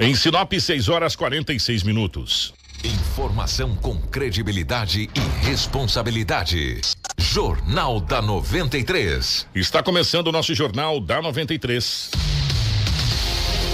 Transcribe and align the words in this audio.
Em 0.00 0.14
Sinop, 0.14 0.52
6 0.52 0.88
horas 0.88 1.16
46 1.16 1.82
minutos. 1.82 2.54
Informação 2.84 3.74
com 3.74 4.00
credibilidade 4.00 5.10
e 5.12 5.44
responsabilidade. 5.44 6.80
Jornal 7.18 7.98
da 7.98 8.22
93. 8.22 9.48
Está 9.52 9.82
começando 9.82 10.28
o 10.28 10.32
nosso 10.32 10.54
Jornal 10.54 11.00
da 11.00 11.20
93. 11.20 12.12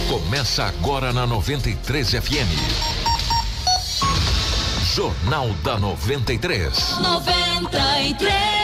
Começa 0.08 0.64
agora 0.64 1.12
na 1.12 1.26
93 1.26 2.12
FM. 2.12 2.48
Jornal 4.94 5.50
da 5.62 5.78
93. 5.78 7.00
93. 7.02 8.63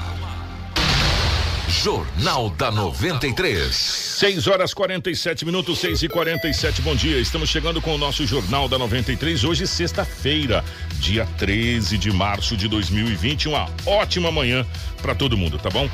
Jornal 1.71 2.49
da 2.49 2.69
93. 2.69 3.73
6 3.73 4.47
horas 4.47 4.73
47 4.73 5.45
minutos, 5.45 5.79
6 5.79 6.03
e 6.03 6.09
47 6.09 6.81
bom 6.81 6.93
dia. 6.93 7.17
Estamos 7.17 7.49
chegando 7.49 7.81
com 7.81 7.95
o 7.95 7.97
nosso 7.97 8.27
Jornal 8.27 8.67
da 8.67 8.77
93. 8.77 9.45
Hoje, 9.45 9.65
sexta-feira, 9.65 10.65
dia 10.99 11.25
13 11.37 11.97
de 11.97 12.11
março 12.11 12.57
de 12.57 12.67
2020. 12.67 13.47
Uma 13.47 13.69
ótima 13.85 14.29
manhã 14.31 14.65
para 15.01 15.15
todo 15.15 15.37
mundo, 15.37 15.57
tá 15.57 15.69
bom? 15.69 15.89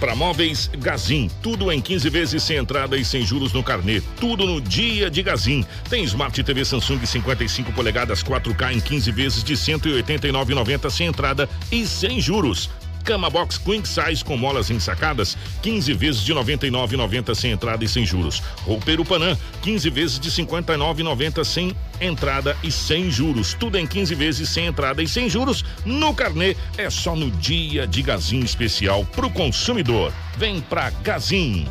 Para 0.00 0.16
móveis 0.16 0.68
Gazin, 0.78 1.30
tudo 1.40 1.70
em 1.70 1.80
15 1.80 2.10
vezes 2.10 2.42
sem 2.42 2.56
entrada 2.56 2.96
e 2.96 3.04
sem 3.04 3.24
juros 3.24 3.52
no 3.52 3.62
carnê. 3.62 4.02
Tudo 4.18 4.44
no 4.44 4.60
dia 4.60 5.08
de 5.08 5.22
Gazin. 5.22 5.64
Tem 5.88 6.02
Smart 6.02 6.42
TV 6.42 6.64
Samsung 6.64 7.06
55 7.06 7.72
polegadas 7.72 8.20
4K 8.22 8.74
em 8.74 8.80
15 8.80 9.12
vezes 9.12 9.44
de 9.44 9.54
189,90 9.54 10.90
sem 10.90 11.06
entrada 11.06 11.48
e 11.70 11.86
sem 11.86 12.20
juros. 12.20 12.68
Cama 13.04 13.28
Box 13.28 13.58
Queen 13.58 13.84
Size 13.84 14.24
com 14.24 14.36
molas 14.36 14.70
ensacadas, 14.70 15.36
15 15.62 15.92
vezes 15.92 16.22
de 16.22 16.34
99,90 16.34 17.34
sem 17.34 17.52
entrada 17.52 17.84
e 17.84 17.88
sem 17.88 18.06
juros. 18.06 18.42
Roupeiro 18.62 19.04
Panam, 19.04 19.36
15 19.62 19.90
vezes 19.90 20.18
de 20.18 20.30
59,90 20.30 21.44
sem 21.44 21.76
entrada 22.00 22.56
e 22.64 22.72
sem 22.72 23.10
juros. 23.10 23.54
Tudo 23.54 23.78
em 23.78 23.86
15 23.86 24.14
vezes 24.14 24.48
sem 24.48 24.66
entrada 24.66 25.02
e 25.02 25.06
sem 25.06 25.28
juros. 25.28 25.64
No 25.84 26.14
carnê 26.14 26.56
é 26.78 26.88
só 26.88 27.14
no 27.14 27.30
dia 27.30 27.86
de 27.86 28.02
Gazin 28.02 28.40
especial 28.40 29.04
pro 29.14 29.28
consumidor. 29.28 30.12
Vem 30.38 30.60
pra 30.62 30.90
Gazin. 31.02 31.68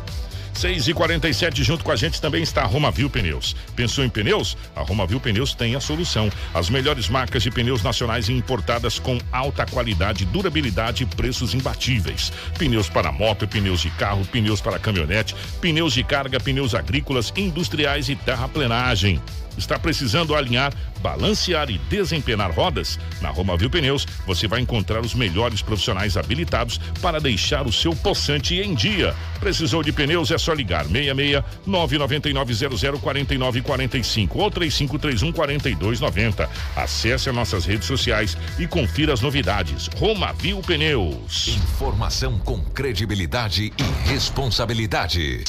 6 0.54 0.88
e 0.88 0.94
47 0.94 1.62
junto 1.62 1.84
com 1.84 1.90
a 1.90 1.96
gente 1.96 2.20
também 2.20 2.42
está 2.42 2.62
a 2.62 2.66
Romavil 2.66 3.10
Pneus. 3.10 3.54
Pensou 3.74 4.04
em 4.04 4.08
pneus? 4.08 4.56
A 4.74 4.82
Romavil 4.82 5.20
Pneus 5.20 5.54
tem 5.54 5.74
a 5.74 5.80
solução. 5.80 6.30
As 6.54 6.70
melhores 6.70 7.08
marcas 7.08 7.42
de 7.42 7.50
pneus 7.50 7.82
nacionais 7.82 8.28
e 8.28 8.32
importadas 8.32 8.98
com 8.98 9.18
alta 9.32 9.66
qualidade, 9.66 10.24
durabilidade 10.24 11.02
e 11.02 11.06
preços 11.06 11.54
imbatíveis. 11.54 12.32
Pneus 12.58 12.88
para 12.88 13.12
moto, 13.12 13.46
pneus 13.46 13.80
de 13.80 13.90
carro, 13.90 14.24
pneus 14.26 14.60
para 14.60 14.78
caminhonete, 14.78 15.34
pneus 15.60 15.92
de 15.92 16.02
carga, 16.02 16.40
pneus 16.40 16.74
agrícolas, 16.74 17.32
industriais 17.36 18.08
e 18.08 18.16
terraplenagem. 18.16 19.20
Está 19.56 19.78
precisando 19.78 20.34
alinhar, 20.34 20.72
balancear 21.00 21.70
e 21.70 21.78
desempenar 21.78 22.50
rodas? 22.50 22.98
Na 23.20 23.30
Romavil 23.30 23.70
Pneus, 23.70 24.06
você 24.26 24.46
vai 24.46 24.60
encontrar 24.60 25.00
os 25.00 25.14
melhores 25.14 25.62
profissionais 25.62 26.16
habilitados 26.16 26.78
para 27.00 27.20
deixar 27.20 27.66
o 27.66 27.72
seu 27.72 27.94
poçante 27.94 28.54
em 28.54 28.74
dia. 28.74 29.14
Precisou 29.40 29.82
de 29.82 29.92
pneus? 29.92 30.30
É 30.30 30.38
só 30.38 30.52
ligar 30.52 30.84
66 30.86 31.42
99900 31.66 33.00
4945 33.00 34.38
ou 34.38 34.50
3531 34.50 35.32
4290. 35.32 36.50
Acesse 36.76 37.28
as 37.28 37.34
nossas 37.34 37.64
redes 37.64 37.86
sociais 37.86 38.36
e 38.58 38.66
confira 38.66 39.12
as 39.12 39.20
novidades. 39.20 39.88
Romavil 39.96 40.60
Pneus. 40.60 41.48
Informação 41.48 42.38
com 42.38 42.60
credibilidade 42.64 43.72
e 43.76 44.08
responsabilidade. 44.08 45.44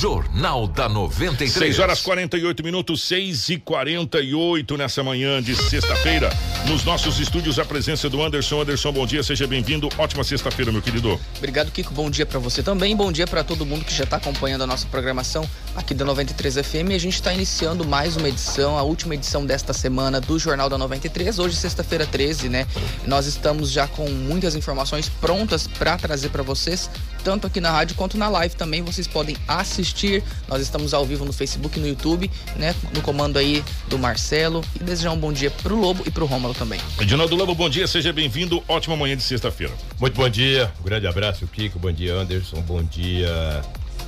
Jornal 0.00 0.68
da 0.68 0.88
93. 0.88 1.52
6 1.52 1.78
horas 1.80 2.00
48 2.02 2.62
minutos, 2.62 3.02
6 3.02 3.48
e 3.48 3.58
48 3.58 4.76
nessa 4.76 5.02
manhã 5.02 5.42
de 5.42 5.56
sexta-feira. 5.56 6.30
Nos 6.68 6.84
nossos 6.84 7.18
estúdios, 7.18 7.58
a 7.58 7.64
presença 7.64 8.08
do 8.08 8.22
Anderson. 8.22 8.60
Anderson, 8.60 8.92
bom 8.92 9.04
dia, 9.04 9.24
seja 9.24 9.44
bem-vindo. 9.48 9.88
Ótima 9.98 10.22
sexta-feira, 10.22 10.70
meu 10.70 10.80
querido. 10.80 11.18
Obrigado, 11.38 11.72
Kiko. 11.72 11.92
Bom 11.92 12.08
dia 12.08 12.24
para 12.24 12.38
você 12.38 12.62
também. 12.62 12.94
Bom 12.94 13.10
dia 13.10 13.26
para 13.26 13.42
todo 13.42 13.66
mundo 13.66 13.84
que 13.84 13.92
já 13.92 14.04
está 14.04 14.18
acompanhando 14.18 14.62
a 14.62 14.68
nossa 14.68 14.86
programação 14.86 15.44
aqui 15.74 15.92
da 15.92 16.04
93 16.04 16.54
FM. 16.64 16.94
A 16.94 16.98
gente 16.98 17.14
está 17.14 17.34
iniciando 17.34 17.84
mais 17.84 18.16
uma 18.16 18.28
edição, 18.28 18.78
a 18.78 18.84
última 18.84 19.16
edição 19.16 19.44
desta 19.44 19.72
semana 19.72 20.20
do 20.20 20.38
Jornal 20.38 20.68
da 20.68 20.78
93. 20.78 21.40
Hoje, 21.40 21.56
sexta-feira 21.56 22.06
13, 22.06 22.48
né? 22.48 22.68
Nós 23.04 23.26
estamos 23.26 23.72
já 23.72 23.88
com 23.88 24.08
muitas 24.08 24.54
informações 24.54 25.08
prontas 25.08 25.66
para 25.66 25.96
trazer 25.96 26.28
para 26.28 26.44
vocês, 26.44 26.88
tanto 27.24 27.48
aqui 27.48 27.60
na 27.60 27.72
rádio 27.72 27.96
quanto 27.96 28.16
na 28.16 28.28
live 28.28 28.54
também. 28.54 28.80
Vocês 28.80 29.08
podem 29.08 29.36
assistir. 29.48 29.87
Nós 30.48 30.62
estamos 30.62 30.94
ao 30.94 31.04
vivo 31.04 31.24
no 31.24 31.32
Facebook 31.32 31.78
e 31.78 31.80
no 31.80 31.88
YouTube, 31.88 32.30
né? 32.56 32.74
No 32.94 33.02
comando 33.02 33.38
aí 33.38 33.64
do 33.88 33.98
Marcelo. 33.98 34.64
E 34.78 34.84
desejar 34.84 35.12
um 35.12 35.18
bom 35.18 35.32
dia 35.32 35.50
pro 35.50 35.76
Lobo 35.76 36.02
e 36.06 36.10
pro 36.10 36.26
Rômulo 36.26 36.54
também. 36.54 36.80
Edinaldo 37.00 37.34
Lobo, 37.34 37.54
bom 37.54 37.68
dia, 37.68 37.86
seja 37.86 38.12
bem-vindo. 38.12 38.62
Ótima 38.68 38.96
manhã 38.96 39.16
de 39.16 39.22
sexta-feira. 39.22 39.72
Muito 39.98 40.14
bom 40.14 40.28
dia, 40.28 40.72
um 40.80 40.84
grande 40.84 41.06
abraço, 41.06 41.46
Kiko. 41.46 41.78
Bom 41.78 41.92
dia, 41.92 42.14
Anderson. 42.14 42.60
Bom 42.62 42.82
dia, 42.82 43.62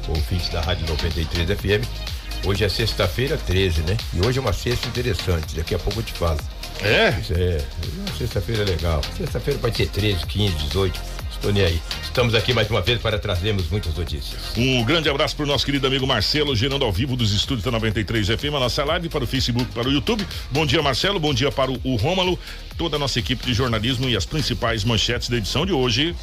ouvintes 0.08 0.48
da 0.50 0.60
Rádio 0.60 0.86
93 0.88 1.58
FM. 1.58 2.10
Hoje 2.47 2.64
é 2.64 2.68
sexta-feira 2.68 3.36
13, 3.36 3.82
né? 3.82 3.97
E 4.14 4.26
hoje 4.26 4.38
é 4.38 4.41
uma 4.41 4.52
sexta 4.52 4.88
interessante. 4.88 5.56
Daqui 5.56 5.74
a 5.74 5.78
pouco 5.78 6.00
eu 6.00 6.04
te 6.04 6.12
falo. 6.12 6.41
É? 6.82 7.10
Isso 7.20 7.34
é, 7.34 7.62
uma 7.98 8.16
sexta-feira 8.16 8.64
legal. 8.64 9.02
Sexta-feira 9.16 9.60
pode 9.60 9.76
ser 9.76 9.88
13, 9.88 10.26
15, 10.26 10.54
18. 10.54 11.00
Estou 11.41 11.55
nem 11.55 11.65
aí. 11.65 11.81
Estamos 12.03 12.34
aqui 12.34 12.53
mais 12.53 12.69
uma 12.69 12.83
vez 12.83 13.01
para 13.01 13.19
trazermos 13.19 13.67
muitas 13.71 13.95
notícias. 13.95 14.53
Um 14.59 14.84
grande 14.84 15.09
abraço 15.09 15.34
para 15.34 15.45
o 15.45 15.47
nosso 15.47 15.65
querido 15.65 15.87
amigo 15.87 16.06
Marcelo, 16.06 16.55
gerando 16.55 16.84
ao 16.84 16.93
vivo 16.93 17.17
dos 17.17 17.33
estúdios 17.33 17.65
da 17.65 17.71
93 17.71 18.27
FM, 18.27 18.55
a 18.56 18.61
nossa 18.61 18.84
live 18.84 19.09
para 19.09 19.25
o 19.25 19.27
Facebook, 19.27 19.73
para 19.73 19.89
o 19.89 19.91
YouTube. 19.91 20.27
Bom 20.51 20.67
dia, 20.67 20.83
Marcelo. 20.83 21.19
Bom 21.19 21.33
dia 21.33 21.51
para 21.51 21.71
o, 21.71 21.81
o 21.83 21.97
Rômulo, 21.97 22.39
toda 22.77 22.97
a 22.97 22.99
nossa 22.99 23.19
equipe 23.19 23.43
de 23.47 23.55
jornalismo 23.55 24.06
e 24.06 24.15
as 24.15 24.27
principais 24.27 24.84
manchetes 24.84 25.31
da 25.31 25.39
edição 25.39 25.65
de 25.65 25.73
hoje. 25.73 26.15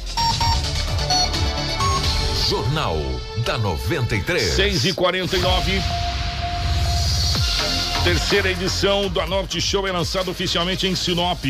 Jornal 2.48 2.96
da 3.44 3.58
93. 3.58 4.40
6 4.40 4.84
e 4.84 4.92
49 4.92 5.82
Terceira 8.04 8.52
edição 8.52 9.08
do 9.08 9.20
Anorte 9.20 9.60
Show 9.60 9.84
é 9.88 9.90
lançado 9.90 10.30
oficialmente 10.30 10.86
em 10.86 10.94
Sinop. 10.94 11.44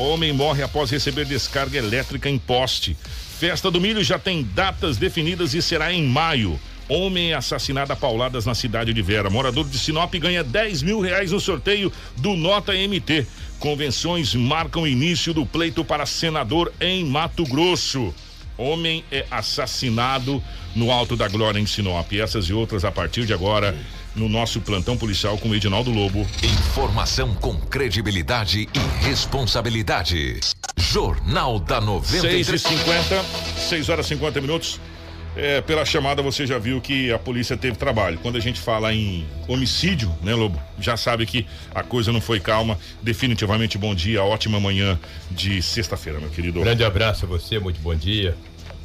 Homem 0.00 0.32
morre 0.32 0.62
após 0.62 0.90
receber 0.90 1.26
descarga 1.26 1.76
elétrica 1.76 2.30
em 2.30 2.38
poste. 2.38 2.96
Festa 3.38 3.70
do 3.70 3.78
Milho 3.78 4.02
já 4.02 4.18
tem 4.18 4.42
datas 4.42 4.96
definidas 4.96 5.52
e 5.52 5.60
será 5.60 5.92
em 5.92 6.06
maio. 6.06 6.58
Homem 6.88 7.34
assassinado 7.34 7.92
a 7.92 7.96
pauladas 7.96 8.46
na 8.46 8.54
cidade 8.54 8.94
de 8.94 9.02
Vera. 9.02 9.28
Morador 9.28 9.68
de 9.68 9.78
Sinop 9.78 10.14
ganha 10.14 10.42
10 10.42 10.82
mil 10.82 11.00
reais 11.00 11.32
no 11.32 11.38
sorteio 11.38 11.92
do 12.16 12.34
Nota 12.34 12.72
MT. 12.72 13.26
Convenções 13.58 14.34
marcam 14.34 14.84
o 14.84 14.88
início 14.88 15.34
do 15.34 15.44
pleito 15.44 15.84
para 15.84 16.06
senador 16.06 16.72
em 16.80 17.04
Mato 17.04 17.44
Grosso. 17.44 18.14
Homem 18.56 19.04
é 19.12 19.26
assassinado 19.30 20.42
no 20.74 20.90
Alto 20.90 21.14
da 21.14 21.28
Glória 21.28 21.60
em 21.60 21.66
Sinop. 21.66 22.10
Essas 22.14 22.46
e 22.46 22.54
outras 22.54 22.86
a 22.86 22.90
partir 22.90 23.26
de 23.26 23.34
agora 23.34 23.76
no 24.14 24.28
nosso 24.28 24.60
plantão 24.60 24.96
policial 24.96 25.38
com 25.38 25.48
o 25.48 25.54
Edinaldo 25.54 25.90
Lobo. 25.90 26.26
Informação 26.42 27.34
com 27.34 27.54
credibilidade 27.56 28.68
e 28.74 29.04
responsabilidade. 29.04 30.40
Jornal 30.76 31.58
da 31.58 31.80
93. 31.80 32.46
6 32.46 32.62
e 32.62 32.68
50 32.78 33.24
6 33.68 33.88
horas 33.88 34.06
e 34.06 34.08
50 34.10 34.40
minutos. 34.40 34.80
É, 35.36 35.60
pela 35.60 35.84
chamada 35.84 36.22
você 36.22 36.44
já 36.44 36.58
viu 36.58 36.80
que 36.80 37.12
a 37.12 37.18
polícia 37.18 37.56
teve 37.56 37.76
trabalho. 37.76 38.18
Quando 38.20 38.36
a 38.36 38.40
gente 38.40 38.60
fala 38.60 38.92
em 38.92 39.24
homicídio, 39.46 40.12
né, 40.22 40.34
Lobo? 40.34 40.60
Já 40.78 40.96
sabe 40.96 41.24
que 41.24 41.46
a 41.72 41.82
coisa 41.82 42.12
não 42.12 42.20
foi 42.20 42.40
calma. 42.40 42.76
Definitivamente 43.00 43.78
bom 43.78 43.94
dia, 43.94 44.24
ótima 44.24 44.58
manhã 44.58 44.98
de 45.30 45.62
sexta-feira, 45.62 46.18
meu 46.18 46.30
querido. 46.30 46.60
Grande 46.60 46.84
abraço 46.84 47.26
a 47.26 47.28
você, 47.28 47.60
muito 47.60 47.80
bom 47.80 47.94
dia. 47.94 48.36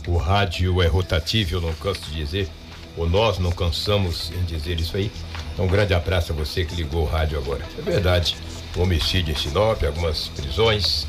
O 0.07 0.18
rádio 0.18 0.83
é 0.83 0.88
rotativo, 0.88 1.56
eu 1.56 1.62
não 1.62 1.74
canso 1.74 2.01
de 2.12 2.16
dizer. 2.16 2.48
Ou 2.97 3.09
nós 3.09 3.39
não 3.39 3.51
cansamos 3.51 4.31
em 4.31 4.44
dizer 4.44 4.80
isso 4.80 4.95
aí. 4.95 5.12
Então, 5.53 5.65
um 5.65 5.68
grande 5.68 5.94
abraço 5.94 6.31
a 6.31 6.36
você 6.36 6.65
que 6.65 6.75
ligou 6.75 7.03
o 7.03 7.06
rádio 7.06 7.38
agora. 7.38 7.62
É 7.77 7.81
verdade, 7.81 8.36
o 8.75 8.81
homicídio 8.81 9.33
em 9.33 9.38
Sinop, 9.38 9.83
algumas 9.83 10.27
prisões 10.30 11.07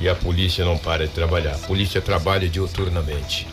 e 0.00 0.08
a 0.08 0.14
polícia 0.14 0.64
não 0.64 0.76
para 0.76 1.06
de 1.06 1.12
trabalhar. 1.12 1.54
A 1.54 1.58
polícia 1.58 2.00
trabalha 2.00 2.48
diuturnamente. 2.48 3.46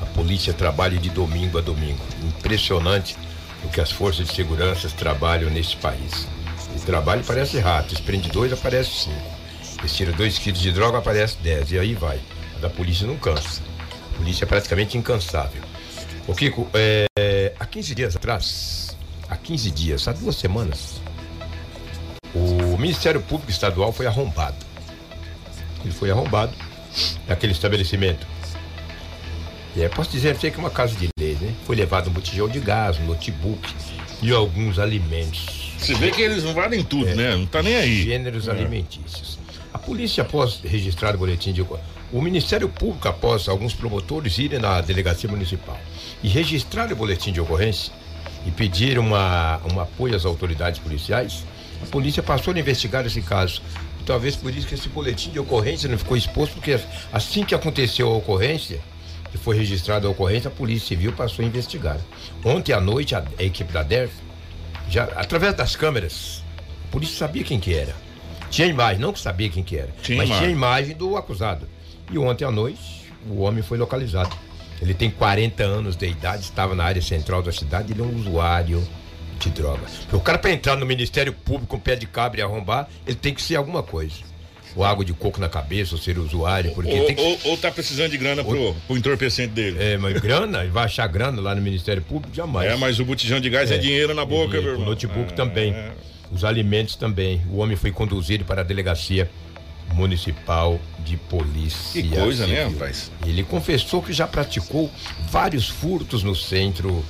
A 0.00 0.06
polícia 0.06 0.52
trabalha 0.52 0.98
de 0.98 1.08
domingo 1.08 1.58
a 1.58 1.60
domingo. 1.60 2.04
Impressionante 2.22 3.16
o 3.64 3.68
que 3.68 3.80
as 3.80 3.90
forças 3.90 4.28
de 4.28 4.34
segurança 4.34 4.88
trabalham 4.90 5.50
nesse 5.50 5.76
país. 5.76 6.26
E 6.76 6.80
trabalho 6.80 7.24
parece 7.24 7.58
rato, 7.58 8.00
prende 8.02 8.28
dois, 8.30 8.52
aparece 8.52 9.04
cinco. 9.04 9.34
Eles 9.78 10.16
dois 10.16 10.38
quilos 10.38 10.60
de 10.60 10.72
droga, 10.72 10.98
aparece 10.98 11.36
dez. 11.42 11.70
E 11.70 11.78
aí 11.78 11.94
vai. 11.94 12.18
A 12.56 12.60
da 12.60 12.70
polícia 12.70 13.06
não 13.06 13.16
cansa. 13.16 13.62
A 14.12 14.16
polícia 14.16 14.44
é 14.44 14.46
praticamente 14.46 14.96
incansável. 14.96 15.62
Ô 16.26 16.32
Kiko, 16.32 16.66
é, 16.72 17.52
há 17.60 17.66
15 17.66 17.94
dias 17.94 18.16
atrás, 18.16 18.96
há 19.28 19.36
15 19.36 19.70
dias, 19.70 20.08
há 20.08 20.12
duas 20.12 20.36
semanas, 20.36 20.94
o 22.34 22.78
Ministério 22.78 23.20
Público 23.20 23.50
Estadual 23.50 23.92
foi 23.92 24.06
arrombado. 24.06 24.56
Ele 25.84 25.92
foi 25.92 26.10
arrombado 26.10 26.52
naquele 27.28 27.52
estabelecimento. 27.52 28.26
E 29.76 29.82
é, 29.82 29.88
posso 29.90 30.10
dizer 30.10 30.34
que 30.38 30.46
é 30.46 30.56
uma 30.56 30.70
casa 30.70 30.96
de 30.96 31.08
lei, 31.18 31.36
né? 31.38 31.54
Foi 31.66 31.76
levado 31.76 32.08
um 32.08 32.12
botijão 32.12 32.48
de 32.48 32.58
gás, 32.58 32.98
um 32.98 33.04
notebook 33.04 33.74
e 34.22 34.32
alguns 34.32 34.78
alimentos. 34.78 35.74
Você 35.78 35.92
vê 35.94 36.10
que 36.10 36.22
eles 36.22 36.42
invadem 36.42 36.82
tudo, 36.82 37.08
é, 37.08 37.14
né? 37.14 37.36
Não 37.36 37.44
tá 37.44 37.62
nem 37.62 37.76
aí. 37.76 38.04
Gêneros 38.04 38.48
é. 38.48 38.50
alimentícios. 38.52 39.38
A 39.74 39.78
polícia, 39.78 40.22
após 40.22 40.60
registrar 40.64 41.14
o 41.14 41.18
boletim 41.18 41.52
de 41.52 41.60
o 42.12 42.22
Ministério 42.22 42.68
Público, 42.68 43.08
após 43.08 43.46
alguns 43.46 43.74
promotores 43.74 44.38
irem 44.38 44.58
na 44.58 44.80
delegacia 44.80 45.28
municipal 45.28 45.78
e 46.24 46.28
registrar 46.28 46.90
o 46.90 46.96
boletim 46.96 47.30
de 47.32 47.40
ocorrência 47.40 47.92
e 48.46 48.50
pedir 48.50 48.98
uma, 48.98 49.60
um 49.70 49.78
apoio 49.78 50.16
às 50.16 50.24
autoridades 50.24 50.80
policiais, 50.80 51.44
a 51.82 51.86
polícia 51.86 52.22
passou 52.22 52.54
a 52.54 52.58
investigar 52.58 53.04
esse 53.04 53.20
caso. 53.20 53.60
Talvez 54.06 54.34
por 54.34 54.50
isso 54.54 54.66
que 54.66 54.74
esse 54.74 54.88
boletim 54.88 55.30
de 55.30 55.38
ocorrência 55.38 55.86
não 55.86 55.98
ficou 55.98 56.16
exposto, 56.16 56.54
porque 56.54 56.80
assim 57.12 57.44
que 57.44 57.54
aconteceu 57.54 58.08
a 58.10 58.16
ocorrência, 58.16 58.80
que 59.30 59.36
foi 59.36 59.54
registrada 59.54 60.06
a 60.06 60.10
ocorrência, 60.10 60.48
a 60.48 60.50
Polícia 60.50 60.88
Civil 60.88 61.12
passou 61.12 61.44
a 61.44 61.48
investigar. 61.48 61.98
Ontem 62.42 62.72
à 62.72 62.80
noite, 62.80 63.14
a, 63.14 63.22
a 63.38 63.42
equipe 63.42 63.70
da 63.70 63.82
DERF, 63.82 64.14
já, 64.88 65.04
através 65.16 65.54
das 65.54 65.76
câmeras, 65.76 66.42
a 66.88 66.90
polícia 66.90 67.16
sabia 67.16 67.44
quem 67.44 67.60
que 67.60 67.74
era. 67.74 67.94
Tinha 68.50 68.66
imagem, 68.66 68.98
não 68.98 69.12
que 69.12 69.20
sabia 69.20 69.50
quem 69.50 69.62
que 69.62 69.76
era, 69.76 69.92
tinha 70.02 70.16
mas 70.16 70.28
imagem. 70.28 70.44
tinha 70.46 70.56
imagem 70.56 70.96
do 70.96 71.18
acusado. 71.18 71.68
E 72.10 72.16
ontem 72.16 72.46
à 72.46 72.50
noite, 72.50 72.80
o 73.28 73.42
homem 73.42 73.62
foi 73.62 73.76
localizado. 73.76 74.34
Ele 74.80 74.94
tem 74.94 75.10
40 75.10 75.62
anos 75.62 75.96
de 75.96 76.06
idade, 76.06 76.42
estava 76.42 76.74
na 76.74 76.84
área 76.84 77.02
central 77.02 77.42
da 77.42 77.52
cidade, 77.52 77.92
ele 77.92 78.00
é 78.00 78.04
um 78.04 78.14
usuário 78.16 78.86
de 79.38 79.50
drogas. 79.50 80.06
O 80.12 80.20
cara 80.20 80.38
para 80.38 80.50
entrar 80.50 80.76
no 80.76 80.86
Ministério 80.86 81.32
Público 81.32 81.66
com 81.66 81.78
pé 81.78 81.96
de 81.96 82.06
cabra 82.06 82.40
e 82.40 82.42
arrombar, 82.42 82.88
ele 83.06 83.16
tem 83.16 83.34
que 83.34 83.42
ser 83.42 83.56
alguma 83.56 83.82
coisa 83.82 84.34
o 84.76 84.82
água 84.82 85.04
de 85.04 85.12
coco 85.12 85.40
na 85.40 85.48
cabeça, 85.48 85.94
ou 85.94 86.00
ser 86.00 86.18
usuário, 86.18 86.72
porque 86.72 86.92
ou, 86.92 87.06
tem 87.06 87.14
que... 87.14 87.22
ou, 87.22 87.38
ou 87.44 87.56
tá 87.56 87.70
precisando 87.70 88.10
de 88.10 88.18
grana 88.18 88.42
pro, 88.42 88.74
pro 88.86 88.96
entorpecente 88.96 89.52
dele. 89.52 89.76
É, 89.80 89.96
mas 89.96 90.18
grana, 90.20 90.62
ele 90.62 90.70
vai 90.70 90.84
achar 90.84 91.06
grana 91.06 91.40
lá 91.40 91.54
no 91.54 91.62
Ministério 91.62 92.02
Público, 92.02 92.34
jamais. 92.34 92.70
É, 92.70 92.76
mas 92.76 92.98
o 92.98 93.04
botijão 93.04 93.38
de 93.38 93.48
gás 93.48 93.70
é, 93.70 93.76
é 93.76 93.78
dinheiro 93.78 94.14
na 94.14 94.24
boca, 94.24 94.60
meu 94.60 94.72
irmão. 94.72 94.86
O 94.86 94.90
notebook 94.90 95.32
é, 95.32 95.36
também. 95.36 95.72
É. 95.72 95.92
Os 96.32 96.44
alimentos 96.44 96.96
também. 96.96 97.40
O 97.48 97.58
homem 97.58 97.76
foi 97.76 97.92
conduzido 97.92 98.44
para 98.44 98.62
a 98.62 98.64
delegacia 98.64 99.30
municipal 99.92 100.80
de 101.00 101.16
polícia. 101.16 102.02
Que 102.02 102.08
coisa, 102.08 102.46
né, 102.46 102.54
civil. 102.54 102.70
né, 102.70 102.74
rapaz? 102.74 103.10
Ele 103.26 103.42
confessou 103.42 104.02
que 104.02 104.12
já 104.12 104.26
praticou 104.26 104.90
vários 105.30 105.68
furtos 105.68 106.22
no 106.22 106.34
centro 106.34 107.04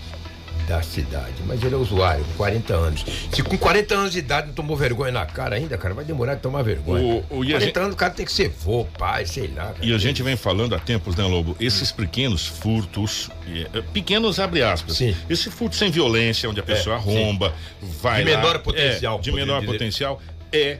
da 0.67 0.83
cidade. 0.83 1.35
Mas 1.47 1.63
ele 1.63 1.75
é 1.75 1.79
usuário, 1.79 2.25
com 2.25 2.33
40 2.35 2.75
anos. 2.75 3.05
Se 3.33 3.43
com 3.43 3.57
40 3.57 3.95
anos 3.95 4.13
de 4.13 4.19
idade 4.19 4.49
não 4.49 4.55
tomou 4.55 4.77
vergonha 4.77 5.13
na 5.13 5.27
cara 5.27 5.57
ainda, 5.57 5.77
cara, 5.77 5.95
vai 5.95 6.05
demorar 6.05 6.35
de 6.35 6.41
tomar 6.41 6.63
vergonha. 6.63 7.23
O, 7.31 7.41
o, 7.41 7.45
40 7.45 7.61
gente... 7.61 7.79
anos 7.79 7.95
o 7.95 7.97
cara 7.97 8.13
tem 8.13 8.25
que 8.25 8.33
ser 8.33 8.49
vô, 8.49 8.85
pai, 8.85 9.27
sei 9.27 9.49
lá. 9.49 9.67
Cara. 9.67 9.79
E 9.83 9.95
a 9.95 9.99
gente 9.99 10.23
vem 10.23 10.37
falando 10.37 10.75
há 10.75 10.79
tempos, 10.79 11.17
né, 11.17 11.25
Lobo? 11.25 11.57
Esses 11.61 11.93
pequenos 11.93 12.47
furtos, 12.47 13.31
é, 13.73 13.83
pequenos 13.93 14.39
abre 14.39 14.63
aspas. 14.63 14.97
Sim. 14.97 15.15
Esse 15.29 15.51
furto 15.51 15.77
sem 15.77 15.91
violência, 15.91 16.49
onde 16.49 16.61
a 16.61 16.65
pessoa 16.65 16.97
é, 16.97 16.99
arromba, 16.99 17.51
sim. 17.81 17.89
vai. 18.01 18.25
De 18.25 18.31
menor 18.31 18.55
lá, 18.55 18.59
potencial. 18.59 19.19
É, 19.19 19.21
de 19.21 19.33
menor 19.33 19.61
dizer. 19.61 19.73
potencial, 19.73 20.23
é 20.53 20.79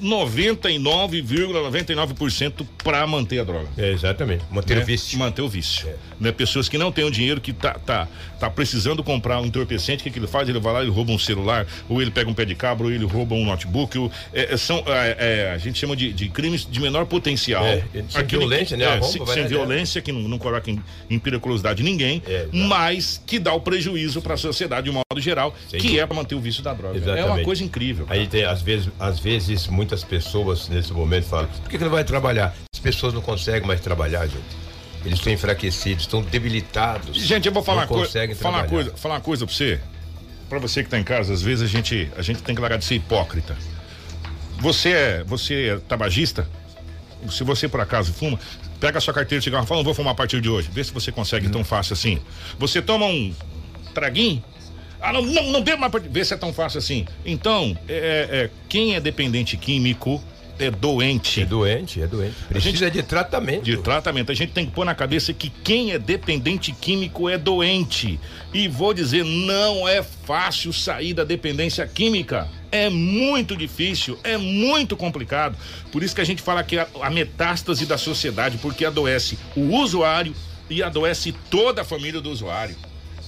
99,99% 0.00 1.14
,99 1.84 2.66
para 2.82 3.06
manter 3.06 3.40
a 3.40 3.44
droga. 3.44 3.68
É, 3.76 3.90
exatamente. 3.90 4.44
Manter 4.50 4.76
né? 4.76 4.82
o 4.82 4.86
vício. 4.86 5.18
Manter 5.18 5.42
o 5.42 5.48
vício. 5.48 5.88
É. 5.88 5.94
Né? 6.20 6.32
Pessoas 6.32 6.68
que 6.68 6.78
não 6.78 6.92
têm 6.92 7.04
o 7.04 7.10
dinheiro, 7.10 7.40
que 7.40 7.52
tá, 7.52 7.74
tá, 7.74 8.08
tá 8.38 8.48
precisando 8.50 9.02
comprar 9.02 9.40
um 9.40 9.46
entorpecente, 9.46 10.00
o 10.00 10.04
que, 10.04 10.10
que 10.10 10.18
ele 10.18 10.26
faz? 10.26 10.48
Ele 10.48 10.58
vai 10.60 10.72
lá 10.72 10.84
e 10.84 10.88
rouba 10.88 11.12
um 11.12 11.18
celular, 11.18 11.66
ou 11.88 12.00
ele 12.00 12.10
pega 12.10 12.30
um 12.30 12.34
pé 12.34 12.44
de 12.44 12.54
cabra, 12.54 12.86
ou 12.86 12.92
ele 12.92 13.04
rouba 13.04 13.34
um 13.34 13.44
notebook. 13.44 13.98
Ou, 13.98 14.10
é, 14.32 14.54
é 14.54 14.56
são, 14.56 14.82
é, 14.86 15.16
é, 15.18 15.52
a 15.52 15.58
gente 15.58 15.78
chama 15.78 15.96
de, 15.96 16.12
de, 16.12 16.28
crimes 16.28 16.66
de 16.70 16.80
menor 16.80 17.06
potencial. 17.06 17.64
É, 17.64 17.84
sem 18.08 18.24
violência, 18.24 18.76
né? 18.76 18.96
Rouba, 18.96 19.26
sem, 19.26 19.26
sem 19.26 19.46
violência, 19.46 20.00
que 20.00 20.12
não, 20.12 20.20
não 20.20 20.38
coloca 20.38 20.70
em, 20.70 20.82
em 21.10 21.18
periculosidade 21.18 21.82
ninguém, 21.82 22.22
mas 22.52 23.22
que 23.26 23.38
dá 23.38 23.52
o 23.52 23.60
prejuízo 23.60 24.20
para 24.20 24.34
a 24.34 24.36
sociedade 24.36 24.84
de 24.84 24.90
um 24.90 24.94
modo 24.94 25.20
geral, 25.20 25.54
Sim. 25.68 25.78
que 25.78 25.98
é 25.98 26.06
para 26.06 26.14
manter 26.14 26.34
o 26.34 26.40
vício 26.40 26.62
da 26.62 26.72
droga. 26.72 26.96
Exatamente. 26.96 27.26
É 27.26 27.30
uma 27.30 27.42
coisa 27.42 27.64
incrível. 27.64 28.06
Cara. 28.06 28.20
Aí 28.20 28.26
tem, 28.26 28.44
às 28.44 28.62
vezes, 28.62 28.88
às 28.98 29.18
vezes, 29.18 29.66
muito 29.66 29.83
muitas 29.84 30.02
pessoas 30.02 30.68
nesse 30.68 30.92
momento 30.92 31.26
falam: 31.26 31.46
por 31.46 31.70
que, 31.70 31.78
que 31.78 31.84
não 31.84 31.90
vai 31.90 32.04
trabalhar? 32.04 32.54
As 32.74 32.80
pessoas 32.80 33.12
não 33.12 33.20
conseguem 33.20 33.66
mais 33.66 33.80
trabalhar, 33.80 34.26
gente. 34.26 34.64
Eles 35.04 35.18
estão 35.18 35.32
enfraquecidos, 35.32 36.04
estão 36.04 36.22
debilitados. 36.22 37.14
Gente, 37.18 37.46
eu 37.46 37.52
vou 37.52 37.62
falar, 37.62 37.86
co 37.86 38.02
falar 38.34 38.58
uma 38.58 38.68
coisa, 38.68 38.96
falar 38.96 39.14
uma 39.16 39.20
coisa 39.20 39.46
pra 39.46 39.54
você. 39.54 39.80
Pra 40.48 40.58
você 40.58 40.82
que 40.82 40.88
tá 40.88 40.98
em 40.98 41.04
casa, 41.04 41.32
às 41.32 41.42
vezes 41.42 41.62
a 41.62 41.66
gente, 41.66 42.10
a 42.16 42.22
gente 42.22 42.42
tem 42.42 42.54
que 42.54 42.60
largar 42.60 42.78
de 42.78 42.84
ser 42.84 42.94
hipócrita. 42.94 43.56
Você 44.60 44.90
é, 44.90 45.24
você 45.24 45.68
é 45.68 45.76
tabagista? 45.76 46.48
Se 47.30 47.44
você 47.44 47.68
por 47.68 47.80
acaso 47.80 48.12
fuma, 48.12 48.38
pega 48.80 48.98
a 48.98 49.00
sua 49.00 49.12
carteira 49.12 49.40
de 49.40 49.44
cigarro 49.44 49.64
e 49.64 49.66
fala, 49.66 49.80
não 49.80 49.84
vou 49.84 49.94
fumar 49.94 50.12
a 50.12 50.14
partir 50.14 50.40
de 50.40 50.48
hoje. 50.48 50.70
Vê 50.72 50.82
se 50.84 50.92
você 50.92 51.10
consegue 51.12 51.48
hum. 51.48 51.50
tão 51.50 51.64
fácil 51.64 51.94
assim. 51.94 52.18
Você 52.58 52.80
toma 52.80 53.06
um 53.06 53.34
traguinho, 53.92 54.42
ah, 55.04 55.12
não, 55.12 55.22
não, 55.22 55.50
não 55.50 55.78
mais. 55.78 55.92
Vê 56.10 56.24
se 56.24 56.32
é 56.32 56.36
tão 56.36 56.52
fácil 56.52 56.78
assim. 56.78 57.04
Então, 57.26 57.76
é, 57.86 58.28
é, 58.30 58.50
quem 58.68 58.94
é 58.94 59.00
dependente 59.00 59.56
químico 59.56 60.22
é 60.58 60.70
doente. 60.70 61.42
É 61.42 61.44
doente, 61.44 62.00
é 62.00 62.06
doente. 62.06 62.34
Precisa 62.48 62.86
gente, 62.86 62.94
de 62.94 63.02
tratamento. 63.02 63.64
De 63.64 63.76
tratamento. 63.76 64.32
A 64.32 64.34
gente 64.34 64.52
tem 64.52 64.64
que 64.64 64.72
pôr 64.72 64.84
na 64.84 64.94
cabeça 64.94 65.32
que 65.32 65.50
quem 65.50 65.92
é 65.92 65.98
dependente 65.98 66.72
químico 66.72 67.28
é 67.28 67.36
doente. 67.36 68.18
E 68.52 68.66
vou 68.66 68.94
dizer, 68.94 69.24
não 69.24 69.86
é 69.86 70.02
fácil 70.02 70.72
sair 70.72 71.12
da 71.12 71.24
dependência 71.24 71.86
química. 71.86 72.48
É 72.70 72.88
muito 72.88 73.56
difícil, 73.56 74.18
é 74.24 74.36
muito 74.36 74.96
complicado. 74.96 75.56
Por 75.92 76.02
isso 76.02 76.14
que 76.14 76.20
a 76.20 76.26
gente 76.26 76.40
fala 76.40 76.62
que 76.64 76.78
a, 76.78 76.88
a 77.02 77.10
metástase 77.10 77.84
da 77.84 77.98
sociedade, 77.98 78.58
porque 78.58 78.84
adoece 78.84 79.38
o 79.54 79.76
usuário 79.76 80.34
e 80.70 80.82
adoece 80.82 81.32
toda 81.50 81.82
a 81.82 81.84
família 81.84 82.20
do 82.20 82.30
usuário 82.30 82.74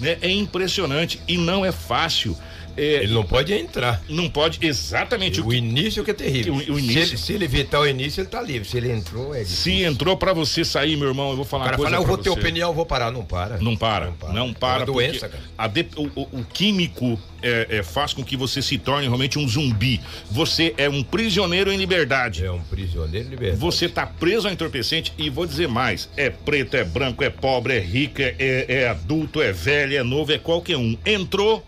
né? 0.00 0.18
É 0.20 0.30
impressionante 0.30 1.20
e 1.26 1.36
não 1.36 1.64
é 1.64 1.72
fácil. 1.72 2.36
É, 2.76 3.02
ele 3.02 3.14
não 3.14 3.24
pode 3.24 3.52
entrar. 3.52 4.02
Não 4.08 4.28
pode, 4.28 4.58
exatamente. 4.64 5.40
O, 5.40 5.46
o 5.46 5.54
início 5.54 6.04
que 6.04 6.10
é 6.10 6.14
terrível. 6.14 6.54
O, 6.54 6.56
o 6.56 6.78
início. 6.78 6.92
Se, 6.92 6.98
ele, 6.98 7.16
se, 7.18 7.32
ele, 7.32 7.44
evitar 7.44 7.80
o 7.80 7.86
início, 7.86 8.20
ele 8.20 8.28
tá 8.28 8.42
livre. 8.42 8.68
Se 8.68 8.76
ele 8.76 8.92
entrou, 8.92 9.34
é 9.34 9.40
difícil. 9.40 9.62
Se 9.62 9.82
entrou 9.82 10.16
para 10.16 10.32
você 10.32 10.64
sair, 10.64 10.96
meu 10.96 11.08
irmão, 11.08 11.30
eu 11.30 11.36
vou 11.36 11.44
falar 11.44 11.64
uma 11.64 11.76
coisa. 11.76 11.90
Fala, 11.90 12.02
eu 12.02 12.06
vou 12.06 12.18
ter 12.18 12.30
opinião, 12.30 12.70
eu 12.70 12.74
vou 12.74 12.86
parar. 12.86 13.10
Não 13.10 13.24
para. 13.24 13.58
Não 13.58 13.76
para. 13.76 14.06
Não 14.06 14.12
para. 14.12 14.32
Não 14.32 14.52
para 14.52 14.82
é 14.82 14.86
doença, 14.86 15.28
cara. 15.28 15.68
De, 15.68 15.86
o, 15.96 16.40
o, 16.40 16.44
químico 16.44 17.18
é, 17.42 17.78
é, 17.78 17.82
faz 17.82 18.12
com 18.12 18.24
que 18.24 18.36
você 18.36 18.60
se 18.60 18.76
torne 18.78 19.06
realmente 19.06 19.38
um 19.38 19.48
zumbi. 19.48 20.00
Você 20.30 20.74
é 20.76 20.88
um 20.88 21.02
prisioneiro 21.02 21.72
em 21.72 21.76
liberdade. 21.76 22.44
É 22.44 22.50
um 22.50 22.60
prisioneiro 22.60 23.26
em 23.26 23.30
liberdade. 23.30 23.60
Você 23.60 23.88
tá 23.88 24.06
preso 24.06 24.48
ao 24.48 24.52
entorpecente 24.52 25.12
e 25.16 25.30
vou 25.30 25.46
dizer 25.46 25.68
mais: 25.68 26.08
é 26.16 26.28
preto, 26.28 26.76
é 26.76 26.84
branco, 26.84 27.24
é 27.24 27.30
pobre, 27.30 27.74
é 27.74 27.80
rico, 27.80 28.20
é, 28.20 28.34
é, 28.38 28.66
é 28.68 28.88
adulto, 28.88 29.40
é 29.40 29.52
velho, 29.52 29.96
é 29.96 30.02
novo, 30.02 30.32
é 30.32 30.38
qualquer 30.38 30.76
um. 30.76 30.96
Entrou 31.04 31.64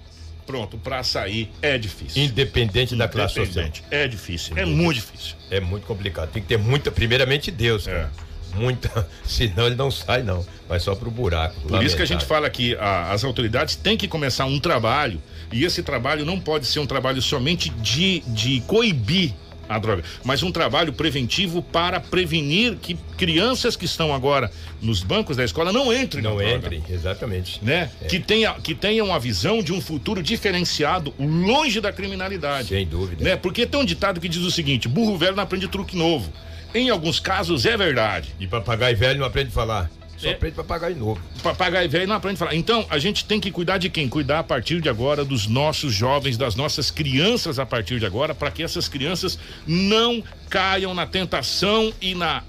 pronto, 0.48 0.78
para 0.78 1.02
sair 1.02 1.50
é 1.60 1.76
difícil. 1.76 2.22
Independente 2.22 2.96
da 2.96 3.06
classe 3.06 3.34
social. 3.34 3.70
É 3.90 4.08
difícil, 4.08 4.56
é 4.56 4.64
muito 4.64 4.96
difícil. 4.96 5.36
É 5.50 5.60
muito 5.60 5.86
complicado. 5.86 6.30
Tem 6.30 6.40
que 6.40 6.48
ter 6.48 6.56
muita, 6.56 6.90
primeiramente 6.90 7.50
Deus, 7.50 7.84
cara. 7.84 8.10
É. 8.24 8.28
Muita, 8.58 9.06
senão 9.26 9.66
ele 9.66 9.74
não 9.74 9.90
sai 9.90 10.22
não, 10.22 10.44
vai 10.66 10.80
só 10.80 10.94
pro 10.94 11.10
buraco. 11.10 11.54
Por 11.56 11.64
lamentável. 11.64 11.86
isso 11.86 11.96
que 11.96 12.02
a 12.02 12.06
gente 12.06 12.24
fala 12.24 12.48
que 12.48 12.74
a, 12.76 13.12
as 13.12 13.22
autoridades 13.24 13.76
têm 13.76 13.94
que 13.94 14.08
começar 14.08 14.46
um 14.46 14.58
trabalho 14.58 15.22
e 15.52 15.64
esse 15.64 15.82
trabalho 15.82 16.24
não 16.24 16.40
pode 16.40 16.64
ser 16.64 16.78
um 16.78 16.86
trabalho 16.86 17.20
somente 17.20 17.68
de, 17.68 18.20
de 18.20 18.62
coibir 18.62 19.34
a 19.68 19.78
droga, 19.78 20.02
mas 20.24 20.42
um 20.42 20.50
trabalho 20.50 20.92
preventivo 20.92 21.62
para 21.62 22.00
prevenir 22.00 22.76
que 22.76 22.94
crianças 23.16 23.76
que 23.76 23.84
estão 23.84 24.14
agora 24.14 24.50
nos 24.80 25.02
bancos 25.02 25.36
da 25.36 25.44
escola 25.44 25.72
não 25.72 25.92
entrem 25.92 26.22
não 26.22 26.40
entrem 26.40 26.82
exatamente. 26.88 27.62
Né? 27.62 27.90
É. 28.00 28.06
que 28.06 28.18
tenha 28.18 28.54
que 28.54 28.74
tenham 28.74 29.12
a 29.12 29.18
visão 29.18 29.62
de 29.62 29.72
um 29.72 29.80
futuro 29.80 30.22
diferenciado 30.22 31.12
longe 31.18 31.80
da 31.80 31.92
criminalidade. 31.92 32.68
Sem 32.68 32.86
dúvida. 32.86 33.22
Né? 33.22 33.36
Porque 33.36 33.66
tem 33.66 33.80
um 33.80 33.84
ditado 33.84 34.20
que 34.20 34.28
diz 34.28 34.42
o 34.42 34.50
seguinte 34.50 34.88
burro 34.88 35.16
velho 35.16 35.36
não 35.36 35.42
aprende 35.42 35.68
truque 35.68 35.96
novo. 35.96 36.32
Em 36.74 36.90
alguns 36.90 37.18
casos 37.18 37.64
é 37.64 37.76
verdade. 37.76 38.34
E 38.38 38.46
papagaio 38.46 38.96
velho 38.96 39.18
não 39.20 39.26
aprende 39.26 39.48
a 39.48 39.52
falar 39.52 39.90
só 40.18 40.28
é. 40.28 40.32
aprende 40.32 40.56
papagaio 40.56 40.96
novo. 40.96 41.20
Papagaio 41.42 41.88
velho 41.88 42.08
não 42.08 42.16
aprende 42.16 42.34
a 42.34 42.38
falar. 42.38 42.54
Então, 42.54 42.84
a 42.90 42.98
gente 42.98 43.24
tem 43.24 43.38
que 43.38 43.52
cuidar 43.52 43.78
de 43.78 43.88
quem? 43.88 44.08
Cuidar 44.08 44.40
a 44.40 44.42
partir 44.42 44.80
de 44.80 44.88
agora 44.88 45.24
dos 45.24 45.46
nossos 45.46 45.94
jovens, 45.94 46.36
das 46.36 46.56
nossas 46.56 46.90
crianças 46.90 47.58
a 47.58 47.64
partir 47.64 48.00
de 48.00 48.06
agora, 48.06 48.34
para 48.34 48.50
que 48.50 48.62
essas 48.62 48.88
crianças 48.88 49.38
não 49.66 50.22
caiam 50.50 50.92
na 50.92 51.06
tentação 51.06 51.92
e 52.00 52.14
na 52.16 52.42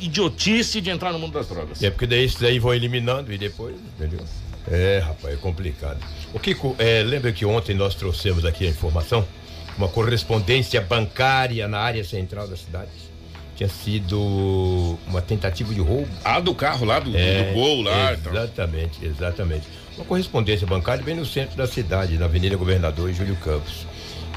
idiotice 0.00 0.80
de 0.80 0.90
entrar 0.90 1.12
no 1.12 1.18
mundo 1.18 1.34
das 1.34 1.46
drogas. 1.46 1.82
É 1.82 1.90
porque 1.90 2.06
daí 2.06 2.24
esses 2.24 2.42
aí 2.42 2.58
vão 2.58 2.74
eliminando 2.74 3.32
e 3.32 3.38
depois, 3.38 3.76
entendeu? 3.94 4.24
É, 4.70 5.00
rapaz, 5.04 5.34
é 5.34 5.36
complicado. 5.36 5.98
O 6.32 6.40
Kiko, 6.40 6.74
é, 6.78 7.02
lembra 7.02 7.32
que 7.32 7.44
ontem 7.44 7.74
nós 7.74 7.94
trouxemos 7.94 8.44
aqui 8.44 8.66
a 8.66 8.70
informação? 8.70 9.26
Uma 9.76 9.88
correspondência 9.88 10.80
bancária 10.80 11.68
na 11.68 11.78
área 11.78 12.02
central 12.02 12.48
da 12.48 12.56
cidade 12.56 13.11
tinha 13.56 13.68
sido 13.68 14.98
uma 15.06 15.20
tentativa 15.20 15.72
de 15.72 15.80
roubo. 15.80 16.08
Ah, 16.24 16.40
do 16.40 16.54
carro 16.54 16.84
lá, 16.84 16.98
do, 16.98 17.16
é, 17.16 17.44
do 17.44 17.54
gol 17.54 17.82
lá. 17.82 18.12
Exatamente, 18.12 18.98
então. 18.98 19.10
exatamente. 19.10 19.66
Uma 19.96 20.04
correspondência 20.04 20.66
bancária 20.66 21.04
bem 21.04 21.14
no 21.14 21.26
centro 21.26 21.56
da 21.56 21.66
cidade, 21.66 22.16
na 22.16 22.24
Avenida 22.24 22.56
Governador 22.56 23.12
Júlio 23.12 23.36
Campos. 23.36 23.86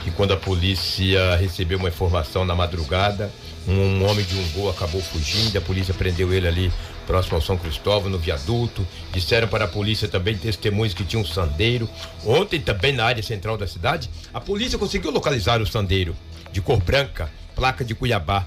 Que 0.03 0.11
quando 0.11 0.33
a 0.33 0.37
polícia 0.37 1.35
recebeu 1.37 1.79
uma 1.79 1.87
informação 1.87 2.45
na 2.45 2.53
madrugada, 2.53 3.31
um 3.67 4.05
homem 4.05 4.23
de 4.23 4.35
um 4.35 4.47
gol 4.49 4.69
acabou 4.69 5.01
fugindo, 5.01 5.57
a 5.57 5.61
polícia 5.61 5.93
prendeu 5.93 6.31
ele 6.31 6.47
ali 6.47 6.71
próximo 7.07 7.35
ao 7.35 7.41
São 7.41 7.57
Cristóvão, 7.57 8.09
no 8.09 8.19
viaduto. 8.19 8.85
Disseram 9.11 9.47
para 9.47 9.65
a 9.65 9.67
polícia 9.67 10.07
também 10.07 10.37
testemunhos 10.37 10.93
que 10.93 11.03
tinha 11.03 11.21
um 11.21 11.25
sandeiro. 11.25 11.89
Ontem, 12.25 12.59
também 12.59 12.93
na 12.93 13.05
área 13.05 13.23
central 13.23 13.57
da 13.57 13.67
cidade, 13.67 14.09
a 14.33 14.41
polícia 14.41 14.77
conseguiu 14.77 15.11
localizar 15.11 15.61
o 15.61 15.67
sandeiro, 15.67 16.15
de 16.51 16.61
cor 16.61 16.81
branca, 16.81 17.29
placa 17.55 17.83
de 17.83 17.95
Cuiabá. 17.95 18.45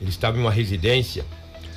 Ele 0.00 0.10
estava 0.10 0.36
em 0.36 0.40
uma 0.40 0.50
residência, 0.50 1.24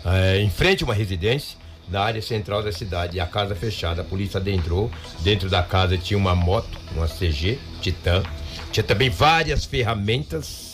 é, 0.05 0.39
em 0.39 0.49
frente 0.49 0.83
a 0.83 0.85
uma 0.85 0.93
residência, 0.93 1.57
na 1.89 2.01
área 2.01 2.21
central 2.21 2.63
da 2.63 2.71
cidade. 2.71 3.17
E 3.17 3.19
a 3.19 3.25
casa 3.25 3.55
fechada. 3.55 4.01
A 4.01 4.05
polícia 4.05 4.39
adentrou. 4.39 4.89
Dentro 5.19 5.49
da 5.49 5.61
casa 5.61 5.97
tinha 5.97 6.17
uma 6.17 6.33
moto, 6.33 6.79
uma 6.95 7.07
CG, 7.07 7.59
Titan. 7.81 8.23
Tinha 8.71 8.83
também 8.83 9.09
várias 9.09 9.65
ferramentas 9.65 10.71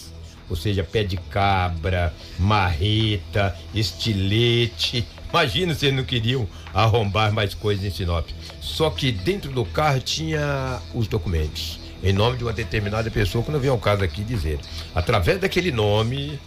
ou 0.49 0.55
seja, 0.55 0.83
pé 0.83 1.03
de 1.03 1.17
cabra, 1.17 2.13
marreta, 2.39 3.55
estilete. 3.73 5.05
Imagina 5.29 5.73
se 5.73 5.87
eles 5.87 5.97
não 5.97 6.05
queriam 6.05 6.47
arrombar 6.73 7.33
mais 7.33 7.53
coisas 7.53 7.83
em 7.83 7.91
Sinop. 7.91 8.27
Só 8.61 8.89
que 8.89 9.11
dentro 9.11 9.51
do 9.51 9.65
carro 9.65 9.99
tinha 9.99 10.81
os 10.93 11.07
documentos. 11.07 11.79
Em 12.01 12.13
nome 12.13 12.37
de 12.37 12.43
uma 12.43 12.53
determinada 12.53 13.09
pessoa, 13.11 13.43
que 13.43 13.51
não 13.51 13.59
vem 13.59 13.69
ao 13.69 13.77
caso 13.77 14.03
aqui 14.03 14.23
dizer. 14.23 14.59
Através 14.95 15.39
daquele 15.39 15.71
nome, 15.71 16.39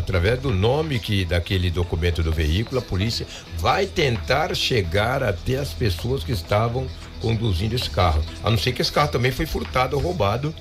através 0.00 0.40
do 0.40 0.50
nome 0.52 0.98
que 0.98 1.24
daquele 1.24 1.70
documento 1.70 2.22
do 2.22 2.32
veículo, 2.32 2.80
a 2.80 2.82
polícia 2.82 3.26
vai 3.58 3.86
tentar 3.86 4.54
chegar 4.54 5.22
até 5.22 5.56
as 5.56 5.72
pessoas 5.72 6.24
que 6.24 6.32
estavam 6.32 6.86
conduzindo 7.20 7.74
esse 7.74 7.88
carro. 7.88 8.22
A 8.42 8.50
não 8.50 8.58
ser 8.58 8.72
que 8.72 8.82
esse 8.82 8.92
carro 8.92 9.10
também 9.10 9.30
foi 9.30 9.46
furtado 9.46 9.96
ou 9.96 10.02
roubado 10.02 10.54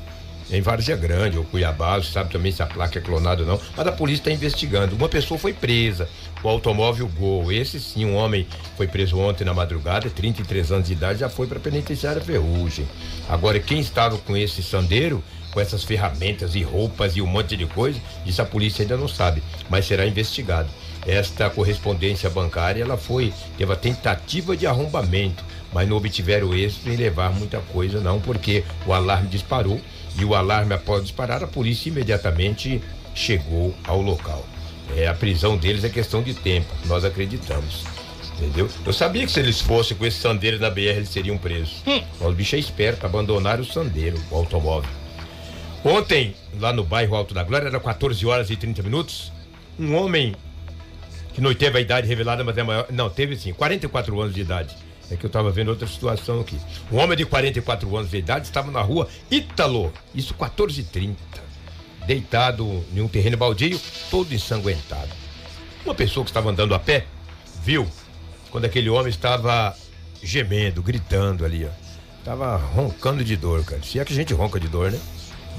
em 0.51 0.61
Várzea 0.61 0.95
Grande 0.95 1.37
ou 1.37 1.43
Cuiabá, 1.43 2.01
sabe 2.01 2.31
também 2.31 2.51
se 2.51 2.61
a 2.61 2.65
placa 2.65 2.97
é 2.97 3.01
clonada 3.01 3.43
ou 3.43 3.47
não, 3.47 3.61
mas 3.75 3.87
a 3.87 3.91
polícia 3.91 4.21
está 4.21 4.31
investigando. 4.31 4.95
Uma 4.95 5.07
pessoa 5.07 5.39
foi 5.39 5.53
presa, 5.53 6.09
o 6.43 6.49
automóvel 6.49 7.07
Gol. 7.07 7.51
Esse 7.51 7.79
sim, 7.79 8.05
um 8.05 8.15
homem 8.15 8.47
foi 8.75 8.87
preso 8.87 9.17
ontem 9.17 9.43
na 9.43 9.53
madrugada, 9.53 10.09
33 10.09 10.71
anos 10.71 10.87
de 10.87 10.93
idade, 10.93 11.19
já 11.19 11.29
foi 11.29 11.45
para 11.45 11.57
a 11.57 11.61
penitenciária 11.61 12.21
Ferrugem. 12.21 12.87
Agora, 13.27 13.59
quem 13.59 13.79
estava 13.79 14.17
com 14.17 14.35
esse 14.35 14.63
sandeiro, 14.63 15.23
com 15.51 15.59
essas 15.59 15.83
ferramentas 15.83 16.55
e 16.55 16.61
roupas 16.61 17.15
e 17.15 17.21
um 17.21 17.27
monte 17.27 17.57
de 17.57 17.65
coisa, 17.65 17.99
isso 18.25 18.41
a 18.41 18.45
polícia 18.45 18.83
ainda 18.83 18.97
não 18.97 19.07
sabe, 19.07 19.41
mas 19.69 19.85
será 19.85 20.05
investigado. 20.05 20.69
Esta 21.07 21.49
correspondência 21.49 22.29
bancária, 22.29 22.81
ela 22.81 22.97
foi, 22.97 23.33
teve 23.57 23.71
a 23.71 23.75
tentativa 23.75 24.55
de 24.55 24.67
arrombamento, 24.67 25.43
mas 25.73 25.87
não 25.87 25.97
obtiveram 25.97 26.53
êxito 26.53 26.89
em 26.89 26.95
levar 26.95 27.31
muita 27.31 27.59
coisa 27.59 27.99
não, 28.01 28.19
porque 28.19 28.63
o 28.85 28.93
alarme 28.93 29.27
disparou 29.27 29.79
e 30.17 30.25
o 30.25 30.35
alarme 30.35 30.73
após 30.73 31.03
disparar, 31.03 31.43
a 31.43 31.47
polícia 31.47 31.89
imediatamente 31.89 32.81
chegou 33.15 33.73
ao 33.85 34.01
local. 34.01 34.45
É, 34.95 35.07
a 35.07 35.13
prisão 35.13 35.55
deles 35.55 35.83
é 35.83 35.89
questão 35.89 36.21
de 36.21 36.33
tempo, 36.33 36.67
nós 36.85 37.05
acreditamos. 37.05 37.85
Entendeu? 38.37 38.69
Eu 38.85 38.93
sabia 38.93 39.25
que 39.25 39.31
se 39.31 39.39
eles 39.39 39.59
fossem 39.59 39.95
com 39.97 40.05
esse 40.05 40.17
sandeiro 40.17 40.59
na 40.59 40.69
BR, 40.69 40.79
eles 40.79 41.09
seriam 41.09 41.37
presos. 41.37 41.83
Hum. 41.85 42.01
Mas 42.19 42.29
o 42.29 42.31
bicho 42.31 42.55
é 42.55 42.59
esperto, 42.59 43.05
abandonaram 43.05 43.61
o 43.61 43.65
sandeiro, 43.65 44.17
o 44.31 44.35
automóvel. 44.35 44.89
Ontem, 45.83 46.35
lá 46.59 46.73
no 46.73 46.83
bairro 46.83 47.15
Alto 47.15 47.33
da 47.33 47.43
Glória, 47.43 47.67
era 47.67 47.79
14 47.79 48.25
horas 48.25 48.49
e 48.49 48.55
30 48.55 48.83
minutos. 48.83 49.31
Um 49.79 49.95
homem 49.95 50.35
que 51.33 51.41
não 51.41 51.53
teve 51.53 51.77
a 51.77 51.81
idade 51.81 52.07
revelada, 52.07 52.43
mas 52.43 52.57
é 52.57 52.63
maior. 52.63 52.85
Não, 52.91 53.09
teve 53.09 53.35
sim, 53.37 53.53
44 53.53 54.19
anos 54.19 54.35
de 54.35 54.41
idade 54.41 54.75
é 55.11 55.15
que 55.15 55.25
eu 55.25 55.27
estava 55.27 55.51
vendo 55.51 55.69
outra 55.69 55.87
situação 55.87 56.39
aqui. 56.39 56.57
Um 56.91 56.97
homem 56.97 57.17
de 57.17 57.25
44 57.25 57.97
anos 57.97 58.11
de 58.11 58.17
idade 58.17 58.45
estava 58.45 58.71
na 58.71 58.81
rua 58.81 59.07
Ítalo, 59.29 59.91
isso 60.13 60.33
14h30, 60.33 61.15
deitado 62.05 62.83
em 62.93 63.01
um 63.01 63.07
terreno 63.07 63.37
baldio, 63.37 63.79
todo 64.09 64.33
ensanguentado. 64.33 65.09
Uma 65.85 65.95
pessoa 65.95 66.23
que 66.23 66.29
estava 66.29 66.49
andando 66.49 66.75
a 66.75 66.79
pé 66.79 67.05
viu 67.63 67.87
quando 68.51 68.65
aquele 68.65 68.89
homem 68.89 69.09
estava 69.09 69.75
gemendo, 70.21 70.81
gritando 70.81 71.45
ali, 71.45 71.65
ó. 71.65 71.69
Tava 72.23 72.57
roncando 72.57 73.23
de 73.23 73.35
dor, 73.35 73.63
cara. 73.63 73.81
Se 73.81 73.99
é 73.99 74.05
que 74.05 74.13
a 74.13 74.15
gente 74.15 74.33
ronca 74.33 74.59
de 74.59 74.67
dor, 74.67 74.91
né? 74.91 74.99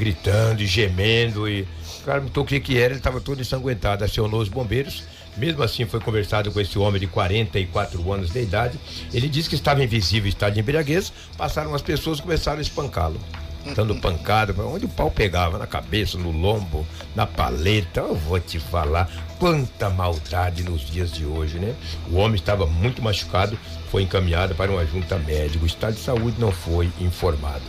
Gritando 0.00 0.62
e 0.62 0.66
gemendo 0.66 1.46
e. 1.46 1.68
O 2.00 2.04
cara 2.04 2.20
me 2.22 2.30
o 2.34 2.44
que 2.44 2.78
era, 2.78 2.94
ele 2.94 2.94
estava 2.94 3.20
todo 3.20 3.42
ensanguentado. 3.42 4.02
Acionou 4.02 4.40
os 4.40 4.48
bombeiros 4.48 5.04
mesmo 5.36 5.62
assim, 5.62 5.86
foi 5.86 6.00
conversado 6.00 6.50
com 6.50 6.60
esse 6.60 6.78
homem 6.78 7.00
de 7.00 7.06
44 7.06 8.12
anos 8.12 8.30
de 8.30 8.42
idade. 8.42 8.78
Ele 9.12 9.28
disse 9.28 9.48
que 9.48 9.54
estava 9.54 9.82
invisível, 9.82 10.28
estado 10.28 10.54
de 10.54 10.60
embriaguez. 10.60 11.12
Passaram 11.36 11.74
as 11.74 11.82
pessoas 11.82 12.18
e 12.18 12.22
começaram 12.22 12.58
a 12.58 12.62
espancá-lo. 12.62 13.20
Dando 13.74 13.94
pancada, 13.96 14.54
onde 14.64 14.86
o 14.86 14.88
pau 14.88 15.10
pegava, 15.10 15.58
na 15.58 15.66
cabeça, 15.66 16.18
no 16.18 16.30
lombo, 16.30 16.86
na 17.14 17.26
paleta. 17.26 18.00
Eu 18.00 18.16
vou 18.16 18.40
te 18.40 18.58
falar 18.58 19.08
quanta 19.40 19.88
maldade 19.88 20.62
nos 20.62 20.82
dias 20.82 21.10
de 21.10 21.24
hoje, 21.24 21.58
né? 21.58 21.74
O 22.12 22.16
homem 22.16 22.36
estava 22.36 22.66
muito 22.66 23.00
machucado, 23.00 23.58
foi 23.90 24.02
encaminhado 24.02 24.54
para 24.54 24.70
uma 24.70 24.84
junta 24.84 25.18
médica. 25.18 25.64
O 25.64 25.66
estado 25.66 25.94
de 25.94 26.00
saúde 26.00 26.38
não 26.38 26.52
foi 26.52 26.92
informado. 27.00 27.62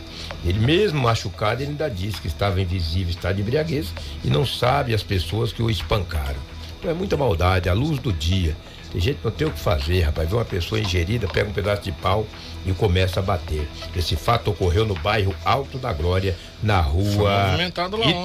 Ele 0.43 0.59
mesmo 0.59 1.01
machucado, 1.01 1.63
ele 1.63 1.71
ainda 1.71 1.89
disse 1.89 2.19
que 2.19 2.27
estava 2.27 2.61
invisível, 2.61 3.09
estado 3.09 3.37
de 3.37 3.41
embriaguez 3.41 3.93
e 4.21 4.29
não 4.29 4.45
sabe 4.45 4.93
as 4.93 5.01
pessoas 5.01 5.53
que 5.53 5.63
o 5.63 5.69
espancaram. 5.69 6.39
É 6.83 6.93
muita 6.93 7.15
maldade, 7.15 7.69
a 7.69 7.73
luz 7.73 7.99
do 7.99 8.11
dia. 8.11 8.55
Tem 8.91 8.99
gente 8.99 9.19
que 9.19 9.25
não 9.25 9.31
tem 9.31 9.47
o 9.47 9.51
que 9.51 9.59
fazer, 9.59 10.01
rapaz. 10.01 10.29
Vê 10.29 10.35
uma 10.35 10.43
pessoa 10.43 10.81
ingerida, 10.81 11.25
pega 11.25 11.49
um 11.49 11.53
pedaço 11.53 11.83
de 11.83 11.93
pau 11.93 12.27
e 12.65 12.73
começa 12.73 13.21
a 13.21 13.23
bater. 13.23 13.65
Esse 13.95 14.17
fato 14.17 14.51
ocorreu 14.51 14.85
no 14.85 14.95
bairro 14.95 15.33
Alto 15.45 15.77
da 15.77 15.93
Glória, 15.93 16.35
na 16.61 16.81
rua 16.81 17.55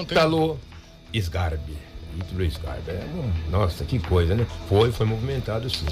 Ítalo 0.02 0.58
Esgarbe. 1.12 1.85
Ítalo 2.18 2.42
Esgarbe. 2.42 2.90
É, 2.90 3.04
nossa, 3.50 3.84
que 3.84 3.98
coisa, 3.98 4.34
né? 4.34 4.46
Foi, 4.68 4.90
foi 4.92 5.06
movimentado 5.06 5.68
sim. 5.70 5.86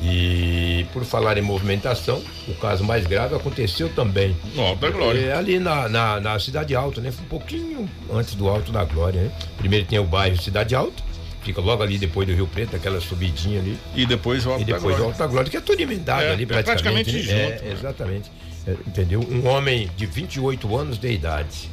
E 0.00 0.86
por 0.92 1.04
falar 1.04 1.36
em 1.38 1.42
movimentação, 1.42 2.22
o 2.46 2.54
caso 2.54 2.84
mais 2.84 3.04
grave 3.06 3.34
aconteceu 3.34 3.88
também. 3.88 4.36
Alto 4.56 4.80
da 4.80 4.90
Glória. 4.90 5.18
É, 5.18 5.32
ali 5.32 5.58
na, 5.58 5.88
na, 5.88 6.20
na, 6.20 6.38
Cidade 6.38 6.74
Alta, 6.74 7.00
né? 7.00 7.10
Foi 7.10 7.24
um 7.24 7.28
pouquinho 7.28 7.90
antes 8.12 8.34
do 8.34 8.48
Alto 8.48 8.70
da 8.70 8.84
Glória, 8.84 9.22
né? 9.22 9.32
Primeiro 9.56 9.86
tem 9.86 9.98
o 9.98 10.04
bairro 10.04 10.40
Cidade 10.40 10.74
Alta 10.74 11.08
fica 11.48 11.60
logo 11.62 11.82
ali 11.82 11.98
depois 11.98 12.28
do 12.28 12.34
Rio 12.34 12.46
Preto, 12.46 12.76
aquela 12.76 13.00
subidinha 13.00 13.60
ali. 13.60 13.78
E 13.94 14.04
depois 14.04 14.44
o 14.44 14.50
Alto 14.50 14.62
e 14.62 14.64
depois 14.64 14.96
da 14.96 15.02
Glória. 15.02 15.26
Glória, 15.28 15.50
que 15.50 15.56
é 15.56 15.60
tudo 15.60 15.80
emendado 15.80 16.22
é, 16.22 16.32
ali 16.32 16.44
praticamente. 16.44 17.10
É 17.10 17.14
praticamente 17.14 17.32
né? 17.32 17.50
junto. 17.50 17.62
É, 17.62 17.68
né? 17.68 17.72
exatamente. 17.72 18.30
É, 18.66 18.72
entendeu? 18.86 19.20
Um 19.20 19.48
homem 19.48 19.90
de 19.96 20.04
28 20.04 20.76
anos 20.76 20.98
de 20.98 21.10
idade. 21.10 21.70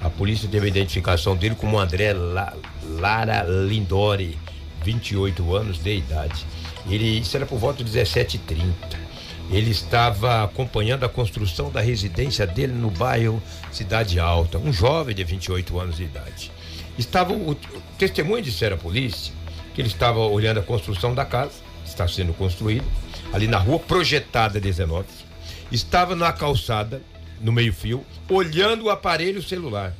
A 0.00 0.08
polícia 0.08 0.48
teve 0.48 0.66
a 0.66 0.68
identificação 0.68 1.36
dele 1.36 1.54
como 1.54 1.78
André 1.78 2.12
La, 2.12 2.54
Lara 2.98 3.42
Lindori, 3.42 4.38
28 4.84 5.56
anos 5.56 5.82
de 5.82 5.96
idade. 5.96 6.46
Ele, 6.88 7.18
isso 7.18 7.36
era 7.36 7.44
por 7.44 7.58
volta 7.58 7.82
de 7.82 7.90
17h30. 7.90 8.72
Ele 9.50 9.70
estava 9.70 10.44
acompanhando 10.44 11.04
a 11.04 11.08
construção 11.08 11.70
da 11.70 11.80
residência 11.80 12.46
dele 12.46 12.72
no 12.72 12.90
bairro 12.90 13.42
Cidade 13.72 14.20
Alta, 14.20 14.58
um 14.58 14.72
jovem 14.72 15.14
de 15.14 15.24
28 15.24 15.80
anos 15.80 15.96
de 15.96 16.04
idade. 16.04 16.52
Estava 16.98 17.32
o, 17.32 17.52
o 17.52 17.56
testemunho 17.96 18.42
disseram 18.42 18.76
à 18.76 18.78
polícia 18.78 19.32
que 19.74 19.80
ele 19.80 19.88
estava 19.88 20.18
olhando 20.18 20.58
a 20.58 20.62
construção 20.62 21.14
da 21.14 21.24
casa, 21.24 21.52
que 21.84 21.88
está 21.88 22.06
sendo 22.08 22.34
construída, 22.34 22.84
ali 23.32 23.46
na 23.46 23.58
rua 23.58 23.78
projetada 23.78 24.60
19. 24.60 25.06
Estava 25.70 26.16
na 26.16 26.32
calçada, 26.32 27.00
no 27.40 27.52
meio-fio, 27.52 28.04
olhando 28.28 28.84
o 28.84 28.90
aparelho 28.90 29.42
celular. 29.42 29.94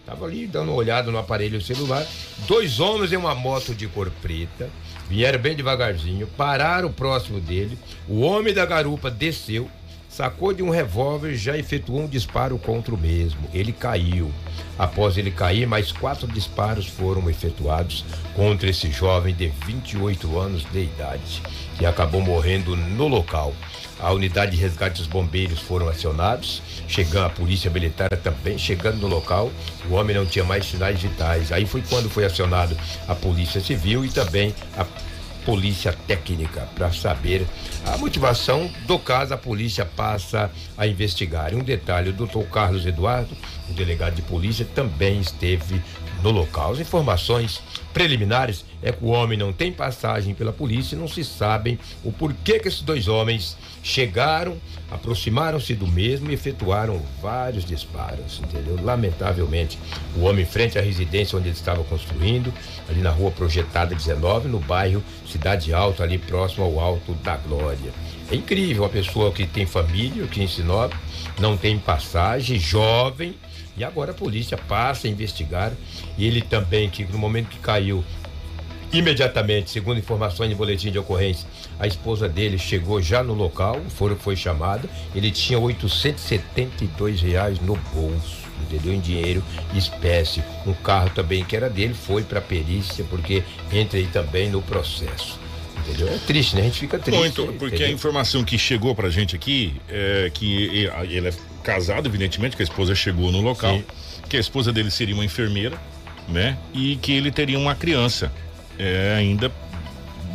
Estava 0.00 0.26
ali 0.26 0.46
dando 0.46 0.70
uma 0.70 0.78
olhada 0.78 1.12
no 1.12 1.18
aparelho 1.18 1.62
celular. 1.62 2.04
Dois 2.48 2.80
homens 2.80 3.12
em 3.12 3.16
uma 3.16 3.34
moto 3.34 3.72
de 3.72 3.86
cor 3.86 4.10
preta 4.20 4.68
vieram 5.08 5.38
bem 5.38 5.54
devagarzinho, 5.54 6.26
pararam 6.36 6.92
próximo 6.92 7.40
dele. 7.40 7.78
O 8.08 8.20
homem 8.20 8.52
da 8.52 8.66
garupa 8.66 9.10
desceu, 9.10 9.70
sacou 10.08 10.52
de 10.52 10.62
um 10.62 10.70
revólver 10.70 11.32
e 11.32 11.36
já 11.36 11.56
efetuou 11.56 12.02
um 12.02 12.08
disparo 12.08 12.58
contra 12.58 12.94
o 12.94 12.98
mesmo. 12.98 13.40
Ele 13.54 13.72
caiu. 13.72 14.32
Após 14.78 15.16
ele 15.16 15.30
cair, 15.30 15.66
mais 15.66 15.92
quatro 15.92 16.26
disparos 16.26 16.86
foram 16.86 17.30
efetuados 17.30 18.04
contra 18.34 18.68
esse 18.68 18.90
jovem 18.90 19.34
de 19.34 19.48
28 19.66 20.38
anos 20.38 20.64
de 20.72 20.80
idade, 20.82 21.42
que 21.78 21.86
acabou 21.86 22.20
morrendo 22.20 22.76
no 22.76 23.06
local. 23.06 23.54
A 24.02 24.12
unidade 24.12 24.50
de 24.50 24.56
resgate 24.56 24.98
dos 24.98 25.06
bombeiros 25.06 25.60
foram 25.60 25.88
acionados, 25.88 26.60
chegando 26.88 27.26
a 27.26 27.30
polícia 27.30 27.70
militar 27.70 28.10
também 28.16 28.58
chegando 28.58 28.96
no 28.98 29.06
local. 29.06 29.52
O 29.88 29.94
homem 29.94 30.16
não 30.16 30.26
tinha 30.26 30.44
mais 30.44 30.66
sinais 30.66 31.00
vitais. 31.00 31.52
Aí 31.52 31.64
foi 31.64 31.82
quando 31.88 32.10
foi 32.10 32.24
acionado 32.24 32.76
a 33.06 33.14
polícia 33.14 33.60
civil 33.60 34.04
e 34.04 34.10
também 34.10 34.52
a 34.76 34.84
polícia 35.44 35.92
técnica 36.06 36.68
para 36.74 36.92
saber 36.92 37.46
a 37.86 37.96
motivação 37.96 38.68
do 38.88 38.98
caso. 38.98 39.34
A 39.34 39.38
polícia 39.38 39.86
passa 39.86 40.50
a 40.76 40.84
investigar. 40.84 41.54
Um 41.54 41.62
detalhe: 41.62 42.10
o 42.10 42.12
doutor 42.12 42.44
Carlos 42.46 42.84
Eduardo, 42.84 43.36
o 43.70 43.72
delegado 43.72 44.16
de 44.16 44.22
polícia, 44.22 44.66
também 44.74 45.20
esteve 45.20 45.80
no 46.24 46.32
local. 46.32 46.72
As 46.72 46.80
informações 46.80 47.62
preliminares 47.92 48.64
é 48.82 48.90
que 48.92 49.04
o 49.04 49.08
homem 49.08 49.38
não 49.38 49.52
tem 49.52 49.72
passagem 49.72 50.34
pela 50.34 50.52
polícia 50.52 50.94
e 50.94 50.98
não 50.98 51.06
se 51.06 51.24
sabem 51.24 51.78
o 52.04 52.12
porquê 52.12 52.58
que 52.58 52.68
esses 52.68 52.82
dois 52.82 53.08
homens 53.08 53.56
chegaram, 53.82 54.56
aproximaram-se 54.90 55.74
do 55.74 55.86
mesmo 55.86 56.30
e 56.30 56.34
efetuaram 56.34 57.00
vários 57.20 57.64
disparos, 57.64 58.40
entendeu? 58.42 58.78
Lamentavelmente, 58.82 59.78
o 60.16 60.22
homem 60.22 60.44
frente 60.44 60.78
à 60.78 60.82
residência 60.82 61.38
onde 61.38 61.48
ele 61.48 61.56
estava 61.56 61.82
construindo, 61.84 62.52
ali 62.88 63.00
na 63.00 63.10
rua 63.10 63.30
Projetada 63.30 63.94
19, 63.94 64.48
no 64.48 64.58
bairro 64.58 65.02
Cidade 65.26 65.72
Alta, 65.72 66.02
ali 66.02 66.18
próximo 66.18 66.64
ao 66.64 66.80
Alto 66.80 67.12
da 67.14 67.36
Glória. 67.36 67.92
É 68.30 68.34
incrível, 68.34 68.82
uma 68.82 68.88
pessoa 68.88 69.32
que 69.32 69.46
tem 69.46 69.66
família 69.66 70.24
aqui 70.24 70.42
em 70.42 70.48
Sinop, 70.48 70.92
não 71.38 71.56
tem 71.56 71.78
passagem, 71.78 72.58
jovem, 72.58 73.34
e 73.76 73.84
agora 73.84 74.10
a 74.12 74.14
polícia 74.14 74.56
passa 74.56 75.06
a 75.06 75.10
investigar. 75.10 75.72
E 76.18 76.26
ele 76.26 76.42
também, 76.42 76.90
que 76.90 77.04
no 77.04 77.18
momento 77.18 77.48
que 77.48 77.58
caiu, 77.58 78.04
imediatamente, 78.92 79.70
segundo 79.70 79.98
informações 79.98 80.50
de 80.50 80.54
boletim 80.54 80.90
de 80.90 80.98
ocorrência, 80.98 81.48
a 81.80 81.86
esposa 81.86 82.28
dele 82.28 82.58
chegou 82.58 83.00
já 83.00 83.22
no 83.22 83.32
local, 83.32 83.80
foi, 83.88 84.14
foi 84.16 84.36
chamada. 84.36 84.88
Ele 85.14 85.30
tinha 85.30 85.58
872 85.58 87.20
reais 87.22 87.58
no 87.60 87.76
bolso. 87.94 88.42
Entendeu? 88.62 88.92
Em 88.92 89.00
dinheiro, 89.00 89.42
espécie. 89.74 90.42
Um 90.66 90.72
carro 90.72 91.10
também 91.10 91.44
que 91.44 91.56
era 91.56 91.68
dele 91.68 91.94
foi 91.94 92.22
para 92.22 92.40
perícia, 92.40 93.04
porque 93.10 93.42
entra 93.72 93.98
aí 93.98 94.06
também 94.06 94.50
no 94.50 94.62
processo. 94.62 95.40
Entendeu? 95.78 96.08
É 96.08 96.18
triste, 96.18 96.54
né? 96.54 96.62
A 96.62 96.64
gente 96.66 96.78
fica 96.78 96.98
triste. 96.98 97.18
Muito, 97.18 97.46
porque 97.58 97.76
entendeu? 97.76 97.88
a 97.88 97.90
informação 97.90 98.44
que 98.44 98.56
chegou 98.56 98.94
pra 98.94 99.10
gente 99.10 99.34
aqui 99.34 99.74
é 99.88 100.30
que 100.32 100.88
ele 101.08 101.28
é 101.28 101.32
casado, 101.64 102.08
evidentemente, 102.08 102.54
que 102.54 102.62
a 102.62 102.64
esposa 102.64 102.94
chegou 102.94 103.32
no 103.32 103.40
local, 103.40 103.76
Sim. 103.76 103.84
que 104.28 104.36
a 104.36 104.40
esposa 104.40 104.72
dele 104.72 104.90
seria 104.90 105.14
uma 105.14 105.24
enfermeira, 105.24 105.76
né? 106.28 106.56
E 106.72 106.96
que 106.96 107.12
ele 107.12 107.32
teria 107.32 107.58
uma 107.58 107.74
criança 107.74 108.30
é, 108.78 109.14
ainda 109.18 109.50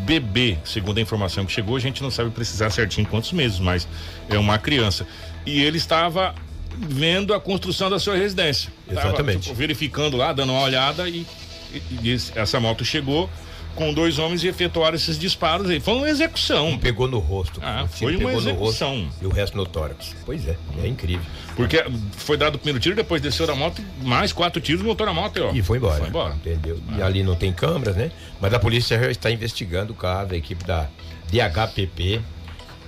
bebê, 0.06 0.58
segundo 0.64 0.98
a 0.98 1.02
informação 1.02 1.46
que 1.46 1.52
chegou, 1.52 1.76
a 1.76 1.80
gente 1.80 2.02
não 2.02 2.10
sabe 2.10 2.30
precisar 2.30 2.70
certinho 2.70 3.06
quantos 3.08 3.32
meses, 3.34 3.60
mas 3.60 3.88
é 4.30 4.38
uma 4.38 4.58
criança. 4.58 5.06
E 5.46 5.62
ele 5.62 5.78
estava 5.78 6.34
vendo 6.78 7.34
a 7.34 7.40
construção 7.40 7.90
da 7.90 8.00
sua 8.00 8.16
residência. 8.16 8.72
Tava, 8.88 9.08
Exatamente. 9.08 9.40
tipo, 9.44 9.56
verificando 9.56 10.16
lá, 10.16 10.32
dando 10.32 10.54
uma 10.54 10.62
olhada 10.62 11.10
e, 11.10 11.26
e- 11.74 11.82
e 12.04 12.18
essa 12.36 12.60
moto 12.60 12.86
chegou 12.86 13.30
com 13.78 13.94
dois 13.94 14.18
homens 14.18 14.44
e 14.44 14.48
efetuaram 14.48 14.96
esses 14.96 15.18
disparos 15.18 15.70
aí. 15.70 15.80
Foi 15.80 15.94
uma 15.94 16.10
execução. 16.10 16.70
Um 16.70 16.78
pegou 16.78 17.08
no 17.08 17.20
rosto. 17.20 17.62
Ah, 17.64 17.84
um 17.84 17.88
foi 17.88 18.18
uma 18.18 18.34
execução. 18.34 19.04
rosto 19.04 19.24
e 19.24 19.26
o 19.28 19.30
resto 19.30 19.56
no 19.56 19.66
tórax. 19.66 20.16
Pois 20.26 20.48
é, 20.48 20.58
é 20.84 20.88
incrível. 20.88 21.26
Porque 21.56 21.86
foi 22.18 22.36
dado 22.36 22.56
o 22.56 22.58
primeiro 22.58 22.80
tiro, 22.80 22.96
depois 22.96 23.22
desceu 23.22 23.46
da 23.46 23.56
moto, 23.56 23.82
mais 24.02 24.34
quatro 24.34 24.60
tiros, 24.60 24.82
voltou 24.82 25.06
na 25.06 25.14
moto 25.14 25.38
e 25.38 25.42
ó. 25.42 25.52
E 25.54 25.62
foi 25.62 25.78
embora. 25.78 26.00
Foi 26.00 26.10
embora. 26.10 26.34
Entendeu? 26.34 26.80
E 26.98 27.02
ali 27.02 27.24
não 27.24 27.36
tem 27.36 27.54
câmeras, 27.54 27.96
né? 27.96 28.12
Mas 28.42 28.54
a 28.54 28.60
polícia 28.60 29.00
já 29.00 29.12
está 29.12 29.32
investigando 29.32 29.94
o 29.94 29.96
caso, 29.96 30.34
a 30.34 30.38
equipe 30.38 30.64
da 30.66 30.90
DHPP, 31.32 32.20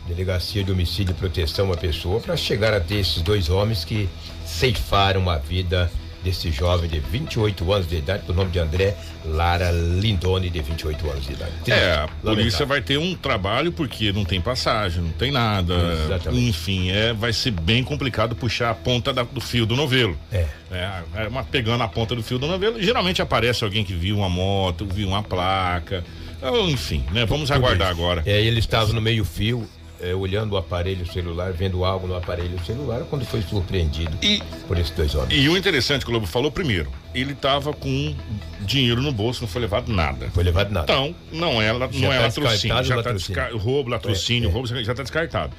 Delegacia 0.07 0.63
de 0.63 0.71
Homicídio 0.71 1.11
e 1.11 1.15
Proteção 1.15 1.71
à 1.71 1.77
Pessoa, 1.77 2.19
para 2.19 2.35
chegar 2.35 2.73
a 2.73 2.79
ter 2.79 2.95
esses 2.95 3.21
dois 3.21 3.49
homens 3.49 3.85
que 3.85 4.09
ceifaram 4.43 5.29
a 5.29 5.37
vida 5.37 5.91
desse 6.23 6.51
jovem 6.51 6.89
de 6.89 6.99
28 6.99 7.71
anos 7.73 7.87
de 7.87 7.95
idade, 7.97 8.23
por 8.25 8.35
nome 8.35 8.51
de 8.51 8.59
André 8.59 8.95
Lara 9.25 9.71
Lindone, 9.71 10.49
de 10.49 10.61
28 10.61 11.09
anos 11.09 11.25
de 11.25 11.33
idade. 11.33 11.51
É, 11.67 11.93
a 11.95 12.07
polícia 12.21 12.65
vai 12.65 12.81
ter 12.81 12.97
um 12.97 13.15
trabalho 13.15 13.71
porque 13.71 14.11
não 14.11 14.25
tem 14.25 14.39
passagem, 14.41 15.01
não 15.01 15.11
tem 15.11 15.31
nada. 15.31 15.73
Exatamente. 16.05 16.49
Enfim, 16.49 16.89
é, 16.91 17.13
vai 17.13 17.31
ser 17.33 17.51
bem 17.51 17.83
complicado 17.83 18.35
puxar 18.35 18.69
a 18.71 18.75
ponta 18.75 19.13
da- 19.13 19.23
do 19.23 19.39
fio 19.41 19.65
do 19.65 19.75
novelo. 19.75 20.17
É. 20.31 20.45
É, 20.71 21.01
é 21.15 21.27
uma, 21.27 21.43
pegando 21.43 21.83
a 21.83 21.87
ponta 21.87 22.15
do 22.15 22.21
fio 22.23 22.37
do 22.37 22.47
novelo, 22.47 22.81
geralmente 22.81 23.21
aparece 23.21 23.63
alguém 23.63 23.83
que 23.83 23.93
viu 23.93 24.17
uma 24.17 24.29
moto, 24.29 24.85
viu 24.85 25.07
uma 25.07 25.23
placa. 25.23 26.03
ou, 26.41 26.69
Enfim, 26.69 27.03
né? 27.11 27.25
Vamos 27.25 27.49
Tudo 27.49 27.57
aguardar 27.57 27.91
isso. 27.91 28.01
agora. 28.01 28.23
É, 28.25 28.41
ele 28.41 28.59
estava 28.59 28.91
no 28.93 29.01
meio 29.01 29.25
fio, 29.25 29.67
é, 30.01 30.13
olhando 30.15 30.53
o 30.53 30.57
aparelho 30.57 31.05
celular, 31.11 31.51
vendo 31.51 31.83
algo 31.85 32.07
no 32.07 32.15
aparelho 32.15 32.57
celular, 32.65 33.01
quando 33.09 33.25
foi 33.25 33.41
surpreendido 33.41 34.17
E- 34.21 34.41
por 34.67 34.77
esses 34.77 34.91
dois 34.91 35.13
homens. 35.15 35.33
E 35.43 35.47
o 35.49 35.57
interessante 35.57 36.05
que 36.05 36.11
o 36.11 36.13
Lobo 36.13 36.25
falou, 36.27 36.51
primeiro, 36.51 36.91
ele 37.13 37.33
tava 37.35 37.73
com 37.73 38.15
dinheiro 38.61 39.01
no 39.01 39.11
bolso, 39.11 39.41
não 39.41 39.47
foi 39.47 39.61
levado 39.61 39.91
nada. 39.91 40.29
Foi 40.31 40.43
levado 40.43 40.71
nada. 40.71 40.91
Então, 40.91 41.15
não 41.31 41.61
é, 41.61 41.67
Já 41.67 41.73
não 41.73 42.13
é 42.13 42.17
tá 42.17 42.23
latrocínio. 42.23 42.49
descartado 42.51 42.87
Já 42.87 42.93
o 42.97 43.03
tá 43.03 43.09
latrocínio. 43.09 43.41
desca... 43.43 43.57
roubo, 43.57 43.89
latrocínio, 43.89 44.47
É, 44.47 44.49
é. 44.49 44.53
roubo, 44.53 44.67
já 44.67 44.79
está 44.79 44.93
descartado. 45.03 45.53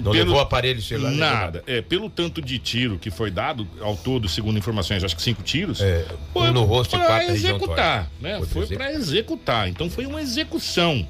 não 0.00 0.12
pelo- 0.12 0.24
levou 0.24 0.36
o 0.36 0.40
aparelho 0.40 0.80
celular. 0.80 1.10
Nada. 1.12 1.62
É, 1.66 1.82
pelo 1.82 2.08
tanto 2.08 2.40
de 2.40 2.58
tiro 2.58 2.98
que 2.98 3.10
foi 3.10 3.30
dado, 3.30 3.68
ao 3.82 3.94
todo, 3.96 4.28
segundo 4.30 4.56
informações, 4.58 5.04
acho 5.04 5.14
que 5.14 5.20
cinco 5.20 5.42
tiros. 5.42 5.80
É, 5.82 6.06
um 6.34 6.40
foi 6.40 6.50
no 6.50 6.64
rosto 6.64 6.96
e 6.96 6.98
quatro 6.98 7.32
executar, 7.32 8.10
né? 8.20 8.40
Foi 8.50 8.66
para 8.66 8.92
executar. 8.94 9.68
Então 9.68 9.90
foi 9.90 10.06
uma 10.06 10.22
execução. 10.22 11.06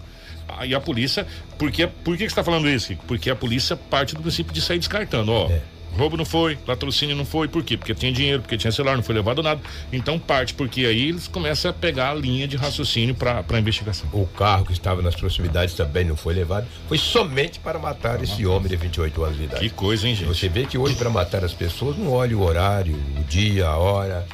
Aí 0.59 0.75
a 0.75 0.81
polícia, 0.81 1.27
porque 1.59 1.87
por 1.87 2.17
que 2.17 2.25
que 2.25 2.31
você 2.31 2.37
tá 2.37 2.45
falando 2.45 2.69
isso? 2.69 2.95
Porque 3.07 3.31
a 3.31 3.37
polícia 3.37 3.77
parte 3.77 4.15
do 4.15 4.23
princípio 4.23 4.53
de 4.53 4.61
sair 4.61 4.79
descartando, 4.79 5.33
ó. 5.33 5.49
É. 5.49 5.61
Roubo 5.97 6.17
não 6.17 6.25
foi, 6.25 6.57
latrocínio 6.67 7.17
não 7.17 7.25
foi, 7.25 7.49
por 7.49 7.63
quê? 7.63 7.77
Porque 7.77 7.95
tinha 7.95 8.13
dinheiro, 8.13 8.41
porque 8.43 8.57
tinha 8.57 8.71
celular, 8.71 8.97
não 8.97 9.03
foi 9.03 9.15
levado 9.15 9.43
nada. 9.43 9.61
Então 9.93 10.19
parte, 10.19 10.55
porque 10.55 10.87
aí 10.87 11.09
eles 11.09 11.27
começam 11.27 11.71
a 11.71 11.75
pegar 11.75 12.11
a 12.11 12.15
linha 12.15 12.47
de 12.47 12.57
raciocínio 12.57 13.15
para 13.15 13.45
a 13.49 13.59
investigação. 13.59 14.09
O 14.13 14.27
carro 14.27 14.65
que 14.65 14.73
estava 14.73 15.03
nas 15.03 15.15
proximidades 15.15 15.75
também 15.75 16.05
não 16.05 16.17
foi 16.17 16.35
levado. 16.35 16.67
Foi 16.89 16.99
somente 16.99 17.59
para 17.59 17.79
matar 17.79 18.23
esse 18.23 18.47
homem 18.47 18.69
de 18.69 18.77
28 18.77 19.25
anos 19.25 19.37
de 19.37 19.45
idade. 19.45 19.61
Que 19.61 19.71
coisa, 19.71 20.09
hein, 20.09 20.15
gente? 20.15 20.29
Você 20.29 20.49
vê 20.49 20.65
que 20.65 20.79
hoje, 20.79 20.95
para 20.95 21.11
matar 21.11 21.45
as 21.45 21.53
pessoas, 21.53 21.97
não 21.97 22.13
olha 22.13 22.37
o 22.37 22.43
horário, 22.43 22.95
o 22.95 23.25
dia, 23.25 23.67
a 23.67 23.77
hora. 23.77 24.27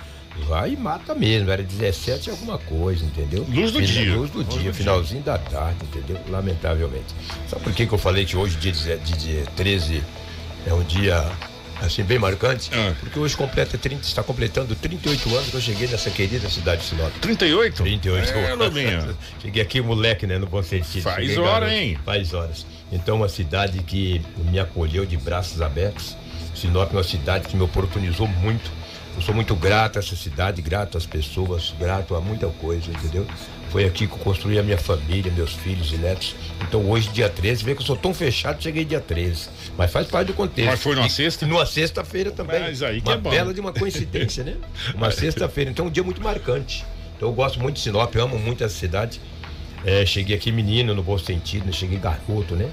Vai 0.49 0.73
e 0.73 0.77
mata 0.77 1.15
mesmo. 1.15 1.51
Era 1.51 1.63
17 1.63 2.29
e 2.29 2.31
alguma 2.31 2.59
coisa, 2.59 3.05
entendeu? 3.05 3.45
Luz 3.49 3.73
do 3.73 3.83
dia. 3.83 4.15
Luz 4.15 4.31
do 4.31 4.39
Luz 4.39 4.49
dia, 4.49 4.71
do 4.71 4.75
finalzinho 4.77 5.23
da 5.23 5.39
tarde, 5.39 5.79
entendeu? 5.85 6.19
Lamentavelmente. 6.29 7.15
Sabe 7.49 7.63
por 7.65 7.73
que, 7.73 7.87
que 7.87 7.93
eu 7.93 7.99
falei 7.99 8.25
que 8.25 8.37
hoje, 8.37 8.57
dia, 8.57 8.73
dia 8.99 9.45
13, 9.57 10.03
é 10.67 10.73
um 10.75 10.83
dia 10.85 11.25
assim 11.83 12.03
bem 12.05 12.19
marcante? 12.19 12.71
Ah. 12.73 12.95
Porque 13.01 13.19
hoje 13.19 13.37
completa 13.37 13.77
30, 13.77 14.03
está 14.03 14.23
completando 14.23 14.75
38 14.75 15.35
anos 15.35 15.49
que 15.51 15.57
eu 15.57 15.61
cheguei 15.61 15.89
nessa 15.89 16.11
querida 16.11 16.49
cidade 16.49 16.83
de 16.83 16.89
Sinop. 16.89 17.13
38? 17.21 17.83
38 17.83 18.29
É, 18.33 18.53
anos. 18.53 19.17
Cheguei 19.43 19.63
aqui 19.63 19.81
moleque, 19.81 20.27
né? 20.27 20.39
No 20.39 20.47
bom 20.47 20.63
sentido. 20.63 21.03
Faz 21.03 21.17
Cheguei 21.17 21.39
hora, 21.39 21.67
garoto. 21.67 21.73
hein? 21.73 21.99
Faz 22.05 22.33
horas. 22.35 22.67
Então, 22.93 23.17
uma 23.17 23.29
cidade 23.29 23.83
que 23.83 24.23
me 24.51 24.59
acolheu 24.61 25.05
de 25.05 25.17
braços 25.17 25.61
abertos. 25.61 26.17
Sinop 26.55 26.91
é 26.93 26.97
uma 26.97 27.03
cidade 27.05 27.49
que 27.49 27.57
me 27.57 27.63
oportunizou 27.63 28.27
muito. 28.29 28.71
Eu 29.17 29.23
sou 29.23 29.35
muito 29.35 29.55
grato 29.57 29.97
a 29.99 30.01
essa 30.01 30.15
cidade, 30.15 30.61
grato 30.61 30.99
às 30.99 31.07
pessoas, 31.07 31.75
grato 31.79 32.15
a 32.15 32.21
muita 32.21 32.49
coisa, 32.49 32.91
entendeu? 32.91 33.27
Foi 33.71 33.85
aqui 33.85 34.07
que 34.07 34.13
eu 34.13 34.19
construí 34.19 34.59
a 34.59 34.63
minha 34.63 34.77
família, 34.79 35.33
meus 35.33 35.55
filhos 35.55 35.91
e 35.93 35.97
netos. 35.97 36.37
Então 36.69 36.89
hoje, 36.89 37.09
dia 37.09 37.29
13, 37.29 37.65
vê 37.65 37.75
que 37.75 37.81
eu 37.81 37.87
sou 37.87 37.97
tão 37.97 38.13
fechado, 38.13 38.63
cheguei 38.63 38.85
dia 38.85 39.01
13. 39.01 39.49
Mas 39.77 39.91
faz 39.91 40.07
parte 40.07 40.29
do 40.29 40.35
contexto. 40.35 40.69
Mas 40.71 40.83
foi 40.83 40.95
numa 40.95 41.07
E- 41.07 41.11
sexta? 41.11 41.47
Numa 41.47 41.65
sexta-feira 41.67 42.31
também. 42.31 42.61
Mas 42.61 42.83
aí 42.83 43.01
que 43.01 43.09
uma 43.09 43.15
é 43.15 43.19
bom. 43.19 43.31
bela 43.31 43.55
de 43.55 43.61
uma 43.61 43.73
coincidência, 43.73 44.45
né? 44.45 44.55
Uma 44.95 45.11
sexta-feira. 45.13 45.71
Então, 45.71 45.87
um 45.87 45.91
dia 45.91 46.03
muito 46.03 46.23
marcante. 46.23 46.85
Então, 47.17 47.29
eu 47.31 47.35
gosto 47.35 47.59
muito 47.59 47.77
de 47.77 47.81
Sinop, 47.81 48.15
eu 48.15 48.23
amo 48.25 48.39
muito 48.39 48.63
essa 48.63 48.77
cidade. 48.77 49.21
É, 49.85 50.05
cheguei 50.05 50.37
aqui 50.37 50.53
menino, 50.53 50.95
no 50.95 51.03
bom 51.03 51.17
sentido, 51.19 51.65
né? 51.67 51.73
cheguei 51.73 51.99
garoto, 51.99 52.55
né? 52.55 52.71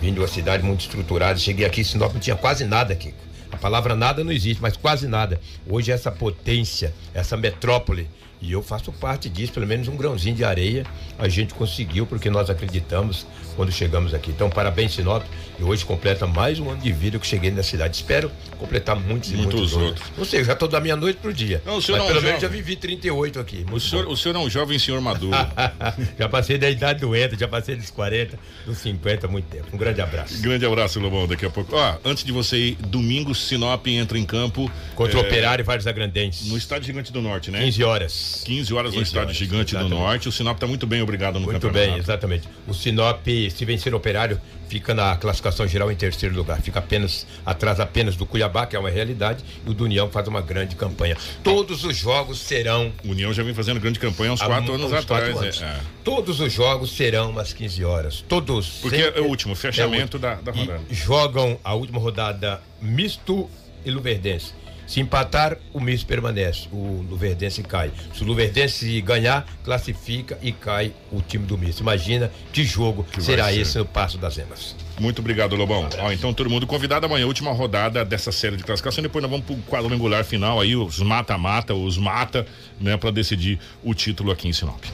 Vim 0.00 0.12
de 0.12 0.18
uma 0.20 0.28
cidade 0.28 0.62
muito 0.62 0.80
estruturada. 0.80 1.38
Cheguei 1.38 1.66
aqui, 1.66 1.84
Sinop 1.84 2.12
não 2.14 2.20
tinha 2.20 2.36
quase 2.36 2.64
nada, 2.64 2.94
Kiko. 2.94 3.16
A 3.52 3.56
palavra 3.56 3.94
nada 3.94 4.24
não 4.24 4.32
existe, 4.32 4.60
mas 4.60 4.76
quase 4.76 5.06
nada. 5.06 5.40
Hoje, 5.68 5.92
essa 5.92 6.10
potência, 6.10 6.92
essa 7.14 7.36
metrópole, 7.36 8.08
e 8.40 8.50
eu 8.50 8.62
faço 8.62 8.90
parte 8.90 9.28
disso, 9.28 9.52
pelo 9.52 9.66
menos 9.66 9.86
um 9.86 9.96
grãozinho 9.96 10.34
de 10.34 10.42
areia, 10.42 10.84
a 11.16 11.28
gente 11.28 11.54
conseguiu, 11.54 12.06
porque 12.06 12.28
nós 12.28 12.50
acreditamos 12.50 13.24
quando 13.52 13.70
chegamos 13.72 14.14
aqui. 14.14 14.30
Então, 14.30 14.50
parabéns, 14.50 14.94
Sinop. 14.94 15.22
E 15.58 15.62
hoje 15.62 15.84
completa 15.84 16.26
mais 16.26 16.58
um 16.58 16.70
ano 16.70 16.80
de 16.80 16.90
vida 16.92 17.18
que 17.18 17.26
cheguei 17.26 17.50
na 17.50 17.62
cidade. 17.62 17.96
Espero 17.96 18.30
completar 18.58 18.96
muitos 18.96 19.30
e 19.30 19.36
Muitos 19.36 19.60
muitos, 19.60 19.76
outros. 19.76 20.06
Ou 20.18 20.24
seja, 20.24 20.44
já 20.44 20.52
estou 20.54 20.68
da 20.68 20.80
meia-noite 20.80 21.18
pro 21.20 21.32
dia. 21.32 21.62
Não, 21.64 21.76
o 21.76 21.82
senhor 21.82 21.98
Mas 21.98 22.06
não 22.06 22.10
é 22.10 22.14
pelo 22.14 22.26
menos 22.26 22.42
já 22.42 22.48
vivi 22.48 22.74
38 22.76 23.38
aqui. 23.38 23.64
O 23.66 23.70
Muito 23.70 23.80
senhor, 23.84 24.06
bom. 24.06 24.12
o 24.12 24.16
senhor 24.16 24.34
é 24.34 24.38
um 24.38 24.50
jovem 24.50 24.78
senhor 24.78 25.00
maduro. 25.00 25.36
já 26.18 26.28
passei 26.28 26.58
da 26.58 26.70
idade 26.70 27.00
doente, 27.00 27.38
já 27.38 27.46
passei 27.46 27.76
dos 27.76 27.90
40, 27.90 28.38
dos 28.66 28.78
50 28.78 29.26
há 29.26 29.30
muito 29.30 29.46
tempo. 29.46 29.66
Um 29.72 29.78
grande 29.78 30.00
abraço. 30.00 30.40
Grande 30.40 30.64
abraço, 30.66 30.98
Lobão, 30.98 31.26
daqui 31.26 31.44
a 31.46 31.50
pouco. 31.50 31.76
Ó, 31.76 31.96
antes 32.04 32.24
de 32.24 32.32
você 32.32 32.56
ir, 32.56 32.76
domingo, 32.76 33.34
Sinop 33.34 33.86
entra 33.86 34.18
em 34.18 34.24
campo. 34.24 34.70
Contra 34.94 35.18
o 35.18 35.22
é, 35.22 35.26
Operário 35.26 35.62
e 35.62 35.64
vários 35.64 35.86
agrandenses. 35.86 36.48
No 36.48 36.56
Estádio 36.56 36.86
Gigante 36.86 37.12
do 37.12 37.20
Norte, 37.20 37.50
né? 37.50 37.60
15 37.60 37.84
horas. 37.84 37.92
horas. 37.92 38.42
15 38.44 38.74
horas 38.74 38.92
no 38.92 38.98
15 38.98 39.08
estádio 39.08 39.26
horas, 39.26 39.36
Gigante 39.36 39.72
do 39.74 39.80
exatamente. 39.80 40.00
Norte. 40.00 40.28
O 40.28 40.32
Sinop 40.32 40.56
está 40.56 40.66
muito 40.66 40.86
bem, 40.86 41.02
obrigado 41.02 41.34
no 41.34 41.40
Muito 41.40 41.60
campeonato. 41.60 41.92
bem, 41.92 42.00
exatamente. 42.00 42.48
O 42.66 42.74
Sinop, 42.74 43.26
se 43.50 43.64
vencer 43.64 43.92
o 43.94 43.96
operário, 43.96 44.40
fica 44.68 44.94
na 44.94 45.16
classificação 45.16 45.66
geral 45.66 45.90
em 45.90 45.94
terceiro 45.96 46.34
lugar. 46.34 46.60
Fica 46.62 46.78
apenas 46.78 47.26
atrás 47.44 47.78
apenas 47.80 48.16
do 48.16 48.24
Cuiabá, 48.24 48.66
que 48.66 48.74
é 48.76 48.78
uma 48.78 48.90
realidade, 48.90 49.44
e 49.66 49.70
o 49.70 49.74
do 49.74 49.84
União 49.84 50.10
faz 50.10 50.26
uma 50.28 50.40
grande 50.40 50.76
campanha. 50.76 51.16
Todos 51.42 51.84
os 51.84 51.96
jogos 51.96 52.38
serão. 52.38 52.92
O 53.04 53.10
União 53.10 53.32
já 53.32 53.42
vem 53.42 53.54
fazendo 53.54 53.78
grande 53.80 53.98
campanha 53.98 54.30
há 54.30 54.34
uns 54.34 54.42
quatro 54.42 54.74
anos 54.74 54.92
atrás. 54.92 55.04
quatro 55.06 55.28
é, 55.30 55.32
anos. 55.46 55.62
é. 55.62 55.80
Todos 56.04 56.40
os 56.40 56.52
jogos 56.52 56.92
serão 56.92 57.38
às 57.38 57.52
15 57.52 57.84
horas. 57.84 58.24
Todos. 58.28 58.78
Porque 58.80 58.96
sem- 58.96 59.12
é 59.14 59.20
o 59.20 59.26
último, 59.26 59.54
fechamento 59.54 60.16
é 60.16 60.18
o 60.18 60.20
da, 60.20 60.34
da 60.36 60.52
e 60.52 60.60
rodada. 60.60 60.80
jogam 60.90 61.58
a 61.62 61.74
última 61.74 61.98
rodada 61.98 62.60
misto 62.80 63.48
e 63.84 63.90
Luverdense. 63.90 64.52
Se 64.92 65.00
empatar, 65.00 65.56
o 65.72 65.80
misto 65.80 66.06
permanece, 66.06 66.68
o 66.70 67.02
Luverdense 67.08 67.62
cai. 67.62 67.90
Se 68.14 68.22
o 68.22 68.26
Luverdense 68.26 69.00
ganhar, 69.00 69.46
classifica 69.64 70.38
e 70.42 70.52
cai 70.52 70.92
o 71.10 71.22
time 71.22 71.46
do 71.46 71.56
misto. 71.56 71.80
Imagina 71.80 72.30
que 72.52 72.62
jogo 72.62 73.06
vai 73.10 73.24
será 73.24 73.46
ser. 73.46 73.60
esse 73.62 73.78
no 73.78 73.86
Passo 73.86 74.18
das 74.18 74.36
Emas. 74.36 74.76
Muito 75.00 75.20
obrigado, 75.20 75.56
Lobão. 75.56 75.88
Ó, 75.98 76.12
então, 76.12 76.34
todo 76.34 76.50
mundo 76.50 76.66
convidado 76.66 77.06
amanhã, 77.06 77.26
última 77.26 77.52
rodada 77.52 78.04
dessa 78.04 78.30
série 78.30 78.58
de 78.58 78.64
classificação. 78.64 79.00
Depois 79.00 79.22
nós 79.22 79.30
vamos 79.30 79.46
pro 79.46 79.56
quadrangular 79.62 80.26
final 80.26 80.60
aí, 80.60 80.76
os 80.76 80.98
mata-mata, 80.98 81.72
os 81.72 81.96
mata, 81.96 82.46
né, 82.78 82.94
para 82.98 83.10
decidir 83.10 83.58
o 83.82 83.94
título 83.94 84.30
aqui 84.30 84.46
em 84.46 84.52
Sinop. 84.52 84.84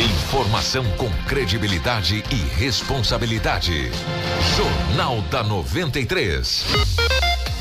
Informação 0.00 0.84
com 0.96 1.10
credibilidade 1.28 2.24
e 2.32 2.58
responsabilidade. 2.58 3.90
Jornal 4.56 5.20
da 5.30 5.42
93. 5.42 6.64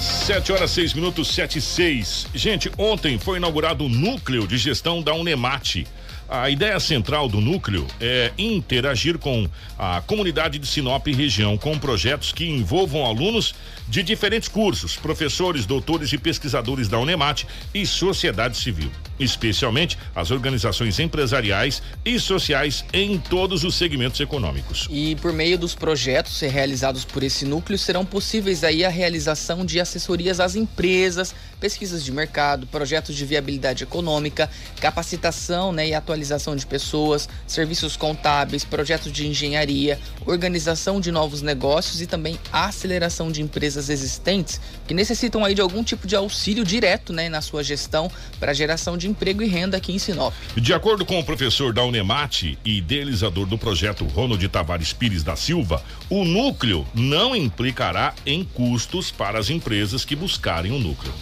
7 0.04 0.52
horas 0.52 0.72
6 0.72 0.94
minutos, 0.94 1.30
7 1.30 1.60
e 1.60 1.62
6. 1.62 2.28
Gente, 2.36 2.72
ontem 2.78 3.18
foi 3.18 3.38
inaugurado 3.38 3.86
o 3.86 3.90
núcleo 3.90 4.46
de 4.46 4.58
gestão 4.58 5.02
da 5.02 5.14
Unemate. 5.14 5.88
A 6.28 6.50
ideia 6.50 6.80
central 6.80 7.30
do 7.30 7.40
núcleo 7.40 7.88
é 8.02 8.32
interagir 8.38 9.18
com 9.18 9.48
a 9.78 10.02
comunidade 10.06 10.60
de 10.60 10.68
Sinop 10.68 11.08
e 11.08 11.14
região 11.14 11.58
com 11.58 11.78
projetos 11.78 12.34
que 12.34 12.46
envolvam 12.46 13.06
alunos 13.06 13.56
de 13.94 14.02
diferentes 14.02 14.50
cursos, 14.50 14.96
professores, 14.96 15.68
doutores 15.68 16.12
e 16.12 16.18
pesquisadores 16.18 16.88
da 16.88 16.98
Unemate 16.98 17.46
e 17.76 17.86
sociedade 17.86 18.58
civil, 18.58 18.90
especialmente 19.20 20.00
as 20.16 20.32
organizações 20.32 20.98
empresariais 20.98 21.80
e 22.04 22.20
sociais 22.20 22.84
em 22.92 23.20
todos 23.20 23.64
os 23.64 23.76
segmentos 23.76 24.20
econômicos. 24.20 24.88
E 24.90 25.16
por 25.18 25.32
meio 25.32 25.60
dos 25.60 25.76
projetos 25.76 26.40
realizados 26.40 27.06
por 27.06 27.22
esse 27.22 27.46
núcleo, 27.46 27.78
serão 27.78 28.04
possíveis 28.04 28.64
aí 28.64 28.84
a 28.84 28.90
realização 28.90 29.64
de 29.64 29.80
assessorias 29.80 30.40
às 30.40 30.56
empresas, 30.56 31.36
pesquisas 31.60 32.04
de 32.04 32.12
mercado, 32.12 32.66
projetos 32.66 33.16
de 33.16 33.24
viabilidade 33.24 33.84
econômica, 33.84 34.50
capacitação 34.82 35.72
né, 35.72 35.90
e 35.90 35.94
atualização 35.94 36.56
de 36.56 36.66
pessoas, 36.66 37.30
serviços 37.46 37.96
contábeis, 37.96 38.64
projetos 38.64 39.12
de 39.12 39.28
engenharia, 39.28 40.00
organização 40.26 41.00
de 41.00 41.12
novos 41.12 41.44
negócios 41.44 42.02
e 42.02 42.08
também 42.08 42.40
aceleração 42.52 43.32
de 43.32 43.40
empresas 43.40 43.83
existentes 43.90 44.60
que 44.88 44.94
necessitam 44.94 45.44
aí 45.44 45.54
de 45.54 45.62
algum 45.62 45.84
tipo 45.84 46.06
de 46.08 46.16
auxílio 46.16 46.64
direto 46.64 47.14
né, 47.14 47.30
na 47.30 47.42
sua 47.42 47.64
gestão 47.64 48.12
para 48.40 48.54
geração 48.54 48.98
de 48.98 49.08
emprego 49.08 49.42
e 49.42 49.48
renda 49.48 49.78
aqui 49.78 49.94
em 49.94 50.00
Sinop. 50.00 50.34
De 50.56 50.74
acordo 50.74 51.06
com 51.06 51.20
o 51.20 51.24
professor 51.24 51.74
da 51.74 51.84
Unemate 51.84 52.58
e 52.64 52.78
idealizador 52.78 53.46
do 53.46 53.58
projeto 53.58 54.06
Ronald 54.06 54.48
Tavares 54.50 54.94
Pires 54.94 55.24
da 55.24 55.36
Silva, 55.36 55.84
o 56.10 56.24
núcleo 56.24 56.86
não 56.94 57.36
implicará 57.36 58.14
em 58.26 58.44
custos 58.44 59.12
para 59.12 59.40
as 59.40 59.50
empresas 59.50 60.06
que 60.06 60.16
buscarem 60.16 60.72
o 60.72 60.80
núcleo. 60.80 61.14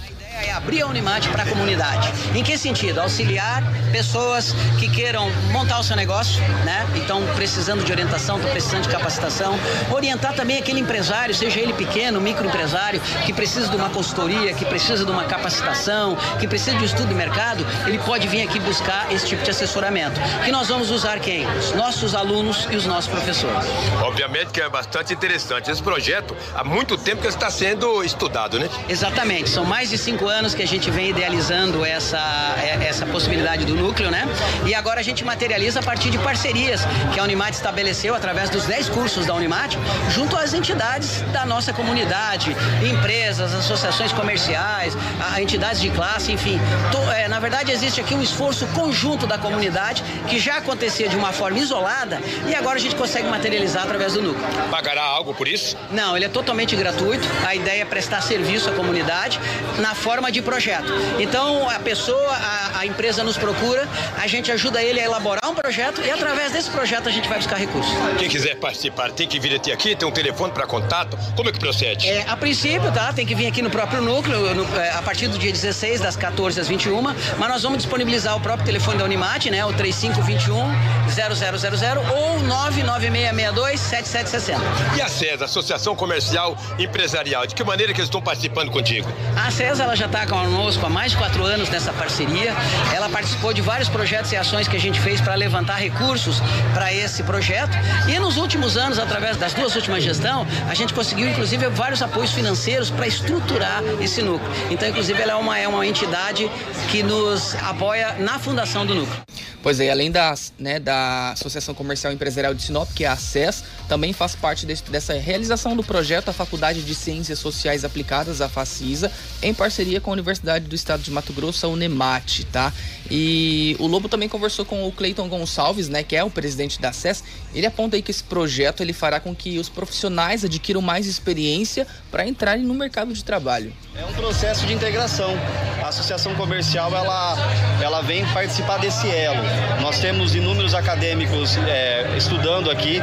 É 0.51 0.53
abrir 0.53 0.81
a 0.81 0.87
Unimate 0.87 1.29
para 1.29 1.43
a 1.43 1.45
comunidade. 1.45 2.11
Em 2.35 2.43
que 2.43 2.57
sentido? 2.57 2.99
Auxiliar 2.99 3.63
pessoas 3.89 4.53
que 4.77 4.89
queiram 4.89 5.29
montar 5.49 5.79
o 5.79 5.83
seu 5.83 5.95
negócio, 5.95 6.41
né? 6.65 6.85
Então, 6.93 7.23
precisando 7.37 7.85
de 7.85 7.91
orientação, 7.91 8.35
estão 8.35 8.51
precisando 8.51 8.83
de 8.83 8.89
capacitação. 8.89 9.57
Orientar 9.89 10.33
também 10.33 10.57
aquele 10.57 10.81
empresário, 10.81 11.33
seja 11.33 11.57
ele 11.57 11.71
pequeno, 11.71 12.19
microempresário, 12.19 12.99
que 13.25 13.31
precisa 13.31 13.69
de 13.69 13.77
uma 13.77 13.89
consultoria, 13.89 14.53
que 14.53 14.65
precisa 14.65 15.05
de 15.05 15.11
uma 15.11 15.23
capacitação, 15.23 16.17
que 16.37 16.49
precisa 16.49 16.75
de 16.75 16.83
um 16.83 16.85
estudo 16.85 17.07
de 17.07 17.15
mercado, 17.15 17.65
ele 17.87 17.99
pode 17.99 18.27
vir 18.27 18.41
aqui 18.41 18.59
buscar 18.59 19.09
esse 19.09 19.27
tipo 19.27 19.43
de 19.43 19.51
assessoramento. 19.51 20.19
Que 20.43 20.51
nós 20.51 20.67
vamos 20.67 20.91
usar 20.91 21.19
quem? 21.21 21.47
Os 21.47 21.73
nossos 21.73 22.13
alunos 22.13 22.67
e 22.69 22.75
os 22.75 22.85
nossos 22.85 23.09
professores. 23.09 23.69
Obviamente 24.01 24.51
que 24.51 24.59
é 24.59 24.67
bastante 24.67 25.13
interessante. 25.13 25.71
Esse 25.71 25.81
projeto, 25.81 26.35
há 26.53 26.63
muito 26.63 26.97
tempo 26.97 27.21
que 27.21 27.27
está 27.29 27.49
sendo 27.49 28.03
estudado, 28.03 28.59
né? 28.59 28.69
Exatamente, 28.89 29.49
são 29.49 29.63
mais 29.63 29.89
de 29.89 29.97
cinco 29.97 30.27
anos 30.27 30.40
que 30.49 30.63
a 30.63 30.67
gente 30.67 30.89
vem 30.89 31.09
idealizando 31.11 31.85
essa, 31.85 32.17
é- 32.57 32.87
essa 32.87 33.05
possibilidade 33.05 33.63
do 33.65 33.75
núcleo, 33.75 34.09
né? 34.09 34.27
E 34.65 34.73
agora 34.73 34.99
a 34.99 35.03
gente 35.03 35.23
materializa 35.23 35.79
a 35.79 35.83
partir 35.83 36.09
de 36.09 36.17
parcerias 36.17 36.81
que 37.13 37.19
a 37.19 37.23
Unimate 37.23 37.55
estabeleceu 37.57 38.15
através 38.15 38.49
dos 38.49 38.65
10 38.65 38.89
cursos 38.89 39.25
da 39.27 39.33
Unimate, 39.35 39.77
junto 40.09 40.35
às 40.35 40.53
entidades 40.53 41.21
da 41.31 41.45
nossa 41.45 41.71
comunidade, 41.71 42.55
empresas, 42.83 43.53
associações 43.53 44.11
comerciais, 44.11 44.97
a- 45.19 45.39
entidades 45.41 45.79
de 45.79 45.89
classe, 45.91 46.31
enfim. 46.31 46.59
To- 46.91 47.11
é, 47.11 47.27
na 47.27 47.39
verdade, 47.39 47.71
existe 47.71 48.01
aqui 48.01 48.15
um 48.15 48.21
esforço 48.21 48.65
conjunto 48.67 49.27
da 49.27 49.37
comunidade 49.37 50.03
que 50.27 50.39
já 50.39 50.57
acontecia 50.57 51.07
de 51.07 51.15
uma 51.15 51.31
forma 51.31 51.59
isolada 51.59 52.19
e 52.47 52.55
agora 52.55 52.77
a 52.77 52.81
gente 52.81 52.95
consegue 52.95 53.27
materializar 53.27 53.83
através 53.83 54.13
do 54.13 54.21
núcleo. 54.21 54.45
Pagará 54.71 55.03
algo 55.03 55.33
por 55.33 55.47
isso? 55.47 55.77
Não, 55.91 56.15
ele 56.15 56.25
é 56.25 56.29
totalmente 56.29 56.75
gratuito. 56.75 57.27
A 57.45 57.53
ideia 57.55 57.81
é 57.83 57.85
prestar 57.85 58.21
serviço 58.21 58.69
à 58.69 58.73
comunidade 58.73 59.39
na 59.77 59.93
forma 59.93 60.30
de 60.31 60.41
projeto. 60.41 60.91
Então, 61.19 61.69
a 61.69 61.79
pessoa, 61.79 62.31
a, 62.31 62.79
a 62.79 62.85
empresa 62.85 63.23
nos 63.23 63.37
procura, 63.37 63.87
a 64.17 64.27
gente 64.27 64.51
ajuda 64.51 64.81
ele 64.81 64.99
a 64.99 65.03
elaborar 65.03 65.49
um 65.49 65.53
projeto 65.55 66.01
e 66.01 66.09
através 66.09 66.51
desse 66.51 66.69
projeto 66.69 67.07
a 67.09 67.11
gente 67.11 67.27
vai 67.27 67.37
buscar 67.37 67.57
recursos. 67.57 67.91
Quem 68.17 68.29
quiser 68.29 68.55
participar 68.55 69.11
tem 69.11 69.27
que 69.27 69.39
vir 69.39 69.55
até 69.55 69.71
aqui, 69.71 69.95
tem 69.95 70.07
um 70.07 70.11
telefone 70.11 70.51
para 70.53 70.65
contato. 70.65 71.17
Como 71.35 71.49
é 71.49 71.51
que 71.51 71.59
procede? 71.59 72.07
É, 72.07 72.25
a 72.27 72.37
princípio, 72.37 72.91
tá? 72.91 73.11
Tem 73.13 73.25
que 73.25 73.35
vir 73.35 73.47
aqui 73.47 73.61
no 73.61 73.69
próprio 73.69 74.01
núcleo, 74.01 74.53
no- 74.55 74.79
é, 74.79 74.91
a 74.91 75.01
partir 75.01 75.27
do 75.27 75.37
dia 75.37 75.51
16, 75.51 75.99
das 76.01 76.15
14 76.15 76.59
às 76.59 76.67
21, 76.67 77.01
mas 77.01 77.49
nós 77.49 77.61
vamos 77.63 77.77
disponibilizar 77.79 78.35
o 78.35 78.39
próprio 78.39 78.65
telefone 78.65 78.97
da 78.97 79.03
Unimate, 79.05 79.49
né? 79.51 79.63
O 79.65 79.73
3521 79.73 80.71
0000 81.09 82.01
ou 82.13 82.39
99662 82.39 83.79
7760. 83.79 84.61
E 84.97 85.01
a 85.01 85.07
SES, 85.07 85.41
Associação 85.41 85.95
Comercial 85.95 86.55
Empresarial, 86.79 87.45
de 87.45 87.55
que 87.55 87.63
maneira 87.63 87.93
que 87.93 87.99
eles 87.99 88.07
estão 88.07 88.21
participando 88.21 88.71
contigo? 88.71 89.07
A 89.35 89.51
CESA 89.51 89.83
ela 89.83 89.95
já 89.95 90.05
está 90.05 90.20
conosco 90.27 90.85
há 90.85 90.89
mais 90.89 91.11
de 91.11 91.17
quatro 91.17 91.43
anos 91.43 91.69
nessa 91.69 91.91
parceria. 91.93 92.53
Ela 92.93 93.09
participou 93.09 93.53
de 93.53 93.61
vários 93.61 93.89
projetos 93.89 94.31
e 94.31 94.35
ações 94.35 94.67
que 94.67 94.75
a 94.75 94.79
gente 94.79 94.99
fez 94.99 95.19
para 95.21 95.35
levantar 95.35 95.75
recursos 95.75 96.41
para 96.73 96.93
esse 96.93 97.23
projeto. 97.23 97.71
E 98.07 98.19
nos 98.19 98.37
últimos 98.37 98.77
anos, 98.77 98.99
através 98.99 99.37
das 99.37 99.53
duas 99.53 99.75
últimas 99.75 100.03
gestões, 100.03 100.47
a 100.69 100.73
gente 100.73 100.93
conseguiu 100.93 101.29
inclusive 101.29 101.67
vários 101.69 102.01
apoios 102.01 102.31
financeiros 102.31 102.89
para 102.89 103.07
estruturar 103.07 103.81
esse 103.99 104.21
núcleo. 104.21 104.49
Então, 104.69 104.87
inclusive, 104.87 105.21
ela 105.21 105.33
é 105.33 105.35
uma, 105.35 105.57
é 105.57 105.67
uma 105.67 105.85
entidade 105.85 106.49
que 106.89 107.01
nos 107.03 107.55
apoia 107.55 108.13
na 108.19 108.37
fundação 108.39 108.85
do 108.85 108.93
núcleo. 108.95 109.21
Pois 109.63 109.79
é, 109.79 109.91
além 109.91 110.09
das, 110.11 110.51
né, 110.57 110.79
da 110.79 111.31
Associação 111.33 111.75
Comercial 111.75 112.11
Empresarial 112.11 112.51
de 112.53 112.63
Sinop, 112.63 112.89
que 112.95 113.03
é 113.05 113.07
a 113.07 113.13
ACES, 113.13 113.63
também 113.87 114.11
faz 114.11 114.35
parte 114.35 114.65
desse- 114.65 114.83
dessa 114.89 115.13
realização 115.13 115.75
do 115.75 115.83
projeto 115.83 116.29
a 116.29 116.33
Faculdade 116.33 116.81
de 116.81 116.95
Ciências 116.95 117.37
Sociais 117.37 117.85
Aplicadas, 117.85 118.41
a 118.41 118.49
FACISA, 118.49 119.11
em 119.41 119.53
parceria 119.53 120.01
com 120.01 120.10
a 120.11 120.13
Universidade 120.13 120.65
do 120.65 120.75
Estado 120.75 121.01
de 121.01 121.11
Mato 121.11 121.33
Grosso, 121.33 121.65
a 121.65 121.69
Unemate, 121.69 122.45
tá? 122.45 122.71
E 123.09 123.75
o 123.79 123.87
Lobo 123.87 124.07
também 124.07 124.29
conversou 124.29 124.63
com 124.63 124.87
o 124.87 124.91
Cleiton 124.91 125.27
Gonçalves, 125.27 125.89
né, 125.89 126.01
que 126.01 126.15
é 126.15 126.23
o 126.23 126.29
presidente 126.29 126.79
da 126.79 126.89
ACES. 126.89 127.23
Ele 127.53 127.65
aponta 127.65 127.97
aí 127.97 128.01
que 128.01 128.11
esse 128.11 128.23
projeto 128.23 128.81
ele 128.81 128.93
fará 128.93 129.19
com 129.19 129.35
que 129.35 129.59
os 129.59 129.67
profissionais 129.67 130.45
adquiram 130.45 130.81
mais 130.81 131.05
experiência 131.05 131.85
para 132.09 132.25
entrarem 132.25 132.63
no 132.63 132.73
mercado 132.73 133.13
de 133.13 133.23
trabalho. 133.23 133.73
É 133.93 134.05
um 134.05 134.13
processo 134.13 134.65
de 134.65 134.73
integração. 134.73 135.35
A 135.83 135.89
associação 135.89 136.33
comercial 136.35 136.95
ela, 136.95 137.35
ela 137.81 138.01
vem 138.01 138.25
participar 138.27 138.77
desse 138.77 139.09
elo. 139.09 139.43
Nós 139.81 139.99
temos 139.99 140.33
inúmeros 140.33 140.73
acadêmicos 140.73 141.57
é, 141.67 142.15
estudando 142.17 142.71
aqui, 142.71 143.01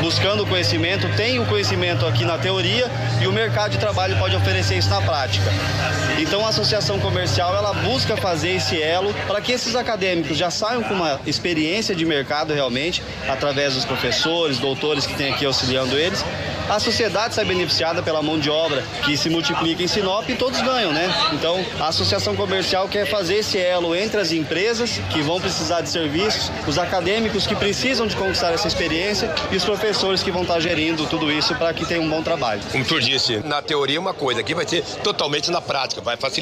buscando 0.00 0.46
conhecimento, 0.46 1.06
tem 1.16 1.38
o 1.38 1.44
conhecimento 1.44 2.06
aqui 2.06 2.24
na 2.24 2.38
teoria 2.38 2.90
e 3.20 3.26
o 3.26 3.32
mercado 3.32 3.72
de 3.72 3.78
trabalho 3.78 4.18
pode 4.18 4.34
oferecer 4.34 4.78
isso 4.78 4.88
na 4.88 5.02
prática. 5.02 5.44
Então 6.18 6.46
a 6.46 6.49
associação 6.50 6.98
comercial 6.98 7.54
ela 7.54 7.72
busca 7.72 8.16
fazer 8.16 8.56
esse 8.56 8.80
elo 8.80 9.14
para 9.26 9.40
que 9.40 9.52
esses 9.52 9.74
acadêmicos 9.74 10.36
já 10.36 10.50
saiam 10.50 10.82
com 10.82 10.94
uma 10.94 11.20
experiência 11.24 11.94
de 11.94 12.04
mercado 12.04 12.52
realmente, 12.52 13.02
através 13.28 13.74
dos 13.74 13.84
professores, 13.84 14.58
doutores 14.58 15.06
que 15.06 15.14
tem 15.14 15.32
aqui 15.32 15.46
auxiliando 15.46 15.96
eles, 15.96 16.24
a 16.68 16.78
sociedade 16.78 17.34
sai 17.34 17.44
beneficiada 17.44 18.02
pela 18.02 18.22
mão 18.22 18.38
de 18.38 18.48
obra 18.48 18.84
que 19.04 19.16
se 19.16 19.28
multiplica 19.28 19.82
em 19.82 19.88
Sinop 19.88 20.28
e 20.28 20.36
todos 20.36 20.60
ganham, 20.60 20.92
né? 20.92 21.12
Então, 21.32 21.64
a 21.80 21.88
associação 21.88 22.36
comercial 22.36 22.88
quer 22.88 23.06
fazer 23.06 23.36
esse 23.38 23.58
elo 23.58 23.94
entre 23.94 24.20
as 24.20 24.30
empresas 24.30 25.00
que 25.12 25.20
vão 25.20 25.40
precisar 25.40 25.80
de 25.80 25.88
serviços, 25.88 26.50
os 26.68 26.78
acadêmicos 26.78 27.46
que 27.46 27.56
precisam 27.56 28.06
de 28.06 28.14
conquistar 28.14 28.52
essa 28.52 28.68
experiência 28.68 29.32
e 29.50 29.56
os 29.56 29.64
professores 29.64 30.22
que 30.22 30.30
vão 30.30 30.42
estar 30.42 30.60
gerindo 30.60 31.06
tudo 31.06 31.30
isso 31.30 31.54
para 31.56 31.74
que 31.74 31.84
tenha 31.84 32.00
um 32.00 32.08
bom 32.08 32.22
trabalho. 32.22 32.60
Como 32.70 32.84
tu 32.84 33.00
disse, 33.00 33.38
na 33.38 33.60
teoria 33.60 33.96
é 33.96 34.00
uma 34.00 34.14
coisa, 34.14 34.40
aqui 34.40 34.54
vai 34.54 34.66
ser 34.66 34.84
totalmente 35.02 35.50
na 35.50 35.60
prática, 35.60 36.00
vai 36.00 36.16
facilitar. 36.16 36.39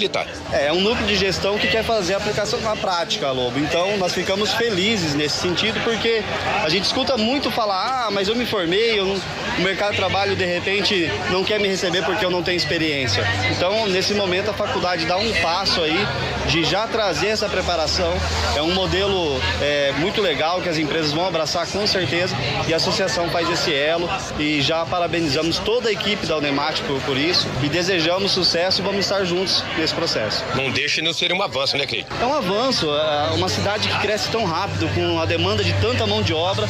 É, 0.52 0.66
é 0.66 0.72
um 0.72 0.80
núcleo 0.80 1.06
de 1.06 1.16
gestão 1.16 1.58
que 1.58 1.66
quer 1.68 1.82
fazer 1.82 2.14
a 2.14 2.16
aplicação 2.18 2.60
na 2.60 2.76
prática, 2.76 3.30
Lobo. 3.30 3.58
Então, 3.58 3.96
nós 3.96 4.12
ficamos 4.12 4.52
felizes 4.54 5.14
nesse 5.14 5.38
sentido 5.38 5.80
porque 5.82 6.22
a 6.62 6.68
gente 6.68 6.84
escuta 6.84 7.16
muito 7.16 7.50
falar, 7.50 8.06
ah, 8.06 8.10
mas 8.10 8.28
eu 8.28 8.36
me 8.36 8.46
formei, 8.46 8.98
eu 8.98 9.04
não... 9.04 9.14
o 9.14 9.62
mercado 9.62 9.92
de 9.92 9.96
trabalho 9.96 10.36
de 10.36 10.44
repente 10.44 11.10
não 11.30 11.44
quer 11.44 11.58
me 11.58 11.68
receber 11.68 12.04
porque 12.04 12.24
eu 12.24 12.30
não 12.30 12.42
tenho 12.42 12.56
experiência. 12.56 13.24
Então, 13.50 13.86
nesse 13.86 14.14
momento, 14.14 14.50
a 14.50 14.54
faculdade 14.54 15.06
dá 15.06 15.16
um 15.16 15.32
passo 15.40 15.82
aí 15.82 16.06
de 16.46 16.64
já 16.64 16.86
trazer 16.86 17.28
essa 17.28 17.48
preparação. 17.48 18.12
É 18.56 18.62
um 18.62 18.74
modelo 18.74 19.40
é, 19.60 19.92
muito 19.98 20.20
legal 20.20 20.60
que 20.60 20.68
as 20.68 20.78
empresas 20.78 21.12
vão 21.12 21.26
abraçar 21.26 21.66
com 21.66 21.86
certeza 21.86 22.34
e 22.66 22.72
a 22.72 22.76
associação 22.76 23.28
faz 23.30 23.48
esse 23.50 23.74
elo 23.74 24.08
e 24.38 24.60
já 24.60 24.84
parabenizamos 24.86 25.58
toda 25.58 25.88
a 25.88 25.92
equipe 25.92 26.26
da 26.26 26.36
Unemat 26.36 26.80
por, 26.82 27.00
por 27.02 27.16
isso 27.16 27.46
e 27.62 27.68
desejamos 27.68 28.32
sucesso 28.32 28.80
e 28.80 28.84
vamos 28.84 29.00
estar 29.00 29.24
juntos 29.24 29.62
nesse 29.76 29.87
processo. 29.94 30.44
Não 30.54 30.70
deixe 30.70 30.96
de 30.96 31.02
não 31.02 31.12
ser 31.12 31.32
um 31.32 31.42
avanço, 31.42 31.76
né, 31.76 31.86
Cleiton? 31.86 32.08
É 32.20 32.26
um 32.26 32.34
avanço, 32.34 32.88
é 32.90 33.34
uma 33.34 33.48
cidade 33.48 33.88
que 33.88 33.98
cresce 33.98 34.28
tão 34.30 34.44
rápido, 34.44 34.88
com 34.94 35.20
a 35.20 35.26
demanda 35.26 35.62
de 35.62 35.72
tanta 35.74 36.06
mão 36.06 36.22
de 36.22 36.32
obra 36.32 36.66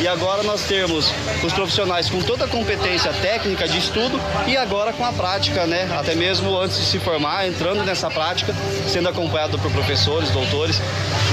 e 0.00 0.08
agora 0.08 0.42
nós 0.42 0.62
temos 0.62 1.12
os 1.44 1.52
profissionais 1.52 2.08
com 2.08 2.20
toda 2.22 2.44
a 2.44 2.48
competência 2.48 3.12
técnica 3.14 3.68
de 3.68 3.78
estudo 3.78 4.20
e 4.46 4.56
agora 4.56 4.92
com 4.92 5.04
a 5.04 5.12
prática, 5.12 5.66
né? 5.66 5.88
Até 5.98 6.14
mesmo 6.14 6.56
antes 6.56 6.78
de 6.78 6.84
se 6.84 6.98
formar, 6.98 7.46
entrando 7.46 7.84
nessa 7.84 8.10
prática, 8.10 8.54
sendo 8.88 9.08
acompanhado 9.08 9.58
por 9.58 9.70
professores, 9.72 10.30
doutores. 10.30 10.80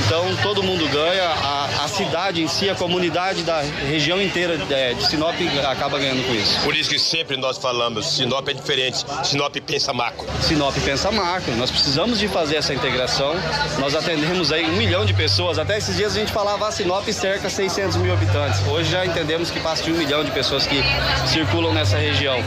Então 0.06 0.36
todo 0.44 0.64
mundo 0.64 0.88
ganha, 0.90 1.24
a, 1.24 1.86
a 1.86 1.88
cidade 1.88 2.42
em 2.42 2.48
si, 2.48 2.70
a 2.70 2.76
comunidade 2.76 3.44
da 3.44 3.62
região 3.62 4.22
inteira 4.22 4.60
é, 4.70 4.94
de 4.94 5.06
Sinop 5.06 5.36
acaba 5.70 5.98
ganhando 6.00 6.26
com 6.28 6.34
isso. 6.34 6.60
Por 6.62 6.76
isso 6.76 6.90
que 6.90 7.00
sempre 7.00 7.38
nós 7.38 7.58
falamos, 7.58 8.06
Sinop 8.16 8.48
é 8.48 8.54
diferente, 8.54 9.06
Sinop 9.24 9.56
pensa 9.66 9.94
macro. 9.94 10.26
Sinop 10.42 10.76
pensa 10.84 11.12
macro, 11.12 11.17
nós 11.58 11.72
precisamos 11.72 12.20
de 12.20 12.28
fazer 12.28 12.58
essa 12.58 12.74
integração. 12.76 13.34
Nós 13.80 13.96
atendemos 13.96 14.52
aí 14.52 14.66
um 14.66 14.78
milhão 14.78 15.04
de 15.04 15.16
pessoas. 15.16 15.58
Até 15.58 15.76
esses 15.76 15.96
dias 15.96 16.16
a 16.16 16.20
gente 16.20 16.32
falava, 16.32 16.68
a 16.68 16.72
Sinop 16.72 17.08
cerca 17.08 17.50
600 17.50 17.98
mil 17.98 18.14
habitantes. 18.14 18.62
Hoje 18.68 18.92
já 18.92 19.04
entendemos 19.04 19.50
que 19.50 19.60
passa 19.60 19.84
de 19.84 19.92
um 19.92 19.98
milhão 19.98 20.24
de 20.24 20.30
pessoas 20.30 20.68
que 20.68 20.84
circulam 21.26 21.74
nessa 21.74 21.98
região. 21.98 22.38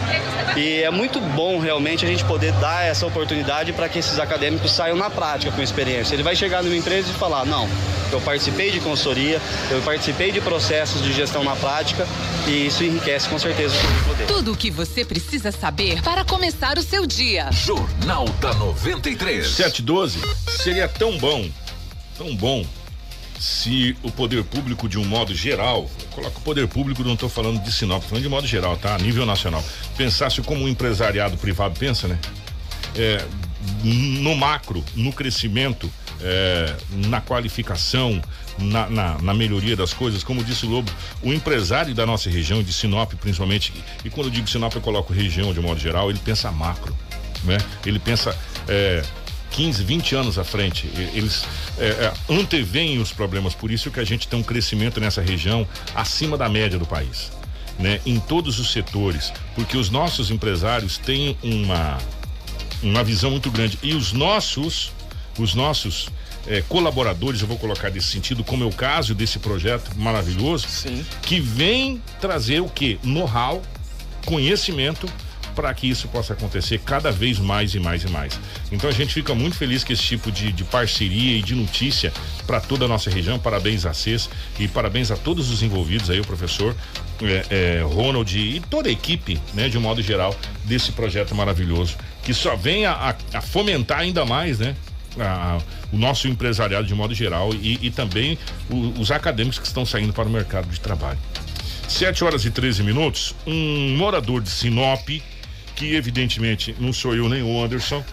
E 0.57 0.83
é 0.83 0.91
muito 0.91 1.21
bom 1.21 1.59
realmente 1.59 2.05
a 2.05 2.09
gente 2.09 2.25
poder 2.25 2.53
dar 2.55 2.85
essa 2.85 3.05
oportunidade 3.05 3.73
para 3.73 3.89
que 3.89 3.99
esses 3.99 4.21
acadêmicos 4.21 4.71
saiam 4.71 4.97
na 4.97 5.11
prática 5.11 5.51
com 5.51 5.61
experiência. 5.61 6.15
Ele 6.15 6.23
vai 6.23 6.37
chegar 6.37 6.63
numa 6.63 6.77
empresa 6.77 7.11
e 7.11 7.15
falar: 7.15 7.45
não, 7.45 7.69
eu 8.13 8.21
participei 8.21 8.71
de 8.71 8.81
consultoria, 8.81 9.41
eu 9.71 9.81
participei 9.83 10.31
de 10.31 10.41
processos 10.41 11.03
de 11.03 11.13
gestão 11.13 11.43
na 11.43 11.57
prática 11.57 12.07
e 12.47 12.67
isso 12.67 12.85
enriquece 12.85 13.29
com 13.29 13.39
certeza 13.39 13.75
o 13.77 13.81
currículo 13.81 14.15
dele. 14.15 14.33
Tudo 14.33 14.53
o 14.53 14.57
que 14.57 14.71
você 14.71 15.05
precisa 15.05 15.53
saber 15.53 16.03
para 16.03 16.25
começar 16.25 16.79
o 16.79 16.83
seu 16.83 17.07
dia. 17.07 17.51
Jornal 17.53 18.27
da 18.41 18.53
93. 18.61 19.49
712 19.49 20.21
seria 20.47 20.87
tão 20.87 21.17
bom, 21.17 21.49
tão 22.17 22.37
bom 22.37 22.65
se 23.39 23.97
o 24.03 24.11
poder 24.11 24.45
público 24.45 24.87
de 24.87 24.99
um 24.99 25.05
modo 25.05 25.35
geral, 25.35 25.91
coloca 26.11 26.39
o 26.39 26.43
poder 26.43 26.69
público, 26.69 27.03
não 27.03 27.15
estou 27.15 27.31
falando 27.31 27.59
de 27.63 27.73
Sinop, 27.73 28.03
falando 28.03 28.23
de 28.23 28.29
modo 28.29 28.47
geral, 28.47 28.77
tá? 28.77 28.95
A 28.95 28.99
nível 28.99 29.25
nacional, 29.25 29.65
pensasse 29.97 30.43
como 30.43 30.67
o 30.67 30.69
empresariado 30.69 31.39
privado 31.39 31.75
pensa, 31.79 32.07
né? 32.07 32.19
É, 32.95 33.25
no 33.83 34.37
macro, 34.37 34.85
no 34.95 35.11
crescimento, 35.11 35.91
é, 36.21 36.77
na 37.09 37.23
qualificação, 37.23 38.21
na, 38.59 38.91
na, 38.91 39.19
na, 39.23 39.33
melhoria 39.33 39.75
das 39.75 39.95
coisas, 39.95 40.23
como 40.23 40.45
disse 40.45 40.67
o 40.67 40.69
Lobo, 40.69 40.93
o 41.23 41.33
empresário 41.33 41.95
da 41.95 42.05
nossa 42.05 42.29
região, 42.29 42.63
de 42.63 42.75
Sinop 42.75 43.15
principalmente, 43.15 43.73
e 44.05 44.11
quando 44.11 44.27
eu 44.27 44.31
digo 44.31 44.51
Sinop 44.51 44.75
eu 44.75 44.83
coloco 44.83 45.15
região 45.15 45.51
de 45.55 45.61
modo 45.61 45.81
geral, 45.81 46.11
ele 46.11 46.21
pensa 46.23 46.53
macro, 46.53 46.95
né? 47.45 47.57
Ele 47.87 47.99
pensa 47.99 48.37
é, 48.71 49.03
15, 49.51 49.83
20 49.83 50.15
anos 50.15 50.39
à 50.39 50.45
frente. 50.45 50.89
Eles 51.13 51.45
é, 51.77 51.89
é, 51.89 52.13
anteveem 52.29 52.99
os 53.01 53.13
problemas, 53.13 53.55
por 53.55 53.71
isso 53.71 53.91
que 53.91 54.01
a 54.01 54.05
gente 54.05 54.29
tem 54.29 54.39
um 54.39 54.43
crescimento 54.43 55.01
nessa 55.01 55.21
região 55.21 55.67
acima 55.95 56.39
da 56.39 56.49
média 56.49 56.79
do 56.79 56.87
país. 56.87 57.33
Né? 57.79 58.01
Em 58.07 58.21
todos 58.21 58.59
os 58.59 58.73
setores, 58.73 59.33
porque 59.55 59.77
os 59.77 59.91
nossos 59.91 60.31
empresários 60.31 60.99
têm 60.99 61.37
uma, 61.43 61.99
uma 62.83 63.03
visão 63.03 63.31
muito 63.31 63.51
grande. 63.51 63.79
E 63.83 63.95
os 63.95 64.13
nossos, 64.13 64.93
os 65.39 65.55
nossos 65.55 66.09
é, 66.47 66.63
colaboradores, 66.63 67.41
eu 67.41 67.49
vou 67.49 67.59
colocar 67.59 67.91
desse 67.91 68.09
sentido, 68.09 68.45
como 68.45 68.65
é 68.65 68.67
o 68.67 68.73
caso 68.73 69.15
desse 69.15 69.39
projeto 69.39 69.91
maravilhoso, 69.97 70.69
Sim. 70.69 71.05
que 71.23 71.41
vem 71.41 72.01
trazer 72.21 72.61
o 72.61 72.69
que? 72.69 73.01
Know-how, 73.03 73.63
conhecimento 74.27 75.11
para 75.51 75.73
que 75.75 75.89
isso 75.89 76.09
possa 76.09 76.33
acontecer 76.33 76.79
cada 76.81 77.11
vez 77.11 77.39
mais 77.39 77.75
e 77.75 77.81
mais 77.81 78.03
e 78.03 78.09
mais. 78.09 78.39
Então 78.71 78.89
a 78.89 78.93
gente 78.93 79.13
fica 79.13 79.35
muito 79.35 79.57
feliz 79.57 79.85
com 79.85 79.93
esse 79.93 80.03
tipo 80.03 80.31
de, 80.31 80.53
de 80.53 80.65
parceria 80.65 81.37
e 81.37 81.43
de 81.43 81.55
notícia 81.55 82.13
para 82.47 82.61
toda 82.61 82.85
a 82.85 82.89
nossa 82.89 83.11
região. 83.11 83.39
Parabéns 83.39 83.87
a 83.87 83.93
CES 83.93 84.31
e 84.59 84.69
parabéns 84.69 85.11
a 85.11 85.17
todos 85.17 85.51
os 85.51 85.63
envolvidos 85.63 86.11
aí, 86.11 86.21
o 86.21 86.25
professor 86.25 86.75
é, 87.23 87.79
é, 87.79 87.83
Ronald 87.83 88.39
e 88.39 88.61
toda 88.71 88.89
a 88.89 88.93
equipe, 88.93 89.41
né, 89.53 89.69
de 89.69 89.77
um 89.77 89.81
modo 89.81 90.01
geral, 90.01 90.35
desse 90.65 90.93
projeto 90.93 91.35
maravilhoso 91.35 91.97
que 92.23 92.35
só 92.35 92.55
vem 92.57 92.87
a, 92.87 93.15
a 93.33 93.41
fomentar 93.41 94.01
ainda 94.01 94.25
mais, 94.25 94.59
né? 94.59 94.77
A, 95.19 95.59
o 95.93 95.99
nosso 95.99 96.29
empresariado 96.29 96.87
de 96.87 96.95
modo 96.95 97.13
geral 97.13 97.53
e, 97.53 97.79
e 97.83 97.91
também 97.91 98.39
o, 98.71 99.01
os 99.01 99.11
acadêmicos 99.11 99.59
que 99.59 99.67
estão 99.67 99.85
saindo 99.85 100.13
para 100.13 100.29
o 100.29 100.31
mercado 100.31 100.69
de 100.69 100.79
trabalho. 100.79 101.19
7 101.89 102.23
horas 102.23 102.45
e 102.45 102.51
13 102.51 102.85
minutos. 102.85 103.35
Um 103.45 103.97
morador 103.97 104.41
de 104.41 104.49
Sinop 104.49 105.09
que 105.81 105.95
evidentemente 105.95 106.77
não 106.79 106.93
sou 106.93 107.17
eu 107.17 107.27
nem 107.27 107.43
o 107.43 107.65
Anderson. 107.65 108.05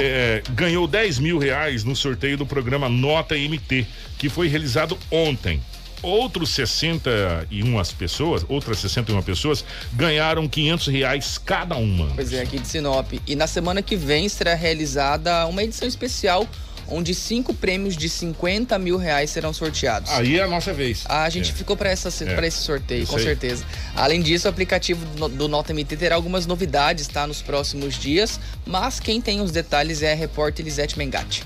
É, 0.00 0.42
ganhou 0.50 0.88
10 0.88 1.20
mil 1.20 1.38
reais 1.38 1.84
no 1.84 1.94
sorteio 1.94 2.36
do 2.36 2.44
programa 2.44 2.88
Nota 2.88 3.36
MT, 3.36 3.86
que 4.18 4.28
foi 4.28 4.48
realizado 4.48 4.98
ontem. 5.08 5.62
Outros 6.02 6.50
61 6.50 7.80
pessoas, 7.96 8.44
outras 8.48 8.78
61 8.78 9.22
pessoas, 9.22 9.64
ganharam 9.92 10.48
500 10.48 10.86
reais 10.88 11.38
cada 11.38 11.76
uma. 11.76 12.08
Pois 12.16 12.32
é, 12.32 12.42
aqui 12.42 12.58
de 12.58 12.66
Sinop. 12.66 13.12
E 13.24 13.36
na 13.36 13.46
semana 13.46 13.82
que 13.82 13.94
vem 13.94 14.28
será 14.28 14.54
realizada 14.54 15.46
uma 15.46 15.62
edição 15.62 15.86
especial 15.86 16.48
onde 16.92 17.14
cinco 17.14 17.54
prêmios 17.54 17.96
de 17.96 18.08
50 18.08 18.78
mil 18.78 18.96
reais 18.96 19.30
serão 19.30 19.52
sorteados. 19.52 20.10
Aí 20.10 20.38
é 20.38 20.42
a 20.42 20.48
nossa 20.48 20.72
vez. 20.72 21.04
A 21.08 21.28
gente 21.30 21.50
é. 21.50 21.54
ficou 21.54 21.76
para 21.76 21.90
é. 21.90 21.94
esse 21.94 22.10
sorteio, 22.58 23.02
Isso 23.02 23.10
com 23.10 23.18
aí. 23.18 23.24
certeza. 23.24 23.64
Além 23.96 24.20
disso, 24.20 24.46
o 24.46 24.50
aplicativo 24.50 25.04
do, 25.16 25.28
do 25.28 25.48
Nota 25.48 25.72
MT 25.72 25.96
terá 25.96 26.14
algumas 26.14 26.46
novidades, 26.46 27.06
tá? 27.06 27.26
Nos 27.26 27.42
próximos 27.42 27.98
dias, 27.98 28.38
mas 28.66 29.00
quem 29.00 29.20
tem 29.20 29.40
os 29.40 29.50
detalhes 29.50 30.02
é 30.02 30.12
a 30.12 30.14
repórter 30.14 30.64
Elisete 30.64 30.98
Mengatti. 30.98 31.44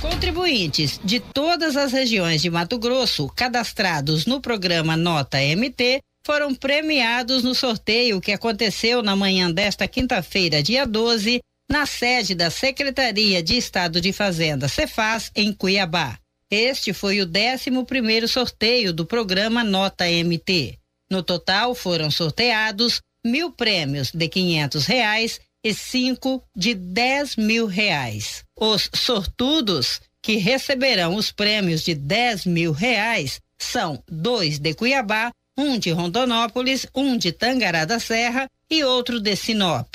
Contribuintes 0.00 1.00
de 1.04 1.20
todas 1.20 1.76
as 1.76 1.92
regiões 1.92 2.40
de 2.40 2.50
Mato 2.50 2.78
Grosso 2.78 3.28
cadastrados 3.36 4.26
no 4.26 4.40
programa 4.40 4.96
Nota 4.96 5.38
MT 5.38 6.00
foram 6.26 6.54
premiados 6.54 7.42
no 7.42 7.54
sorteio 7.54 8.20
que 8.20 8.32
aconteceu 8.32 9.02
na 9.02 9.16
manhã 9.16 9.50
desta 9.50 9.86
quinta-feira, 9.88 10.62
dia 10.62 10.86
12, 10.86 11.40
na 11.70 11.86
sede 11.86 12.34
da 12.34 12.50
Secretaria 12.50 13.40
de 13.40 13.56
Estado 13.56 14.00
de 14.00 14.12
Fazenda, 14.12 14.66
Cefaz, 14.66 15.30
em 15.36 15.52
Cuiabá. 15.52 16.18
Este 16.50 16.92
foi 16.92 17.20
o 17.20 17.24
11 17.26 17.84
primeiro 17.86 18.26
sorteio 18.26 18.92
do 18.92 19.06
programa 19.06 19.62
Nota 19.62 20.04
MT. 20.04 20.76
No 21.08 21.22
total 21.22 21.72
foram 21.76 22.10
sorteados 22.10 23.00
mil 23.24 23.52
prêmios 23.52 24.10
de 24.10 24.28
quinhentos 24.28 24.84
reais 24.84 25.40
e 25.62 25.72
cinco 25.72 26.42
de 26.56 26.74
dez 26.74 27.36
mil 27.36 27.66
reais. 27.66 28.42
Os 28.58 28.90
sortudos 28.92 30.00
que 30.20 30.36
receberão 30.38 31.14
os 31.14 31.30
prêmios 31.30 31.84
de 31.84 31.94
dez 31.94 32.44
mil 32.44 32.72
reais 32.72 33.40
são 33.56 34.02
dois 34.08 34.58
de 34.58 34.74
Cuiabá, 34.74 35.30
um 35.56 35.78
de 35.78 35.92
Rondonópolis, 35.92 36.84
um 36.92 37.16
de 37.16 37.30
Tangará 37.30 37.84
da 37.84 38.00
Serra 38.00 38.48
e 38.68 38.82
outro 38.82 39.20
de 39.20 39.36
Sinop. 39.36 39.94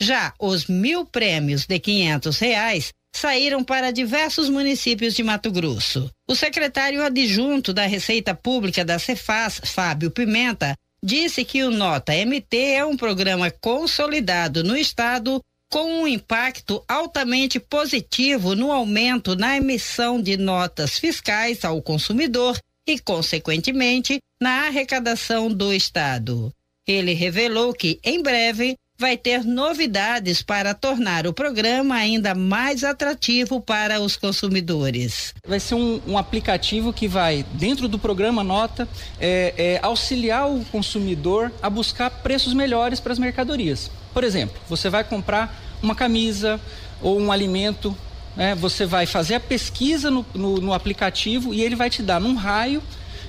Já 0.00 0.32
os 0.38 0.66
mil 0.66 1.04
prêmios 1.04 1.66
de 1.66 1.78
quinhentos 1.78 2.38
reais 2.38 2.92
saíram 3.12 3.64
para 3.64 3.90
diversos 3.90 4.48
municípios 4.48 5.14
de 5.14 5.22
Mato 5.22 5.50
Grosso. 5.50 6.10
O 6.28 6.36
secretário 6.36 7.02
adjunto 7.02 7.72
da 7.72 7.86
Receita 7.86 8.34
Pública 8.34 8.84
da 8.84 8.98
Cefaz, 8.98 9.60
Fábio 9.64 10.10
Pimenta, 10.10 10.74
disse 11.02 11.44
que 11.44 11.62
o 11.64 11.70
Nota 11.70 12.12
MT 12.12 12.56
é 12.56 12.84
um 12.84 12.96
programa 12.96 13.50
consolidado 13.50 14.62
no 14.62 14.76
estado 14.76 15.42
com 15.70 16.02
um 16.02 16.08
impacto 16.08 16.82
altamente 16.88 17.60
positivo 17.60 18.54
no 18.54 18.72
aumento 18.72 19.36
na 19.36 19.56
emissão 19.56 20.20
de 20.20 20.36
notas 20.36 20.98
fiscais 20.98 21.64
ao 21.64 21.82
consumidor 21.82 22.58
e, 22.86 22.98
consequentemente, 22.98 24.18
na 24.40 24.66
arrecadação 24.66 25.52
do 25.52 25.72
estado. 25.74 26.52
Ele 26.86 27.12
revelou 27.12 27.74
que, 27.74 28.00
em 28.02 28.22
breve, 28.22 28.76
vai 29.00 29.16
ter 29.16 29.44
novidades 29.44 30.42
para 30.42 30.74
tornar 30.74 31.24
o 31.24 31.32
programa 31.32 31.94
ainda 31.94 32.34
mais 32.34 32.82
atrativo 32.82 33.60
para 33.60 34.00
os 34.00 34.16
consumidores. 34.16 35.32
Vai 35.46 35.60
ser 35.60 35.76
um, 35.76 36.00
um 36.04 36.18
aplicativo 36.18 36.92
que 36.92 37.06
vai, 37.06 37.46
dentro 37.52 37.86
do 37.86 37.96
programa 37.96 38.42
Nota, 38.42 38.88
é, 39.20 39.54
é, 39.56 39.80
auxiliar 39.82 40.50
o 40.50 40.64
consumidor 40.64 41.52
a 41.62 41.70
buscar 41.70 42.10
preços 42.10 42.52
melhores 42.52 42.98
para 42.98 43.12
as 43.12 43.20
mercadorias. 43.20 43.88
Por 44.12 44.24
exemplo, 44.24 44.60
você 44.68 44.90
vai 44.90 45.04
comprar 45.04 45.56
uma 45.80 45.94
camisa 45.94 46.60
ou 47.00 47.20
um 47.20 47.30
alimento, 47.30 47.96
né? 48.36 48.56
você 48.56 48.84
vai 48.84 49.06
fazer 49.06 49.36
a 49.36 49.40
pesquisa 49.40 50.10
no, 50.10 50.26
no, 50.34 50.56
no 50.56 50.72
aplicativo 50.72 51.54
e 51.54 51.62
ele 51.62 51.76
vai 51.76 51.88
te 51.88 52.02
dar 52.02 52.20
num 52.20 52.34
raio 52.34 52.82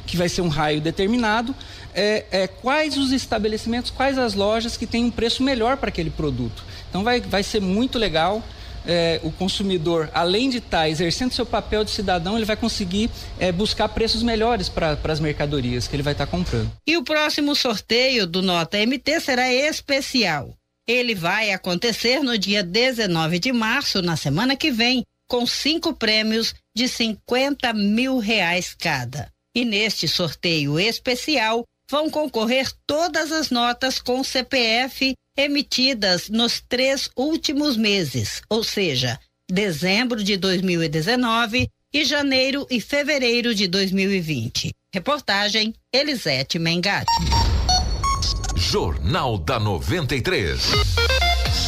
que 0.10 0.18
vai 0.18 0.28
ser 0.28 0.42
um 0.42 0.48
raio 0.48 0.82
determinado, 0.82 1.56
é, 1.94 2.26
é, 2.32 2.48
quais 2.48 2.98
os 2.98 3.12
estabelecimentos, 3.12 3.92
quais 3.92 4.18
as 4.18 4.34
lojas 4.34 4.78
que 4.78 4.86
têm 4.86 5.06
um 5.06 5.12
preço 5.12 5.44
melhor 5.44 5.78
para 5.78 5.90
aquele 5.90 6.10
produto. 6.10 6.64
Então 6.90 7.04
vai, 7.04 7.22
vai 7.22 7.44
ser 7.44 7.62
muito 7.62 7.98
legal. 7.98 8.44
É, 8.86 9.20
o 9.24 9.32
consumidor, 9.32 10.10
além 10.14 10.50
de 10.50 10.58
estar 10.58 10.80
tá 10.80 10.90
exercendo 10.90 11.34
seu 11.34 11.46
papel 11.46 11.84
de 11.84 11.92
cidadão, 11.92 12.38
ele 12.38 12.46
vai 12.46 12.56
conseguir 12.56 13.12
é, 13.38 13.52
buscar 13.52 13.90
preços 13.90 14.24
melhores 14.24 14.70
para 14.70 14.98
as 15.04 15.20
mercadorias 15.20 15.88
que 15.88 15.96
ele 15.96 16.02
vai 16.02 16.14
estar 16.14 16.26
tá 16.26 16.32
comprando. 16.32 16.72
E 16.88 16.96
o 16.96 17.04
próximo 17.04 17.54
sorteio 17.56 18.26
do 18.26 18.42
Nota 18.42 18.78
MT 18.78 19.20
será 19.20 19.52
especial. 19.54 20.56
Ele 20.88 21.14
vai 21.14 21.52
acontecer 21.52 22.22
no 22.22 22.38
dia 22.38 22.64
19 22.64 23.38
de 23.38 23.52
março, 23.52 24.02
na 24.02 24.16
semana 24.16 24.56
que 24.56 24.72
vem, 24.72 25.04
com 25.30 25.46
cinco 25.46 25.94
prêmios 25.94 26.56
de 26.76 26.88
50 26.88 27.72
mil 27.74 28.18
reais 28.18 28.74
cada. 28.74 29.30
E 29.56 29.64
neste 29.64 30.08
sorteio 30.08 30.80
especial, 30.80 31.64
vão 31.90 32.10
concorrer 32.10 32.72
todas 32.86 33.32
as 33.32 33.50
notas 33.50 34.00
com 34.00 34.24
CPF 34.24 35.14
emitidas 35.38 36.30
nos 36.30 36.62
três 36.68 37.10
últimos 37.16 37.76
meses, 37.76 38.42
ou 38.50 38.64
seja, 38.64 39.20
dezembro 39.50 40.24
de 40.24 40.38
2019 40.38 41.68
e 41.94 42.06
janeiro 42.06 42.68
e 42.70 42.80
fevereiro 42.80 43.56
de 43.56 43.68
2020. 43.68 44.72
Reportagem 44.94 45.74
Elisete 45.94 46.60
Mengatti. 46.60 47.12
Jornal 48.56 49.38
da 49.38 49.60
93. 49.60 50.62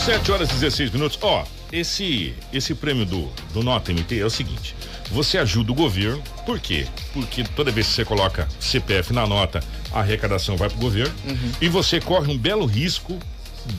7 0.06 0.32
horas 0.32 0.50
e 0.52 0.54
16 0.56 0.92
minutos. 0.92 1.18
Ó, 1.22 1.46
esse 1.72 2.36
esse 2.52 2.76
prêmio 2.76 3.06
do 3.06 3.32
do 3.54 3.64
Nota 3.64 3.92
MT 3.92 4.20
é 4.20 4.26
o 4.26 4.30
seguinte: 4.30 4.76
você 5.12 5.38
ajuda 5.38 5.72
o 5.72 5.76
governo, 5.76 6.24
por 6.46 6.60
quê? 6.60 6.88
Porque 7.14 7.44
toda 7.44 7.72
vez 7.72 7.88
que 7.88 7.94
você 7.94 8.06
coloca 8.06 8.48
CPF 8.60 9.14
na 9.14 9.28
nota, 9.28 9.62
a 9.92 10.00
arrecadação 10.00 10.56
vai 10.56 10.70
para 10.70 10.78
o 10.78 10.82
governo 10.82 11.14
uhum. 11.28 11.52
e 11.62 11.68
você 11.68 12.00
corre 12.00 12.32
um 12.32 12.38
belo 12.38 12.66
risco 12.66 13.20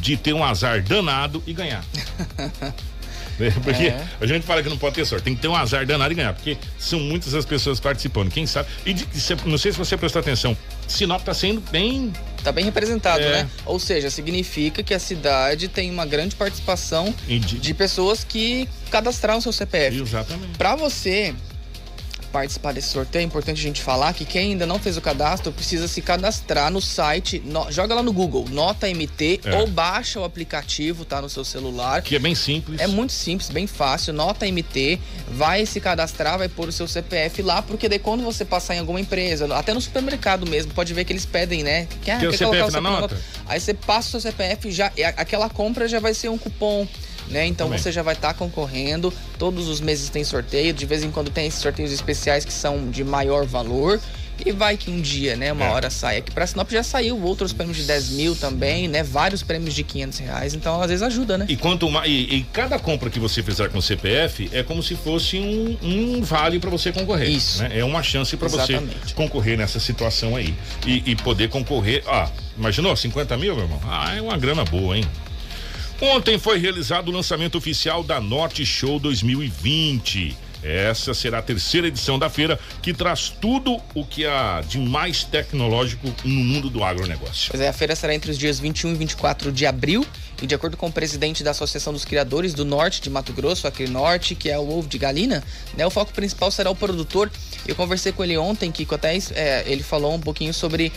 de 0.01 0.17
ter 0.17 0.33
um 0.33 0.45
azar 0.45 0.83
danado 0.83 1.43
e 1.47 1.53
ganhar. 1.53 1.85
Porque 3.63 3.87
é. 3.87 4.05
a 4.21 4.27
gente 4.27 4.45
fala 4.45 4.63
que 4.63 4.69
não 4.69 4.79
pode 4.79 4.95
ter 4.95 5.05
sorte, 5.05 5.25
tem 5.25 5.35
que 5.35 5.41
ter 5.41 5.49
um 5.49 5.57
azar 5.57 5.87
danado 5.87 6.13
e 6.13 6.17
ganhar, 6.17 6.35
porque 6.35 6.57
são 6.79 7.01
muitas 7.01 7.35
as 7.35 7.45
pessoas 7.45 7.81
participando, 7.81 8.31
quem 8.31 8.47
sabe. 8.47 8.69
E 8.85 8.93
de, 8.95 9.07
não 9.47 9.59
sei 9.59 9.73
se 9.73 9.79
você 9.79 9.97
prestou 9.97 10.21
atenção, 10.21 10.57
Sinop 10.87 11.21
está 11.21 11.35
sendo 11.35 11.61
bem. 11.71 12.13
Está 12.39 12.53
bem 12.53 12.65
representado, 12.65 13.23
é. 13.23 13.43
né? 13.43 13.51
Ou 13.65 13.79
seja, 13.79 14.11
significa 14.11 14.83
que 14.83 14.93
a 14.93 14.99
cidade 14.99 15.69
tem 15.69 15.91
uma 15.91 16.05
grande 16.05 16.35
participação 16.35 17.15
de... 17.27 17.39
de 17.39 17.75
pessoas 17.75 18.25
que 18.25 18.69
cadastraram 18.91 19.41
seu 19.41 19.53
CPF. 19.53 20.01
Exatamente. 20.01 20.59
Para 20.59 20.75
você 20.75 21.35
participar 22.33 22.73
desse 22.73 22.89
sorteio, 22.89 23.23
é 23.23 23.27
importante 23.27 23.61
a 23.61 23.63
gente 23.63 23.83
falar 23.83 24.13
que 24.15 24.25
quem 24.25 24.53
ainda 24.53 24.67
não 24.67 24.79
fez 24.79 24.97
o 24.97 25.01
cadastro 25.01 25.53
precisa 25.53 25.87
se 25.87 26.01
cadastrar 26.01 26.71
no 26.71 26.81
site, 26.81 27.41
no, 27.45 27.71
joga 27.71 27.95
lá 27.95 28.03
no 28.03 28.13
Google, 28.13 28.47
Nota 28.51 28.89
MT, 28.89 29.41
é. 29.45 29.57
ou 29.59 29.67
baixa 29.67 30.19
o 30.19 30.25
aplicativo, 30.25 31.05
tá 31.05 31.21
no 31.21 31.29
seu 31.29 31.45
celular. 31.45 32.03
Que 32.03 32.17
é 32.17 32.19
bem 32.19 32.35
simples. 32.35 32.81
É 32.81 32.87
muito 32.87 33.13
simples, 33.13 33.51
bem 33.51 33.67
fácil, 33.67 34.13
Nota 34.13 34.47
MT, 34.47 34.99
vai 35.29 35.67
se 35.67 35.81
cadastrar, 35.81 36.39
vai 36.39 36.49
pôr 36.49 36.69
o 36.69 36.73
seu 36.73 36.89
CPF 36.89 37.43
lá, 37.43 37.61
porque 37.61 37.89
daí 37.89 37.99
quando 37.99 38.25
você 38.25 38.45
passar 38.45 38.75
em 38.75 38.79
alguma 38.79 39.01
empresa, 39.01 39.55
até 39.55 39.75
no 39.75 39.81
supermercado 39.81 40.47
mesmo, 40.47 40.73
pode 40.73 40.95
ver 40.95 41.05
que 41.05 41.13
eles 41.13 41.27
pedem, 41.27 41.63
né? 41.63 41.87
Que, 42.03 42.11
ah, 42.11 42.19
quer 42.19 42.29
o 42.29 42.33
CPF 42.33 42.73
na 42.73 42.81
nota? 42.81 43.01
nota? 43.03 43.21
Aí 43.47 43.61
você 43.61 43.75
passa 43.75 44.09
o 44.09 44.11
seu 44.13 44.21
CPF, 44.21 44.71
já, 44.71 44.91
aquela 45.17 45.51
compra 45.51 45.87
já 45.87 46.01
vai 46.01 46.15
ser 46.15 46.31
um 46.31 46.39
cupom 46.39 46.87
né? 47.33 47.47
Então 47.47 47.67
Também. 47.67 47.83
você 47.83 47.91
já 47.91 48.03
vai 48.03 48.15
estar 48.15 48.29
tá 48.29 48.35
concorrendo. 48.35 49.13
Todos 49.39 49.69
os 49.69 49.81
meses 49.81 50.09
tem 50.09 50.23
sorteio, 50.23 50.73
de 50.73 50.87
vez 50.87 51.03
em 51.03 51.11
quando 51.11 51.31
tem 51.31 51.47
esses 51.47 51.61
sorteios 51.61 51.91
especiais 51.91 52.45
que 52.45 52.53
são 52.53 52.91
de 52.91 53.03
maior 53.03 53.47
valor. 53.47 54.01
E 54.45 54.51
vai 54.51 54.77
que 54.77 54.91
um 54.91 55.01
dia, 55.01 55.37
né, 55.37 55.53
uma 55.53 55.67
é. 55.67 55.71
hora 55.71 55.91
sai. 55.91 56.17
Aqui 56.17 56.33
pra 56.33 56.47
Sinop 56.47 56.69
já 56.71 56.83
saiu 56.83 57.21
outros 57.23 57.53
prêmios 57.53 57.77
de 57.77 57.85
10 57.85 58.11
mil 58.11 58.35
também, 58.35 58.89
né? 58.89 59.03
Vários 59.03 59.43
prêmios 59.43 59.75
de 59.75 59.85
500 59.85 60.19
reais. 60.19 60.55
Então, 60.55 60.81
às 60.81 60.89
vezes 60.89 61.03
ajuda, 61.03 61.39
né? 61.39 61.47
E 61.49 61.57
quanto 61.57 61.89
mais. 61.89 62.09
E, 62.09 62.37
e, 62.37 62.47
cada 62.53 62.79
compra 62.79 63.09
que 63.09 63.21
você 63.21 63.43
fizer 63.43 63.69
com 63.69 63.79
o 63.79 63.83
CPF 63.83 64.51
é 64.53 64.63
como 64.63 64.83
se 64.83 64.97
fosse 64.97 65.39
um, 65.39 65.77
um 65.83 66.23
vale 66.23 66.59
para 66.59 66.71
você 66.71 66.91
concorrer. 66.91 67.29
Isso. 67.29 67.63
Né? 67.63 67.79
É 67.79 67.85
uma 67.85 68.03
chance 68.03 68.37
para 68.37 68.49
você 68.49 68.83
concorrer 69.15 69.57
nessa 69.57 69.79
situação 69.79 70.35
aí. 70.35 70.55
E, 70.87 71.11
e 71.13 71.17
poder 71.17 71.49
concorrer. 71.49 72.03
Ah, 72.09 72.29
imaginou? 72.57 72.97
50 72.97 73.37
mil, 73.37 73.55
meu 73.55 73.65
irmão? 73.65 73.81
Ah, 73.85 74.17
é 74.17 74.21
uma 74.21 74.37
grana 74.37 74.65
boa, 74.65 74.97
hein? 74.97 75.05
Ontem 76.05 76.37
foi 76.37 76.59
realizado 76.59 77.11
o 77.11 77.13
lançamento 77.13 77.57
oficial 77.57 78.03
da 78.03 78.21
Norte 78.21 78.67
Show 78.67 78.99
2020. 78.99 80.37
Essa 80.63 81.13
será 81.13 81.39
a 81.39 81.43
terceira 81.43 81.89
edição 81.89 82.19
da 82.19 82.31
feira 82.31 82.59
que 82.81 82.93
traz 82.93 83.29
tudo 83.29 83.81
o 83.95 84.05
que 84.05 84.27
há 84.27 84.63
de 84.67 84.79
mais 84.79 85.25
tecnológico 85.25 86.13
no 86.25 86.45
mundo 86.45 86.71
do 86.71 86.85
agronegócio. 86.85 87.51
Pois 87.51 87.61
é, 87.61 87.69
a 87.69 87.73
feira 87.73 87.97
será 87.97 88.15
entre 88.15 88.31
os 88.31 88.39
dias 88.39 88.61
21 88.61 88.93
e 88.93 88.95
24 88.95 89.53
de 89.53 89.67
abril 89.67 90.07
e 90.43 90.47
de 90.47 90.55
acordo 90.57 90.77
com 90.77 90.89
o 90.89 90.93
presidente 90.93 91.45
da 91.45 91.53
Associação 91.53 91.93
dos 91.93 92.05
Criadores 92.05 92.53
do 92.53 92.65
Norte 92.65 93.01
de 93.01 93.09
Mato 93.09 93.33
Grosso, 93.33 93.69
aqui 93.69 93.87
Norte, 93.87 94.35
que 94.35 94.51
é 94.51 94.59
o 94.59 94.69
ovo 94.69 94.89
de 94.89 94.99
galina, 94.99 95.43
né, 95.77 95.87
o 95.87 95.91
foco 95.91 96.13
principal 96.13 96.51
será 96.51 96.69
o 96.69 96.75
produtor. 96.75 97.31
Eu 97.65 97.77
conversei 97.77 98.11
com 98.11 98.25
ele 98.25 98.37
ontem, 98.37 98.73
Kiko, 98.73 98.95
até 98.95 99.17
é, 99.35 99.63
ele 99.67 99.85
falou 99.85 100.13
um 100.15 100.21
pouquinho 100.21 100.53
sobre 100.53 100.93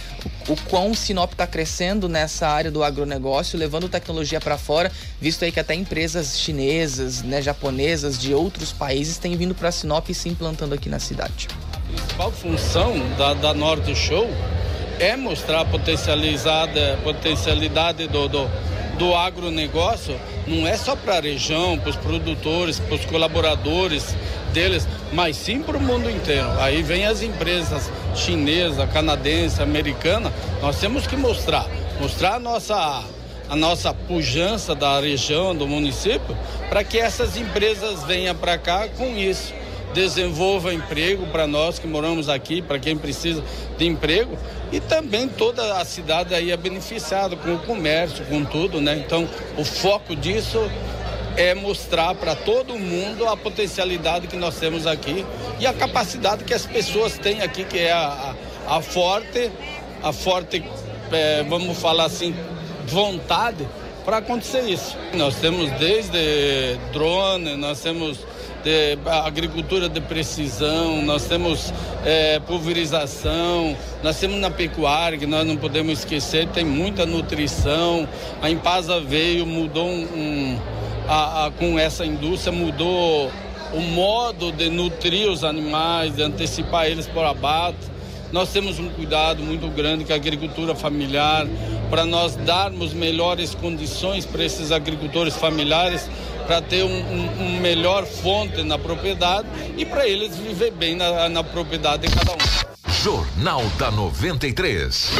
o, 0.49 0.53
o 0.53 0.57
quão 0.61 0.95
Sinop 0.95 1.31
está 1.31 1.45
crescendo 1.45 2.09
nessa 2.09 2.47
área 2.47 2.71
do 2.71 2.83
agronegócio, 2.83 3.57
levando 3.57 3.87
tecnologia 3.87 4.41
para 4.41 4.57
fora, 4.57 4.91
visto 5.21 5.45
aí 5.45 5.51
que 5.51 5.59
até 5.59 5.75
empresas 5.75 6.39
chinesas, 6.39 7.21
né, 7.21 7.39
japonesas 7.39 8.17
de 8.17 8.33
outros 8.33 8.73
países 8.73 9.19
têm 9.19 9.37
vindo 9.55 9.59
para 9.59 9.71
Sinop 9.71 10.09
e 10.09 10.13
se 10.13 10.29
implantando 10.29 10.75
aqui 10.75 10.89
na 10.89 10.99
cidade. 10.99 11.47
A 11.73 11.87
principal 11.87 12.31
função 12.31 12.93
da, 13.17 13.33
da 13.33 13.53
Norte 13.53 13.95
Show 13.95 14.29
é 14.99 15.15
mostrar 15.15 15.61
a 15.61 15.65
potencializada, 15.65 16.99
potencialidade 17.03 18.07
do, 18.07 18.27
do, 18.27 18.49
do 18.97 19.15
agronegócio, 19.15 20.19
não 20.47 20.67
é 20.67 20.77
só 20.77 20.95
para 20.95 21.17
a 21.17 21.21
região, 21.21 21.77
para 21.77 21.89
os 21.89 21.95
produtores, 21.95 22.79
para 22.79 22.95
os 22.95 23.05
colaboradores 23.05 24.15
deles, 24.53 24.87
mas 25.11 25.35
sim 25.35 25.61
para 25.61 25.77
o 25.77 25.81
mundo 25.81 26.09
inteiro. 26.09 26.49
Aí 26.59 26.81
vem 26.81 27.05
as 27.05 27.21
empresas 27.21 27.91
chinesa, 28.15 28.87
canadense, 28.87 29.61
americana, 29.61 30.31
nós 30.61 30.79
temos 30.79 31.07
que 31.07 31.17
mostrar, 31.17 31.67
mostrar 31.99 32.35
a 32.35 32.39
nossa 32.39 33.03
a 33.49 33.55
nossa 33.55 33.93
pujança 33.93 34.73
da 34.73 34.99
região, 34.99 35.55
do 35.55 35.67
município, 35.67 36.35
para 36.69 36.83
que 36.83 36.97
essas 36.97 37.37
empresas 37.37 38.03
venham 38.03 38.35
para 38.35 38.57
cá 38.57 38.87
com 38.87 39.15
isso. 39.15 39.53
Desenvolva 39.93 40.73
emprego 40.73 41.25
para 41.27 41.47
nós 41.47 41.79
que 41.79 41.87
moramos 41.87 42.27
aqui, 42.27 42.61
para 42.61 42.77
quem 42.77 42.97
precisa 42.97 43.41
de 43.77 43.85
emprego, 43.85 44.37
e 44.71 44.79
também 44.79 45.27
toda 45.27 45.77
a 45.77 45.85
cidade 45.85 46.33
aí 46.33 46.51
é 46.51 46.57
beneficiada 46.57 47.35
com 47.35 47.53
o 47.53 47.59
comércio, 47.59 48.25
com 48.25 48.43
tudo, 48.43 48.81
né? 48.81 49.01
Então, 49.05 49.27
o 49.57 49.63
foco 49.63 50.15
disso 50.15 50.59
é 51.37 51.53
mostrar 51.53 52.15
para 52.15 52.35
todo 52.35 52.77
mundo 52.77 53.27
a 53.27 53.35
potencialidade 53.35 54.27
que 54.27 54.35
nós 54.35 54.57
temos 54.57 54.87
aqui 54.87 55.25
e 55.59 55.67
a 55.67 55.73
capacidade 55.73 56.43
que 56.43 56.53
as 56.53 56.65
pessoas 56.65 57.17
têm 57.17 57.41
aqui, 57.41 57.63
que 57.63 57.77
é 57.77 57.91
a, 57.91 58.35
a, 58.67 58.81
forte, 58.81 59.51
a 60.01 60.13
forte, 60.13 60.63
é, 61.11 61.43
vamos 61.43 61.77
falar 61.77 62.05
assim, 62.05 62.33
vontade 62.87 63.67
para 64.03 64.17
acontecer 64.17 64.61
isso. 64.61 64.95
Nós 65.13 65.35
temos 65.35 65.71
desde 65.71 66.77
drone, 66.93 67.55
nós 67.55 67.81
temos 67.81 68.19
de 68.63 68.97
agricultura 69.05 69.87
de 69.87 70.01
precisão, 70.01 71.03
nós 71.03 71.25
temos 71.25 71.71
é, 72.03 72.39
pulverização, 72.39 73.77
nós 74.01 74.19
temos 74.19 74.39
na 74.39 74.49
pecuária, 74.49 75.19
que 75.19 75.27
nós 75.27 75.45
não 75.45 75.55
podemos 75.55 75.99
esquecer, 75.99 76.47
tem 76.47 76.65
muita 76.65 77.05
nutrição. 77.05 78.07
A 78.41 78.49
Impasa 78.49 78.99
veio, 78.99 79.45
mudou 79.45 79.87
um, 79.87 80.01
um 80.01 80.59
a, 81.07 81.45
a, 81.45 81.51
com 81.51 81.77
essa 81.77 82.05
indústria, 82.05 82.51
mudou 82.51 83.31
o 83.71 83.79
modo 83.81 84.51
de 84.51 84.69
nutrir 84.69 85.29
os 85.29 85.43
animais, 85.43 86.15
de 86.15 86.23
antecipar 86.23 86.87
eles 86.87 87.07
o 87.13 87.19
abate. 87.19 87.93
Nós 88.31 88.51
temos 88.51 88.79
um 88.79 88.89
cuidado 88.89 89.43
muito 89.43 89.67
grande 89.67 90.03
com 90.03 90.11
a 90.11 90.15
agricultura 90.15 90.73
familiar, 90.73 91.45
para 91.89 92.05
nós 92.05 92.35
darmos 92.35 92.93
melhores 92.93 93.55
condições 93.55 94.25
para 94.25 94.43
esses 94.43 94.71
agricultores 94.71 95.35
familiares 95.35 96.09
para 96.45 96.61
ter 96.61 96.83
um, 96.83 96.87
um, 96.87 97.41
um, 97.41 97.59
melhor 97.59 98.05
fonte 98.05 98.61
na 98.63 98.77
propriedade 98.77 99.47
e 99.77 99.85
para 99.85 100.07
eles 100.07 100.35
viver 100.37 100.71
bem 100.71 100.95
na, 100.95 101.27
na 101.29 101.43
propriedade 101.43 102.07
de 102.07 102.15
cada 102.15 102.33
um. 102.33 102.93
Jornal 103.03 103.63
da 103.77 103.91
93. 103.91 105.11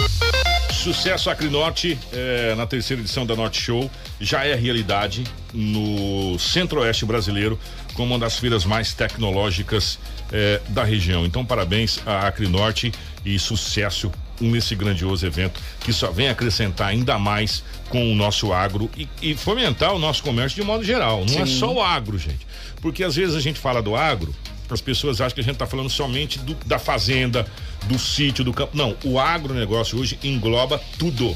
Sucesso 0.72 1.32
Acrinorte 1.32 1.98
é, 2.14 2.54
na 2.56 2.68
terceira 2.68 3.02
edição 3.02 3.26
da 3.26 3.36
Norte 3.36 3.60
Show 3.60 3.90
já 4.20 4.46
é 4.46 4.54
realidade 4.54 5.24
no 5.52 6.38
Centro-Oeste 6.38 7.06
brasileiro 7.06 7.60
como 7.96 8.14
uma 8.14 8.20
das 8.20 8.38
feiras 8.38 8.66
mais 8.66 8.94
tecnológicas 8.94 9.98
é, 10.32 10.62
da 10.70 10.84
região. 10.84 11.26
Então, 11.26 11.44
parabéns 11.44 12.00
à 12.06 12.28
Acrinorte 12.28 12.92
e 13.26 13.40
sucesso 13.40 14.12
nesse 14.40 14.76
grandioso 14.76 15.26
evento 15.26 15.60
que 15.80 15.94
só 15.94 16.12
vem 16.12 16.30
acrescentar 16.30 16.88
ainda 16.88 17.18
mais 17.18 17.64
com 17.90 18.12
o 18.12 18.16
nosso 18.16 18.52
agro 18.52 18.90
e, 18.98 19.08
e 19.22 19.36
fomentar 19.36 19.94
o 19.94 20.00
nosso 20.00 20.24
comércio 20.24 20.60
de 20.60 20.68
modo 20.68 20.84
geral. 20.84 21.22
Não 21.22 21.28
Sim. 21.28 21.42
é 21.42 21.46
só 21.46 21.74
o 21.74 21.82
agro, 21.82 22.18
gente. 22.18 22.46
Porque 22.82 23.04
às 23.04 23.16
vezes 23.16 23.36
a 23.36 23.40
gente 23.40 23.60
fala 23.60 23.82
do 23.82 23.96
agro, 23.96 24.34
as 24.70 24.82
pessoas 24.82 25.22
acham 25.22 25.36
que 25.36 25.42
a 25.42 25.44
gente 25.44 25.54
está 25.54 25.66
falando 25.66 25.90
somente 25.90 26.40
do, 26.40 26.56
da 26.66 26.80
fazenda, 26.80 27.46
do 27.86 28.00
sítio, 28.00 28.44
do 28.44 28.54
campo. 28.54 28.76
Não, 28.76 28.96
o 29.04 29.20
agronegócio 29.20 30.00
hoje 30.00 30.18
engloba 30.24 30.82
tudo. 30.98 31.36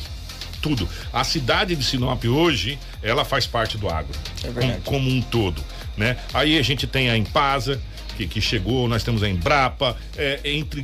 Tudo. 0.62 0.90
A 1.14 1.24
cidade 1.24 1.74
de 1.74 1.84
Sinop 1.86 2.26
hoje, 2.26 2.78
ela 3.02 3.24
faz 3.24 3.48
parte 3.48 3.78
do 3.78 3.88
agro. 3.88 4.12
É 4.44 4.52
como, 4.52 4.82
como 4.82 5.10
um 5.10 5.22
todo. 5.22 5.64
Né? 5.96 6.18
Aí 6.34 6.58
a 6.58 6.62
gente 6.62 6.86
tem 6.86 7.10
a 7.10 7.18
Empasa, 7.18 7.82
que, 8.20 8.28
que, 8.28 8.42
chegou, 8.42 8.88
nós 8.88 9.04
temos 9.04 9.24
a 9.24 9.30
Embrapa, 9.30 9.96
é, 10.18 10.40
entre 10.44 10.84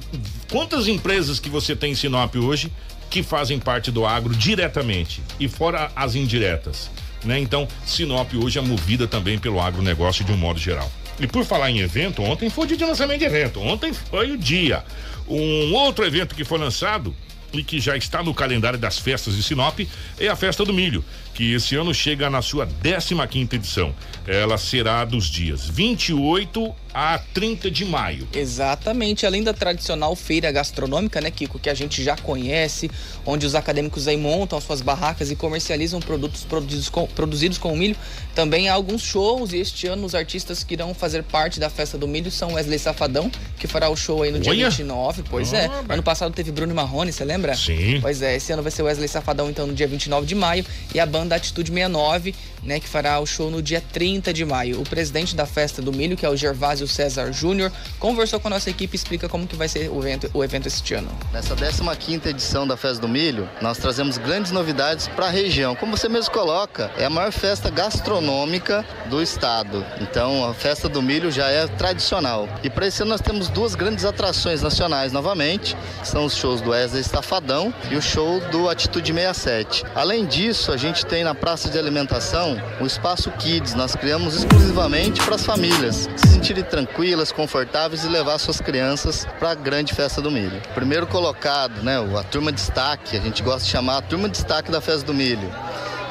quantas 0.49 0.87
empresas 0.87 1.39
que 1.39 1.49
você 1.49 1.75
tem 1.75 1.91
em 1.91 1.95
Sinop 1.95 2.35
hoje 2.35 2.71
que 3.09 3.21
fazem 3.21 3.59
parte 3.59 3.91
do 3.91 4.05
agro 4.05 4.33
diretamente 4.33 5.21
e 5.39 5.47
fora 5.47 5.91
as 5.95 6.15
indiretas, 6.15 6.89
né? 7.23 7.39
Então, 7.39 7.67
Sinop 7.85 8.33
hoje 8.35 8.57
é 8.57 8.61
movida 8.61 9.07
também 9.07 9.37
pelo 9.37 9.59
agronegócio 9.59 10.23
de 10.23 10.31
um 10.31 10.37
modo 10.37 10.59
geral. 10.59 10.91
E 11.19 11.27
por 11.27 11.45
falar 11.45 11.71
em 11.71 11.79
evento, 11.79 12.21
ontem 12.21 12.49
foi 12.49 12.65
o 12.65 12.67
dia 12.67 12.77
de 12.77 12.85
lançamento 12.85 13.19
de 13.19 13.25
evento, 13.25 13.59
ontem 13.59 13.93
foi 13.93 14.31
o 14.31 14.37
dia. 14.37 14.83
Um 15.27 15.73
outro 15.73 16.05
evento 16.05 16.35
que 16.35 16.43
foi 16.43 16.57
lançado 16.57 17.15
e 17.53 17.63
que 17.63 17.79
já 17.79 17.95
está 17.95 18.21
no 18.21 18.33
calendário 18.33 18.77
das 18.77 18.97
festas 18.97 19.35
de 19.35 19.43
Sinop 19.43 19.79
é 20.19 20.27
a 20.27 20.35
Festa 20.35 20.65
do 20.65 20.73
Milho, 20.73 21.03
que 21.35 21.53
esse 21.53 21.75
ano 21.75 21.93
chega 21.93 22.29
na 22.29 22.41
sua 22.41 22.65
15 22.65 23.27
quinta 23.27 23.55
edição. 23.57 23.93
Ela 24.25 24.57
será 24.57 25.05
dos 25.05 25.25
dias 25.25 25.67
28 25.67 26.73
a 26.95 27.19
30 27.19 27.69
de 27.69 27.83
maio. 27.83 28.25
Exatamente, 28.33 29.25
além 29.25 29.43
da 29.43 29.53
tradicional 29.53 30.15
feira 30.15 30.49
gastronômica, 30.49 31.19
né, 31.19 31.29
Kiko, 31.29 31.59
que 31.59 31.69
a 31.69 31.73
gente 31.73 32.01
já 32.01 32.15
conhece, 32.15 32.89
onde 33.25 33.45
os 33.45 33.53
acadêmicos 33.53 34.07
aí 34.07 34.15
montam 34.15 34.61
suas 34.61 34.79
barracas 34.79 35.29
e 35.29 35.35
comercializam 35.35 35.99
produtos 35.99 36.45
produzidos 36.45 36.87
com, 36.87 37.05
produzidos 37.05 37.57
com 37.57 37.75
milho, 37.75 37.97
também 38.33 38.69
há 38.69 38.73
alguns 38.73 39.01
shows 39.01 39.51
e 39.51 39.57
este 39.57 39.87
ano 39.87 40.05
os 40.05 40.15
artistas 40.15 40.63
que 40.63 40.73
irão 40.73 40.93
fazer 40.93 41.21
parte 41.23 41.59
da 41.59 41.69
festa 41.69 41.97
do 41.97 42.07
milho 42.07 42.31
são 42.31 42.53
Wesley 42.53 42.79
Safadão, 42.79 43.29
que 43.59 43.67
fará 43.67 43.89
o 43.89 43.95
show 43.97 44.23
aí 44.23 44.31
no 44.31 44.39
dia 44.39 44.53
29, 44.53 45.23
pois 45.29 45.51
é. 45.51 45.65
Ah, 45.65 45.83
ano 45.89 46.03
passado 46.03 46.33
teve 46.33 46.49
Bruno 46.53 46.73
Marrone, 46.73 47.11
você 47.11 47.25
lembra? 47.25 47.55
Sim. 47.55 47.99
Pois 47.99 48.21
é, 48.21 48.37
esse 48.37 48.53
ano 48.53 48.63
vai 48.63 48.71
ser 48.71 48.83
Wesley 48.83 49.09
Safadão 49.09 49.49
então 49.49 49.67
no 49.67 49.73
dia 49.73 49.87
29 49.87 50.25
de 50.25 50.33
maio 50.33 50.65
e 50.93 50.99
a 50.99 51.05
banda 51.05 51.24
Atitude 51.31 51.71
69, 51.71 52.33
né, 52.65 52.79
que 52.79 52.87
fará 52.87 53.19
o 53.19 53.25
show 53.25 53.49
no 53.49 53.61
dia 53.61 53.81
30 53.93 54.33
de 54.33 54.43
maio. 54.43 54.81
O 54.81 54.83
presidente 54.83 55.35
da 55.35 55.45
festa 55.45 55.81
do 55.81 55.93
milho, 55.93 56.17
que 56.17 56.25
é 56.25 56.29
o 56.29 56.35
Gervásio 56.35 56.87
César 56.87 57.31
Júnior, 57.31 57.71
conversou 57.99 58.39
com 58.39 58.47
a 58.47 58.51
nossa 58.51 58.69
equipe 58.69 58.95
e 58.95 58.97
explica 58.97 59.29
como 59.29 59.47
que 59.47 59.55
vai 59.55 59.67
ser 59.67 59.89
o 59.89 59.99
evento, 59.99 60.29
o 60.33 60.43
evento 60.43 60.67
este 60.67 60.93
ano. 60.93 61.09
Nessa 61.31 61.55
15ª 61.55 62.25
edição 62.27 62.67
da 62.67 62.75
Festa 62.75 63.01
do 63.01 63.07
Milho, 63.07 63.47
nós 63.61 63.77
trazemos 63.77 64.17
grandes 64.17 64.51
novidades 64.51 65.07
para 65.07 65.27
a 65.27 65.29
região. 65.29 65.75
Como 65.75 65.95
você 65.95 66.09
mesmo 66.09 66.31
coloca, 66.31 66.91
é 66.97 67.05
a 67.05 67.09
maior 67.09 67.31
festa 67.31 67.69
gastronômica 67.69 68.85
do 69.09 69.21
estado. 69.21 69.85
Então, 70.01 70.45
a 70.49 70.53
Festa 70.53 70.89
do 70.89 71.01
Milho 71.01 71.31
já 71.31 71.49
é 71.49 71.67
tradicional. 71.67 72.47
E 72.63 72.69
para 72.69 72.87
esse 72.87 73.01
ano 73.01 73.11
nós 73.11 73.21
temos 73.21 73.49
duas 73.49 73.75
grandes 73.75 74.05
atrações 74.05 74.61
nacionais 74.61 75.11
novamente, 75.11 75.75
são 76.03 76.25
os 76.25 76.35
shows 76.35 76.61
do 76.61 76.71
Wesley 76.71 77.01
Estafadão 77.01 77.73
e 77.91 77.95
o 77.95 78.01
show 78.01 78.39
do 78.49 78.69
Atitude 78.69 79.13
67. 79.13 79.83
Além 79.93 80.25
disso, 80.25 80.71
a 80.71 80.77
gente 80.77 81.05
tem 81.05 81.23
na 81.23 81.35
praça 81.35 81.69
de 81.69 81.77
alimentação 81.77 82.54
o 82.79 82.85
Espaço 82.85 83.31
Kids. 83.31 83.73
Nós 83.73 83.95
criamos 83.95 84.35
exclusivamente 84.35 85.21
para 85.23 85.35
as 85.35 85.45
famílias 85.45 86.09
se 86.15 86.27
sentirem 86.27 86.63
tranquilas, 86.63 87.31
confortáveis 87.31 88.03
e 88.03 88.07
levar 88.07 88.37
suas 88.37 88.59
crianças 88.61 89.25
para 89.39 89.51
a 89.51 89.55
grande 89.55 89.93
festa 89.93 90.21
do 90.21 90.31
milho. 90.31 90.61
Primeiro 90.73 91.07
colocado, 91.07 91.81
né, 91.83 91.97
a 92.17 92.23
turma 92.23 92.51
destaque, 92.51 93.17
a 93.17 93.21
gente 93.21 93.41
gosta 93.43 93.65
de 93.65 93.69
chamar 93.69 93.97
a 93.97 94.01
turma 94.01 94.29
destaque 94.29 94.71
da 94.71 94.81
festa 94.81 95.05
do 95.05 95.13
milho 95.13 95.49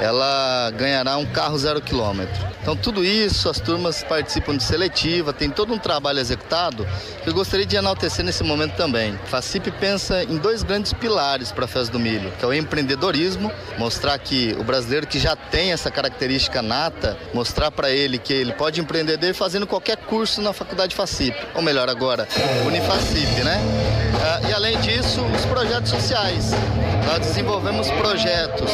ela 0.01 0.71
ganhará 0.77 1.17
um 1.17 1.27
carro 1.27 1.59
zero 1.59 1.81
quilômetro. 1.81 2.55
Então 2.63 2.77
tudo 2.77 3.05
isso, 3.05 3.49
as 3.49 3.61
turmas 3.61 4.03
participam 4.03 4.57
de 4.57 4.63
seletiva, 4.63 5.33
tem 5.33 5.51
todo 5.51 5.73
um 5.73 5.79
trabalho 5.79 6.19
executado 6.19 6.87
que 7.23 7.29
eu 7.29 7.35
gostaria 7.35 7.67
de 7.67 7.77
enaltecer 7.77 8.25
nesse 8.25 8.43
momento 8.43 8.75
também. 8.75 9.19
Facip 9.27 9.71
pensa 9.73 10.25
em 10.25 10.37
dois 10.37 10.63
grandes 10.63 10.93
pilares 10.93 11.53
para 11.53 11.67
a 11.67 11.69
Festa 11.69 11.93
do 11.93 12.01
Milho, 12.01 12.33
que 12.39 12.45
é 12.45 12.49
o 12.49 12.55
empreendedorismo, 12.55 13.51
mostrar 13.79 14.19
que 14.19 14.57
o 14.59 14.65
brasileiro 14.65 15.07
que 15.07 15.19
já 15.19 15.37
tem 15.37 15.73
essa 15.73 15.91
característica 15.91 16.63
nata, 16.63 17.17
mostrar 17.33 17.71
para 17.71 17.91
ele 17.91 18.19
que 18.19 18.33
ele 18.33 18.53
pode 18.53 18.81
empreender 18.81 19.35
fazendo 19.35 19.67
qualquer 19.67 19.97
curso 19.97 20.41
na 20.41 20.53
faculdade 20.53 20.95
Facip, 20.95 21.37
ou 21.55 21.63
melhor 21.63 21.89
agora, 21.89 22.27
Unifacip, 22.67 23.43
né? 23.43 23.61
Ah, 24.23 24.49
e 24.49 24.53
além 24.53 24.81
disso, 24.81 25.21
os 25.23 25.45
projetos 25.45 25.91
sociais. 25.91 26.53
Nós 27.07 27.19
desenvolvemos 27.19 27.91
projetos 27.91 28.71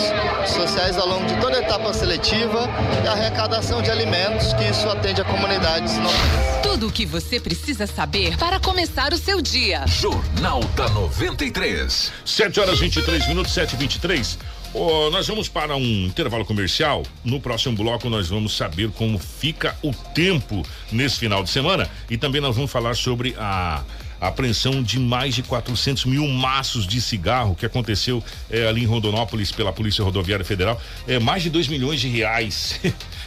sociais 0.46 0.96
ao 0.96 1.08
longo 1.10 1.26
de 1.26 1.40
toda 1.40 1.56
a 1.56 1.60
etapa 1.60 1.92
seletiva 1.92 2.68
e 3.04 3.08
arrecadação 3.08 3.82
de 3.82 3.90
alimentos, 3.90 4.52
que 4.54 4.64
isso 4.64 4.88
atende 4.88 5.20
a 5.20 5.24
comunidades 5.24 5.96
locais. 5.96 6.62
Tudo 6.62 6.86
o 6.86 6.92
que 6.92 7.04
você 7.04 7.40
precisa 7.40 7.84
saber 7.84 8.36
para 8.38 8.60
começar 8.60 9.12
o 9.12 9.18
seu 9.18 9.42
dia. 9.42 9.84
Jornal 9.88 10.60
da 10.76 10.88
93. 10.90 12.12
7 12.24 12.60
horas 12.60 12.78
23 12.78 13.26
minutos, 13.26 13.52
7 13.52 13.74
e 13.74 13.76
23 13.76 14.38
Oh, 14.72 15.10
nós 15.10 15.26
vamos 15.26 15.48
para 15.48 15.74
um 15.74 16.06
intervalo 16.06 16.44
comercial. 16.44 17.02
No 17.24 17.40
próximo 17.40 17.76
bloco, 17.76 18.08
nós 18.08 18.28
vamos 18.28 18.56
saber 18.56 18.88
como 18.92 19.18
fica 19.18 19.76
o 19.82 19.92
tempo 19.92 20.64
nesse 20.92 21.18
final 21.18 21.42
de 21.42 21.50
semana 21.50 21.90
e 22.08 22.16
também 22.16 22.40
nós 22.40 22.54
vamos 22.54 22.70
falar 22.70 22.94
sobre 22.94 23.34
a 23.36 23.82
a 24.20 24.28
apreensão 24.28 24.82
de 24.82 24.98
mais 24.98 25.34
de 25.34 25.42
400 25.42 26.04
mil 26.04 26.26
maços 26.28 26.86
de 26.86 27.00
cigarro 27.00 27.54
que 27.54 27.64
aconteceu 27.64 28.22
é, 28.50 28.66
ali 28.66 28.82
em 28.82 28.86
Rondonópolis 28.86 29.50
pela 29.50 29.72
Polícia 29.72 30.04
Rodoviária 30.04 30.44
Federal. 30.44 30.80
É, 31.06 31.18
mais 31.18 31.42
de 31.42 31.50
2 31.50 31.68
milhões 31.68 32.00
de 32.00 32.08
reais 32.08 32.80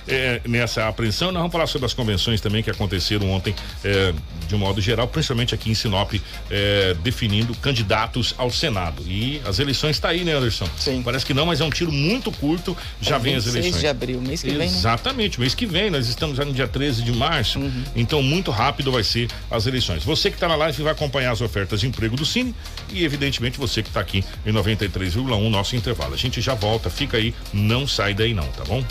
é, 0.08 0.42
nessa 0.48 0.88
apreensão. 0.88 1.32
Nós 1.32 1.42
vamos 1.42 1.52
falar 1.52 1.68
sobre 1.68 1.86
as 1.86 1.94
convenções 1.94 2.40
também 2.42 2.62
que 2.62 2.70
aconteceram 2.70 3.32
ontem, 3.32 3.56
é, 3.84 4.14
de 4.48 4.56
um 4.56 4.58
modo 4.58 4.80
geral, 4.82 5.08
principalmente 5.08 5.56
aqui 5.56 5.72
em 5.72 5.74
Sinop, 5.74 6.14
é, 6.50 6.96
definindo 7.04 7.56
candidatos 7.56 8.36
ao 8.38 8.52
Senado. 8.52 9.04
E 9.08 9.42
as 9.46 9.60
eleições 9.60 9.96
está 9.96 10.10
aí, 10.10 10.24
né, 10.24 10.34
Anderson? 10.34 10.68
Sim. 10.78 11.02
Parece 11.04 11.26
que 11.26 11.34
não, 11.34 11.46
mas 11.46 11.62
é 11.62 11.64
um 11.64 11.70
tiro 11.70 11.92
muito 11.92 12.32
curto. 12.32 12.76
Já 13.02 13.16
é 13.16 13.20
vem 13.20 13.36
as 13.36 13.48
eleições. 13.48 13.80
de 13.80 13.88
abril, 13.88 14.22
mês 14.22 14.42
que 14.42 14.50
vem. 14.50 14.58
Né? 14.60 14.66
Exatamente, 14.66 15.40
mês 15.40 15.56
que 15.56 15.66
vem. 15.66 15.90
Nós 15.90 16.08
estamos 16.08 16.38
já 16.38 16.46
no 16.46 16.54
dia 16.54 16.68
13 16.68 17.02
de 17.02 17.12
março. 17.12 17.60
Uhum. 17.60 17.84
Então, 17.96 18.22
muito 18.22 18.52
rápido 18.52 18.92
vai 18.92 19.04
ser 19.04 19.30
as 19.50 19.66
eleições. 19.66 20.04
Você 20.04 20.30
que 20.30 20.36
está 20.36 20.48
na 20.48 20.56
live 20.56 20.83
vai 20.84 20.94
acompanhar 20.94 21.32
as 21.32 21.42
ofertas 21.42 21.80
de 21.80 21.88
emprego 21.88 22.16
do 22.16 22.26
Cine 22.26 22.54
e, 22.90 23.04
evidentemente, 23.04 23.58
você 23.58 23.82
que 23.82 23.90
está 23.90 24.00
aqui 24.00 24.24
em 24.46 24.52
93,1, 24.52 25.50
nosso 25.50 25.76
intervalo. 25.76 26.14
A 26.14 26.18
gente 26.18 26.42
já 26.42 26.54
volta, 26.54 26.90
fica 26.90 27.18
aí, 27.18 27.34
não 27.54 27.88
sai 27.88 28.14
daí 28.14 28.34
não, 28.34 28.48
tá 28.50 28.64
bom? 28.66 28.84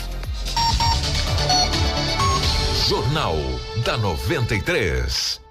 Jornal 2.87 3.37
da 3.85 3.97
93. 3.97 5.42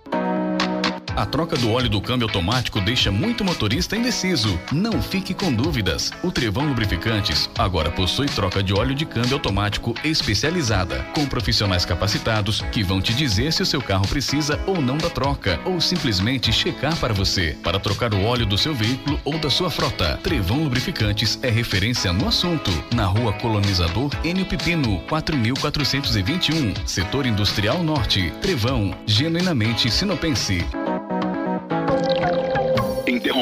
A 1.15 1.27
troca 1.27 1.57
do 1.57 1.71
óleo 1.71 1.91
do 1.91 2.01
câmbio 2.01 2.27
automático 2.27 2.81
deixa 2.81 3.13
muito 3.13 3.45
motorista 3.45 3.95
indeciso. 3.95 4.59
Não 4.73 5.03
fique 5.03 5.35
com 5.35 5.53
dúvidas. 5.53 6.11
O 6.23 6.33
Trevão 6.33 6.67
Lubrificantes 6.67 7.51
agora 7.59 7.91
possui 7.91 8.27
troca 8.27 8.63
de 8.63 8.73
óleo 8.73 8.95
de 8.95 9.05
câmbio 9.05 9.35
automático 9.35 9.95
especializada, 10.03 11.05
com 11.15 11.27
profissionais 11.27 11.85
capacitados 11.85 12.63
que 12.73 12.83
vão 12.83 13.01
te 13.01 13.13
dizer 13.13 13.53
se 13.53 13.63
o 13.63 13.67
seu 13.67 13.83
carro 13.83 14.09
precisa 14.09 14.59
ou 14.67 14.81
não 14.81 14.97
da 14.97 15.11
troca, 15.11 15.61
ou 15.67 15.81
simplesmente 15.81 16.51
checar 16.51 16.97
para 16.97 17.13
você, 17.13 17.59
para 17.63 17.79
trocar 17.79 18.15
o 18.15 18.25
óleo 18.25 18.47
do 18.47 18.57
seu 18.57 18.75
veículo 18.75 19.21
ou 19.23 19.39
da 19.39 19.51
sua 19.51 19.71
frota. 19.71 20.19
Trevão 20.23 20.65
Lubrificantes 20.65 21.39
é 21.43 21.51
referência 21.51 22.11
no 22.13 22.29
assunto. 22.29 22.71
Na 22.95 23.05
rua 23.05 23.35
Colonizador 23.35 24.11
Enio 24.25 24.47
Pipino, 24.47 25.01
4421, 25.09 26.87
Setor 26.87 27.27
Industrial 27.27 27.83
Norte. 27.83 28.33
Trevão, 28.41 28.95
genuinamente 29.07 29.91
sinopense. 29.91 30.65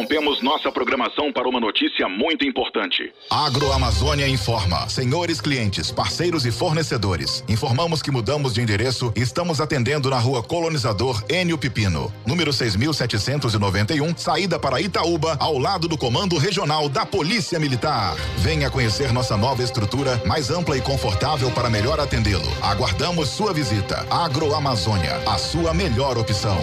Interrompemos 0.01 0.41
nossa 0.41 0.73
programação 0.73 1.31
para 1.31 1.47
uma 1.47 1.61
notícia 1.61 2.09
muito 2.09 2.43
importante. 2.47 3.13
Agroamazônia 3.29 4.27
informa. 4.27 4.89
Senhores 4.89 5.43
clientes, 5.43 5.91
parceiros 5.91 6.47
e 6.47 6.51
fornecedores, 6.51 7.45
informamos 7.47 8.01
que 8.01 8.11
mudamos 8.11 8.55
de 8.55 8.63
endereço 8.63 9.13
e 9.15 9.21
estamos 9.21 9.61
atendendo 9.61 10.09
na 10.09 10.19
rua 10.19 10.43
Colonizador 10.43 11.23
Enio 11.29 11.59
Pipino, 11.59 12.11
número 12.27 12.51
6791, 12.51 14.17
saída 14.17 14.59
para 14.59 14.81
Itaúba, 14.81 15.37
ao 15.39 15.59
lado 15.59 15.87
do 15.87 15.99
Comando 15.99 16.39
Regional 16.39 16.89
da 16.89 17.05
Polícia 17.05 17.59
Militar. 17.59 18.17
Venha 18.39 18.71
conhecer 18.71 19.13
nossa 19.13 19.37
nova 19.37 19.63
estrutura, 19.63 20.21
mais 20.25 20.51
ampla 20.51 20.79
e 20.79 20.81
confortável 20.81 21.51
para 21.51 21.69
melhor 21.69 22.01
atendê-lo. 22.01 22.51
Aguardamos 22.63 23.29
sua 23.29 23.53
visita. 23.53 24.07
Agroamazônia, 24.11 25.21
a 25.27 25.37
sua 25.37 25.75
melhor 25.75 26.17
opção. 26.17 26.57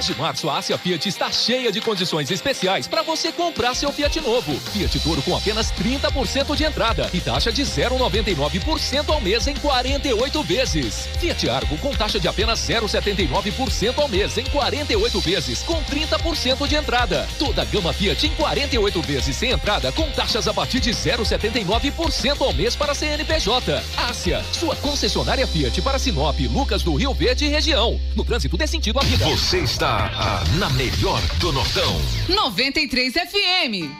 De 0.00 0.14
março, 0.14 0.48
a 0.48 0.56
Ásia 0.56 0.78
Fiat 0.78 1.06
está 1.06 1.30
cheia 1.30 1.70
de 1.70 1.78
condições 1.78 2.30
especiais 2.30 2.88
para 2.88 3.02
você 3.02 3.30
comprar 3.30 3.74
seu 3.74 3.92
Fiat 3.92 4.18
novo. 4.22 4.58
Fiat 4.72 4.98
Toro 5.00 5.20
com 5.20 5.36
apenas 5.36 5.70
30% 5.72 6.56
de 6.56 6.64
entrada 6.64 7.10
e 7.12 7.20
taxa 7.20 7.52
de 7.52 7.62
0,99% 7.62 9.10
ao 9.10 9.20
mês 9.20 9.46
em 9.46 9.54
48 9.54 10.42
vezes. 10.42 11.06
Fiat 11.18 11.50
Argo 11.50 11.76
com 11.78 11.94
taxa 11.94 12.18
de 12.18 12.26
apenas 12.26 12.60
0,79% 12.60 13.98
ao 13.98 14.08
mês 14.08 14.38
em 14.38 14.44
48 14.44 15.20
vezes 15.20 15.62
com 15.64 15.82
30% 15.84 16.66
de 16.66 16.76
entrada. 16.76 17.28
Toda 17.38 17.60
a 17.60 17.66
gama 17.66 17.92
Fiat 17.92 18.26
em 18.26 18.34
48 18.36 19.02
vezes 19.02 19.36
sem 19.36 19.50
entrada 19.50 19.92
com 19.92 20.10
taxas 20.12 20.48
a 20.48 20.54
partir 20.54 20.80
de 20.80 20.92
0,79% 20.92 22.40
ao 22.40 22.54
mês 22.54 22.74
para 22.74 22.94
CNPJ. 22.94 23.82
Ásia, 24.08 24.42
sua 24.50 24.74
concessionária 24.76 25.46
Fiat 25.46 25.82
para 25.82 25.98
Sinop, 25.98 26.40
Lucas 26.50 26.82
do 26.82 26.94
Rio 26.94 27.12
Verde 27.12 27.44
e 27.44 27.48
região. 27.48 28.00
No 28.16 28.24
trânsito 28.24 28.56
dê 28.56 28.66
sentido 28.66 28.98
à 28.98 29.02
vida. 29.02 29.26
Você 29.26 29.58
está 29.58 29.89
na 30.58 30.70
melhor 30.70 31.20
do 31.38 31.52
Nortão. 31.52 32.00
93 32.28 33.12
FM. 33.12 33.90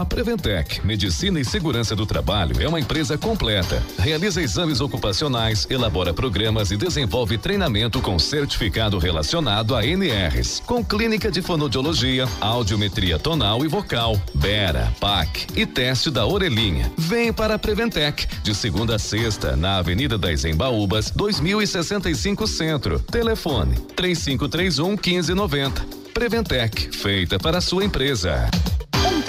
A 0.00 0.04
Preventec, 0.06 0.80
Medicina 0.82 1.38
e 1.38 1.44
Segurança 1.44 1.94
do 1.94 2.06
Trabalho, 2.06 2.56
é 2.58 2.66
uma 2.66 2.80
empresa 2.80 3.18
completa. 3.18 3.82
Realiza 3.98 4.40
exames 4.40 4.80
ocupacionais, 4.80 5.66
elabora 5.68 6.14
programas 6.14 6.70
e 6.70 6.76
desenvolve 6.78 7.36
treinamento 7.36 8.00
com 8.00 8.18
certificado 8.18 8.96
relacionado 8.96 9.76
a 9.76 9.84
NRs, 9.84 10.62
com 10.64 10.82
clínica 10.82 11.30
de 11.30 11.42
fonodiologia, 11.42 12.26
audiometria 12.40 13.18
tonal 13.18 13.62
e 13.62 13.68
vocal, 13.68 14.18
BERA, 14.34 14.90
PAC 14.98 15.48
e 15.54 15.66
teste 15.66 16.10
da 16.10 16.24
orelhinha. 16.24 16.90
Vem 16.96 17.30
para 17.30 17.56
a 17.56 17.58
Preventec, 17.58 18.26
de 18.42 18.54
segunda 18.54 18.96
a 18.96 18.98
sexta, 18.98 19.54
na 19.54 19.76
Avenida 19.76 20.16
das 20.16 20.46
Embaúbas, 20.46 21.10
2065 21.10 22.46
Centro. 22.46 22.98
Telefone 23.00 23.76
3531 23.94 24.92
1590. 24.92 25.84
Preventec, 26.14 26.88
feita 26.96 27.38
para 27.38 27.58
a 27.58 27.60
sua 27.60 27.84
empresa. 27.84 28.48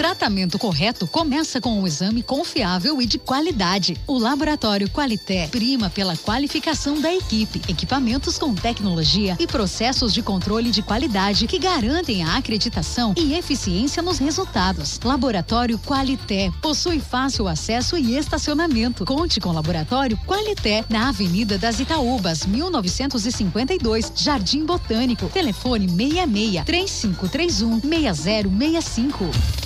Tratamento 0.02 0.58
correto 0.58 1.06
começa 1.06 1.60
com 1.60 1.80
um 1.80 1.86
exame 1.86 2.24
confiável 2.24 3.00
e 3.00 3.06
de 3.06 3.20
qualidade. 3.20 3.96
O 4.04 4.18
Laboratório 4.18 4.90
Qualité 4.90 5.46
prima 5.46 5.88
pela 5.88 6.16
qualificação 6.16 7.00
da 7.00 7.14
equipe, 7.14 7.62
equipamentos 7.68 8.36
com 8.36 8.52
tecnologia 8.52 9.36
e 9.38 9.46
processos 9.46 10.12
de 10.12 10.20
controle 10.20 10.72
de 10.72 10.82
qualidade 10.82 11.46
que 11.46 11.56
garantem 11.56 12.24
a 12.24 12.36
acreditação 12.36 13.14
e 13.16 13.34
eficiência 13.34 14.02
nos 14.02 14.18
resultados. 14.18 14.98
Laboratório 15.04 15.78
Qualité 15.78 16.50
possui 16.60 16.98
fácil 16.98 17.46
acesso 17.46 17.96
e 17.96 18.18
estacionamento. 18.18 19.04
Conte 19.04 19.38
com 19.38 19.50
o 19.50 19.52
Laboratório 19.52 20.18
Qualité 20.26 20.84
na 20.88 21.10
Avenida 21.10 21.56
das 21.56 21.78
Itaúbas, 21.78 22.44
1952, 22.44 24.10
Jardim 24.16 24.66
Botânico. 24.66 25.28
Telefone 25.28 25.86
66 25.88 26.64
3531 26.64 27.80
6065. 27.80 29.61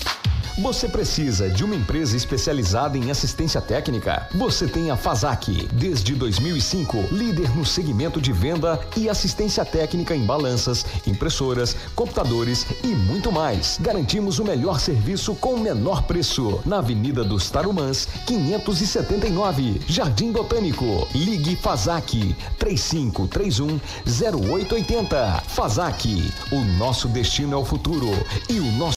Você 0.59 0.89
precisa 0.89 1.51
de 1.51 1.63
uma 1.63 1.75
empresa 1.75 2.17
especializada 2.17 2.97
em 2.97 3.11
assistência 3.11 3.61
técnica? 3.61 4.27
Você 4.35 4.67
tem 4.67 4.91
a 4.91 4.97
Fazac. 4.97 5.69
Desde 5.71 6.15
2005, 6.15 7.09
líder 7.13 7.55
no 7.55 7.63
segmento 7.63 8.23
de 8.23 8.33
venda 8.33 8.81
e 8.97 9.07
assistência 9.07 9.67
técnica 9.67 10.17
em 10.17 10.25
balanças, 10.25 10.87
impressoras, 11.07 11.77
computadores 11.95 12.67
e 12.83 12.87
muito 12.87 13.31
mais. 13.31 13.77
Garantimos 13.79 14.39
o 14.39 14.45
melhor 14.45 14.81
serviço 14.81 15.35
com 15.35 15.53
o 15.55 15.61
menor 15.61 16.05
preço. 16.05 16.59
Na 16.65 16.79
Avenida 16.79 17.23
dos 17.23 17.51
Tarumãs, 17.51 18.09
579, 18.27 19.83
Jardim 19.87 20.33
Botânico. 20.33 21.07
Ligue 21.15 21.55
Fazac 21.55 22.35
3531 22.59 23.79
0880. 24.07 25.43
Fazac. 25.49 26.33
O 26.51 26.65
nosso 26.79 27.09
destino 27.09 27.53
é 27.53 27.57
o 27.59 27.65
futuro 27.65 28.09
e 28.49 28.59
o 28.59 28.73
nosso 28.73 28.96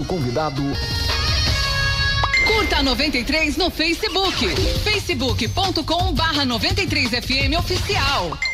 o 0.00 0.04
convidado. 0.04 0.60
Curta 2.46 2.78
a 2.78 2.82
93 2.82 3.56
no 3.56 3.70
Facebook. 3.70 4.48
facebook.com 4.82 6.12
barra 6.14 6.44
93FM 6.44 7.56
Oficial. 7.56 8.53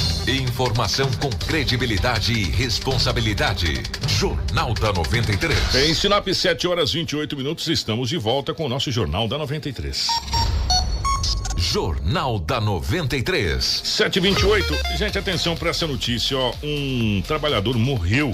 Informação 0.31 1.11
com 1.19 1.29
credibilidade 1.29 2.31
e 2.31 2.45
responsabilidade. 2.45 3.83
Jornal 4.07 4.73
da 4.73 4.93
93. 4.93 5.75
Em 5.75 5.93
Sinop, 5.93 6.25
7 6.25 6.69
horas 6.69 6.93
28 6.93 7.35
minutos, 7.35 7.67
estamos 7.67 8.07
de 8.07 8.17
volta 8.17 8.53
com 8.53 8.65
o 8.65 8.69
nosso 8.69 8.89
Jornal 8.93 9.27
da 9.27 9.37
93. 9.37 10.07
Jornal 11.57 12.39
da 12.39 12.61
93. 12.61 13.61
728. 13.83 14.97
Gente, 14.97 15.17
atenção 15.17 15.53
para 15.53 15.71
essa 15.71 15.85
notícia, 15.85 16.37
ó. 16.37 16.53
Um 16.63 17.21
trabalhador 17.27 17.77
morreu 17.77 18.33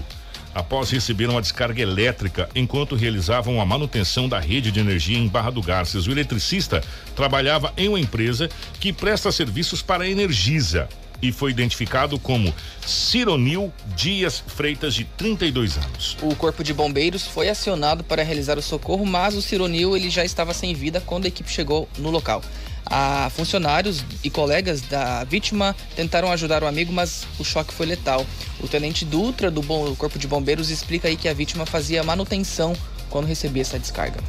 após 0.54 0.92
receber 0.92 1.28
uma 1.28 1.42
descarga 1.42 1.82
elétrica 1.82 2.48
enquanto 2.54 2.96
realizavam 2.96 3.60
a 3.60 3.66
manutenção 3.66 4.30
da 4.30 4.40
rede 4.40 4.72
de 4.72 4.80
energia 4.80 5.18
em 5.18 5.28
Barra 5.28 5.50
do 5.50 5.64
Garças. 5.64 6.06
O 6.06 6.12
eletricista 6.12 6.84
trabalhava 7.16 7.74
em 7.76 7.90
uma 7.90 8.00
empresa 8.00 8.48
que 8.80 8.94
presta 8.94 9.32
serviços 9.32 9.82
para 9.82 10.04
a 10.04 10.08
Energisa 10.08 10.88
e 11.22 11.32
foi 11.32 11.52
identificado 11.52 12.20
como 12.20 12.54
Cironil 12.86 13.72
Dias 13.96 14.44
Freitas, 14.46 14.94
de 14.94 15.04
32 15.04 15.78
anos. 15.78 16.18
O 16.22 16.36
corpo 16.36 16.64
de 16.64 16.74
bombeiros 16.74 17.26
foi 17.26 17.50
acionado 17.50 18.04
para 18.04 18.24
realizar 18.24 18.58
o 18.58 18.62
socorro, 18.62 19.06
mas 19.06 19.36
o 19.36 19.42
Cironil 19.42 19.96
ele 19.96 20.10
já 20.10 20.24
estava 20.24 20.54
sem 20.54 20.74
vida 20.74 21.02
quando 21.06 21.26
a 21.26 21.28
equipe 21.28 21.52
chegou 21.52 21.88
no 21.98 22.10
local. 22.10 22.42
A 22.90 23.30
funcionários 23.36 24.04
e 24.24 24.30
colegas 24.30 24.80
da 24.82 25.24
vítima 25.26 25.76
tentaram 25.96 26.32
ajudar 26.32 26.64
o 26.64 26.68
amigo, 26.68 26.94
mas 26.94 27.28
o 27.38 27.44
choque 27.44 27.74
foi 27.74 27.86
letal. 27.86 28.26
O 28.62 28.68
tenente 28.68 29.04
Dutra 29.04 29.52
do 29.52 29.62
Corpo 29.98 30.18
de 30.18 30.28
Bombeiros 30.28 30.70
explica 30.70 31.10
aí 31.10 31.18
que 31.18 31.28
a 31.28 31.34
vítima 31.34 31.66
fazia 31.66 32.02
manutenção 32.04 32.74
quando 33.10 33.26
recebia 33.26 33.62
essa 33.62 33.78
descarga. 33.78 34.22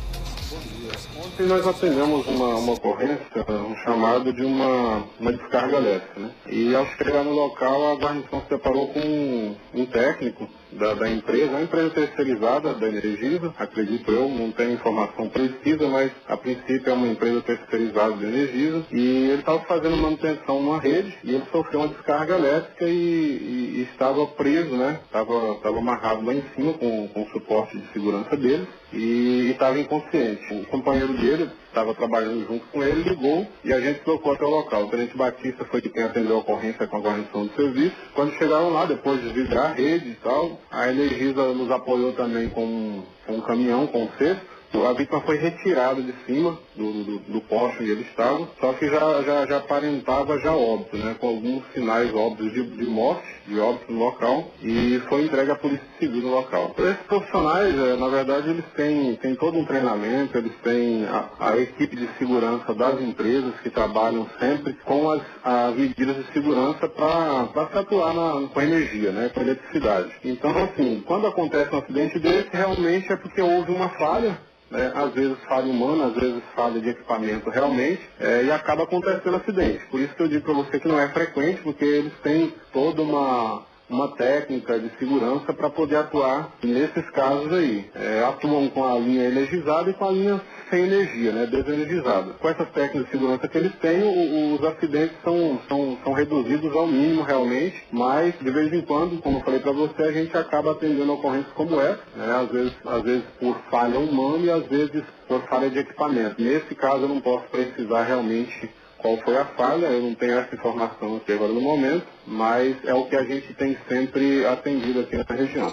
Ontem 1.38 1.46
nós 1.46 1.64
atendemos 1.68 2.26
uma, 2.26 2.56
uma 2.56 2.72
ocorrência, 2.72 3.46
um 3.48 3.76
chamado 3.84 4.32
de 4.32 4.44
uma, 4.44 5.04
uma 5.20 5.32
descarga 5.32 5.76
elétrica. 5.76 6.18
Né? 6.18 6.30
E 6.48 6.74
ao 6.74 6.84
chegar 6.84 7.22
no 7.22 7.30
local, 7.30 7.92
a 7.92 7.94
guarnição 7.94 8.40
se 8.40 8.50
deparou 8.50 8.88
com 8.88 8.98
um, 8.98 9.56
um 9.72 9.86
técnico 9.86 10.48
da, 10.72 10.94
da, 10.94 11.08
empresa, 11.08 11.52
uma 11.52 11.62
empresa 11.62 11.90
terceirizada 11.90 12.74
da 12.74 12.88
Energisa, 12.88 13.54
acredito 13.56 14.10
eu, 14.10 14.28
não 14.28 14.50
tenho 14.50 14.72
informação 14.72 15.28
precisa, 15.28 15.86
mas 15.86 16.10
a 16.26 16.36
princípio 16.36 16.90
é 16.90 16.92
uma 16.92 17.06
empresa 17.06 17.40
terceirizada 17.42 18.16
da 18.16 18.26
Energisa, 18.26 18.84
e 18.90 19.30
ele 19.30 19.38
estava 19.38 19.60
fazendo 19.60 19.96
manutenção 19.96 20.60
numa 20.60 20.80
rede 20.80 21.16
e 21.22 21.36
ele 21.36 21.44
sofreu 21.52 21.82
uma 21.82 21.88
descarga 21.88 22.34
elétrica 22.34 22.84
e, 22.84 22.90
e, 22.90 23.74
e 23.78 23.88
estava 23.92 24.26
preso, 24.26 24.76
né? 24.76 24.98
Estava, 25.04 25.52
estava 25.52 25.78
amarrado 25.78 26.26
lá 26.26 26.34
em 26.34 26.42
cima 26.56 26.72
com, 26.72 27.06
com 27.08 27.22
o 27.22 27.30
suporte 27.30 27.78
de 27.78 27.92
segurança 27.92 28.36
dele 28.36 28.66
e 28.92 29.50
estava 29.50 29.78
inconsciente. 29.78 30.54
O 30.54 30.66
companheiro 30.66 31.12
dele 31.14 31.50
estava 31.68 31.94
trabalhando 31.94 32.46
junto 32.46 32.66
com 32.66 32.82
ele, 32.82 33.08
ligou 33.08 33.46
e 33.64 33.72
a 33.72 33.80
gente 33.80 34.00
colocou 34.00 34.32
até 34.32 34.44
o 34.44 34.50
local. 34.50 34.84
O 34.84 34.88
tenente 34.88 35.16
Batista 35.16 35.64
foi 35.66 35.80
quem 35.80 36.02
atendeu 36.02 36.36
a 36.36 36.40
ocorrência 36.40 36.86
com 36.86 36.96
a 36.96 37.00
guarnição 37.00 37.46
do 37.46 37.54
serviço. 37.54 37.96
Quando 38.14 38.32
chegaram 38.34 38.70
lá, 38.70 38.86
depois 38.86 39.20
de 39.20 39.28
vidrar 39.28 39.66
a 39.66 39.74
rede 39.74 40.10
e 40.10 40.14
tal, 40.16 40.58
a 40.70 40.88
Energisa 40.88 41.52
nos 41.52 41.70
apoiou 41.70 42.12
também 42.12 42.48
com, 42.48 43.02
com 43.26 43.34
um 43.34 43.40
caminhão, 43.40 43.86
com 43.86 44.04
um 44.04 44.08
cesto 44.18 44.57
a 44.74 44.92
vítima 44.92 45.20
foi 45.22 45.36
retirada 45.36 46.02
de 46.02 46.12
cima 46.26 46.58
do, 46.76 47.04
do, 47.04 47.18
do 47.18 47.40
poste 47.42 47.82
onde 47.82 47.90
ele 47.90 48.02
estava, 48.02 48.48
só 48.60 48.72
que 48.74 48.86
já, 48.86 49.22
já, 49.22 49.46
já 49.46 49.56
aparentava 49.58 50.38
já 50.40 50.54
óbito, 50.54 50.96
né, 50.96 51.16
com 51.18 51.28
alguns 51.28 51.62
sinais 51.72 52.12
óbvios 52.14 52.52
de, 52.52 52.62
de 52.64 52.86
morte, 52.86 53.26
de 53.46 53.58
óbito 53.58 53.92
no 53.92 53.98
local, 53.98 54.50
e 54.62 55.00
foi 55.08 55.24
entregue 55.24 55.50
à 55.50 55.56
Polícia 55.56 55.86
Civil 55.98 56.22
no 56.22 56.30
local. 56.30 56.74
Esses 56.78 57.06
profissionais, 57.06 57.74
é, 57.74 57.96
na 57.96 58.08
verdade, 58.08 58.50
eles 58.50 58.64
têm, 58.76 59.16
têm 59.16 59.34
todo 59.36 59.58
um 59.58 59.64
treinamento, 59.64 60.36
eles 60.36 60.54
têm 60.62 61.06
a, 61.06 61.30
a 61.40 61.56
equipe 61.56 61.96
de 61.96 62.08
segurança 62.18 62.74
das 62.74 63.00
empresas 63.00 63.54
que 63.62 63.70
trabalham 63.70 64.26
sempre 64.38 64.74
com 64.84 65.10
as, 65.10 65.22
as 65.44 65.74
medidas 65.74 66.16
de 66.16 66.32
segurança 66.32 66.88
para 66.88 67.68
se 67.72 67.78
atuar 67.78 68.14
na, 68.14 68.48
com 68.48 68.60
energia, 68.60 69.12
né, 69.12 69.30
com 69.32 69.40
eletricidade. 69.40 70.10
Então, 70.24 70.50
assim, 70.64 71.02
quando 71.06 71.26
acontece 71.26 71.74
um 71.74 71.78
acidente 71.78 72.18
desse, 72.18 72.50
realmente 72.52 73.10
é 73.12 73.16
porque 73.16 73.40
houve 73.40 73.72
uma 73.72 73.88
falha 73.90 74.38
né, 74.70 74.92
às 74.94 75.12
vezes 75.12 75.38
falha 75.48 75.70
humana, 75.70 76.06
às 76.06 76.14
vezes 76.14 76.42
falha 76.54 76.80
de 76.80 76.90
equipamento 76.90 77.48
realmente, 77.50 78.02
é, 78.20 78.44
e 78.44 78.50
acaba 78.50 78.84
acontecendo 78.84 79.36
acidente. 79.36 79.84
Por 79.86 80.00
isso 80.00 80.14
que 80.14 80.22
eu 80.22 80.28
digo 80.28 80.44
para 80.44 80.54
você 80.54 80.78
que 80.78 80.88
não 80.88 81.00
é 81.00 81.08
frequente, 81.08 81.62
porque 81.62 81.84
eles 81.84 82.12
têm 82.22 82.54
toda 82.72 83.02
uma, 83.02 83.62
uma 83.88 84.08
técnica 84.08 84.78
de 84.78 84.90
segurança 84.98 85.52
para 85.52 85.70
poder 85.70 85.96
atuar 85.96 86.52
nesses 86.62 87.08
casos 87.10 87.52
aí. 87.52 87.90
É, 87.94 88.24
atuam 88.24 88.68
com 88.68 88.84
a 88.84 88.98
linha 88.98 89.28
energizada 89.28 89.90
e 89.90 89.94
com 89.94 90.04
a 90.04 90.10
linha 90.10 90.40
sem 90.70 90.84
energia, 90.84 91.32
né, 91.32 91.46
desenergizada. 91.46 92.34
Com 92.34 92.48
essas 92.48 92.68
técnicas 92.70 93.04
de 93.06 93.10
segurança 93.10 93.48
que 93.48 93.58
eles 93.58 93.74
têm, 93.76 94.02
o, 94.02 94.54
os 94.54 94.64
acidentes 94.64 95.16
são, 95.24 95.58
são, 95.68 95.98
são 96.04 96.12
reduzidos 96.12 96.74
ao 96.74 96.86
mínimo 96.86 97.22
realmente, 97.22 97.82
mas 97.90 98.34
de 98.38 98.50
vez 98.50 98.72
em 98.72 98.82
quando, 98.82 99.20
como 99.22 99.38
eu 99.38 99.42
falei 99.42 99.60
para 99.60 99.72
você, 99.72 100.02
a 100.02 100.12
gente 100.12 100.36
acaba 100.36 100.72
atendendo 100.72 101.12
ocorrências 101.12 101.52
como 101.54 101.80
essa, 101.80 102.02
né, 102.16 102.42
às, 102.42 102.50
vezes, 102.50 102.72
às 102.84 103.02
vezes 103.02 103.24
por 103.40 103.56
falha 103.70 103.98
humana 103.98 104.44
e 104.44 104.50
às 104.50 104.66
vezes 104.66 105.02
por 105.26 105.40
falha 105.48 105.70
de 105.70 105.78
equipamento. 105.78 106.40
Nesse 106.40 106.74
caso 106.74 107.02
eu 107.02 107.08
não 107.08 107.20
posso 107.20 107.48
precisar 107.48 108.02
realmente 108.02 108.70
qual 108.98 109.16
foi 109.18 109.36
a 109.36 109.44
falha, 109.44 109.86
eu 109.86 110.02
não 110.02 110.14
tenho 110.14 110.38
essa 110.38 110.54
informação 110.54 111.16
aqui 111.16 111.32
agora 111.32 111.52
no 111.52 111.60
momento, 111.60 112.06
mas 112.26 112.76
é 112.84 112.94
o 112.94 113.04
que 113.06 113.16
a 113.16 113.24
gente 113.24 113.54
tem 113.54 113.76
sempre 113.88 114.44
atendido 114.44 115.00
aqui 115.00 115.16
nessa 115.16 115.34
região. 115.34 115.72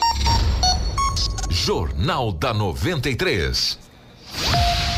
Jornal 1.50 2.32
da 2.32 2.54
93. 2.54 3.80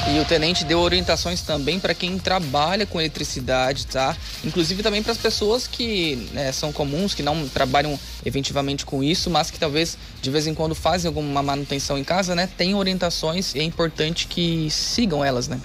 E 0.10 0.20
o 0.20 0.26
tenente 0.26 0.64
deu 0.64 0.80
orientações 0.80 1.42
também 1.42 1.82
para 1.82 1.94
quem 1.94 2.18
trabalha 2.18 2.86
com 2.86 3.00
eletricidade, 3.00 3.88
tá? 3.88 4.16
Inclusive 4.44 4.82
também 4.82 5.04
para 5.04 5.12
as 5.12 5.18
pessoas 5.18 5.68
que 5.68 6.30
né, 6.32 6.52
são 6.54 6.72
comuns, 6.72 7.14
que 7.14 7.22
não 7.22 7.48
trabalham 7.50 8.00
efetivamente 8.26 8.86
com 8.86 9.04
isso, 9.04 9.30
mas 9.30 9.52
que 9.52 9.60
talvez 9.60 9.98
de 10.22 10.32
vez 10.32 10.48
em 10.48 10.54
quando 10.54 10.74
fazem 10.74 11.10
alguma 11.10 11.44
manutenção 11.44 11.98
em 11.98 12.06
casa, 12.06 12.34
né? 12.34 12.50
Tem 12.58 12.74
orientações 12.74 13.54
e 13.54 13.60
é 13.60 13.64
importante 13.64 14.28
que 14.28 14.70
sigam 14.72 15.24
elas, 15.24 15.50
né? 15.50 15.60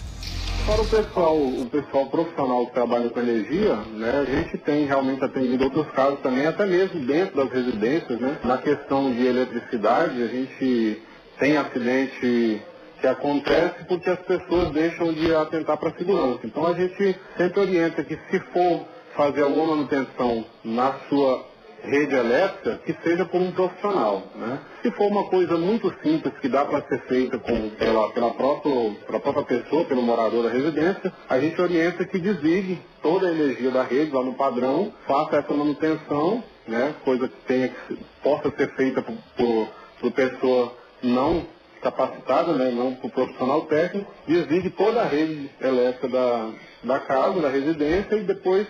Para 0.65 0.81
o 0.81 0.87
pessoal, 0.87 1.37
o 1.37 1.69
pessoal 1.71 2.07
profissional 2.07 2.67
que 2.67 2.73
trabalha 2.75 3.11
com 3.11 3.19
energia, 3.19 3.75
né, 3.75 4.21
a 4.21 4.25
gente 4.25 4.57
tem 4.59 4.87
realmente 4.87 5.25
atendido 5.25 5.65
outros 5.65 5.91
casos 5.91 6.21
também, 6.21 6.47
até 6.47 6.65
mesmo 6.65 7.01
dentro 7.05 7.37
das 7.37 7.51
residências, 7.51 8.21
né? 8.21 8.39
Na 8.45 8.59
questão 8.59 9.13
de 9.13 9.27
eletricidade, 9.27 10.23
a 10.23 10.27
gente 10.29 11.03
tem 11.39 11.57
acidente 11.57 12.63
que 13.01 13.07
acontece 13.09 13.85
porque 13.89 14.09
as 14.09 14.21
pessoas 14.21 14.71
deixam 14.71 15.13
de 15.13 15.35
atentar 15.35 15.77
para 15.77 15.89
a 15.89 15.95
segurança. 15.95 16.41
Então 16.45 16.65
a 16.65 16.75
gente 16.75 17.19
sempre 17.37 17.61
orienta 17.61 18.05
que 18.05 18.17
se 18.31 18.39
for 18.53 18.87
fazer 19.17 19.43
alguma 19.43 19.75
manutenção 19.75 20.45
na 20.65 20.93
sua 21.09 21.52
rede 21.85 22.15
elétrica, 22.15 22.81
que 22.85 22.95
seja 23.03 23.25
por 23.25 23.41
um 23.41 23.53
profissional. 23.53 24.23
Né? 24.35 24.59
Se 24.83 24.91
for 24.93 25.07
uma 25.07 25.25
coisa 25.29 25.57
muito 25.57 25.93
simples 26.03 26.33
que 26.41 26.49
dá 26.49 26.65
para 26.65 26.83
ser 26.83 27.01
feita 27.03 27.39
com, 27.39 27.71
pela, 27.71 28.11
pela, 28.11 28.31
própria, 28.35 28.73
pela 29.07 29.21
própria 29.21 29.45
pessoa, 29.45 29.85
pelo 29.85 30.03
morador 30.03 30.45
da 30.45 30.51
residência, 30.51 31.13
a 31.29 31.39
gente 31.39 31.61
orienta 31.61 32.05
que 32.05 32.19
desligue 32.19 32.81
toda 33.03 33.29
a 33.29 33.33
energia 33.33 33.71
da 33.71 33.83
rede 33.83 34.13
lá 34.13 34.23
no 34.23 34.35
padrão, 34.35 34.93
faça 35.07 35.37
essa 35.37 35.53
manutenção, 35.53 36.43
né? 36.67 36.95
coisa 37.05 37.29
que 37.29 37.37
tenha 37.47 37.69
que 37.69 37.99
possa 38.23 38.51
ser 38.57 38.75
feita 38.75 39.03
por, 39.03 39.15
por, 39.37 39.69
por 40.01 40.13
pessoa 40.13 40.73
não 41.03 41.45
capacitada, 41.83 42.53
né, 42.53 42.71
não 42.71 42.95
por 42.95 43.11
profissional 43.11 43.63
técnico, 43.63 44.09
desligue 44.27 44.71
toda 44.71 45.03
a 45.03 45.05
rede 45.05 45.51
elétrica 45.61 46.09
da, 46.09 46.51
da 46.85 47.01
casa, 47.01 47.41
da 47.41 47.49
residência 47.49 48.15
e 48.15 48.23
depois 48.23 48.69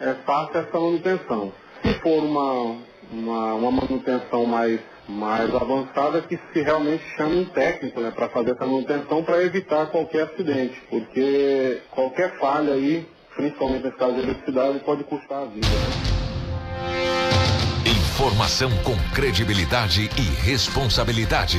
é, 0.00 0.14
faça 0.24 0.58
essa 0.58 0.78
manutenção. 0.78 1.52
Se 1.82 1.94
for 1.94 2.22
uma, 2.22 2.76
uma, 3.10 3.54
uma 3.54 3.70
manutenção 3.70 4.46
mais, 4.46 4.80
mais 5.08 5.54
avançada, 5.54 6.22
que 6.22 6.38
se 6.52 6.62
realmente 6.62 7.02
chame 7.16 7.40
um 7.40 7.44
técnico 7.46 8.00
né, 8.00 8.10
para 8.10 8.28
fazer 8.28 8.52
essa 8.52 8.64
manutenção 8.64 9.22
para 9.24 9.42
evitar 9.42 9.86
qualquer 9.86 10.22
acidente, 10.22 10.80
porque 10.88 11.80
qualquer 11.90 12.38
falha 12.38 12.74
aí, 12.74 13.06
principalmente 13.34 13.84
nesse 13.84 13.96
caso 13.96 14.14
de 14.14 14.20
eletricidade, 14.20 14.78
pode 14.80 15.04
custar 15.04 15.42
a 15.42 15.46
vida. 15.46 15.66
Né? 15.66 16.22
Informação 18.22 18.70
com 18.84 18.94
credibilidade 19.12 20.08
e 20.16 20.46
responsabilidade. 20.46 21.58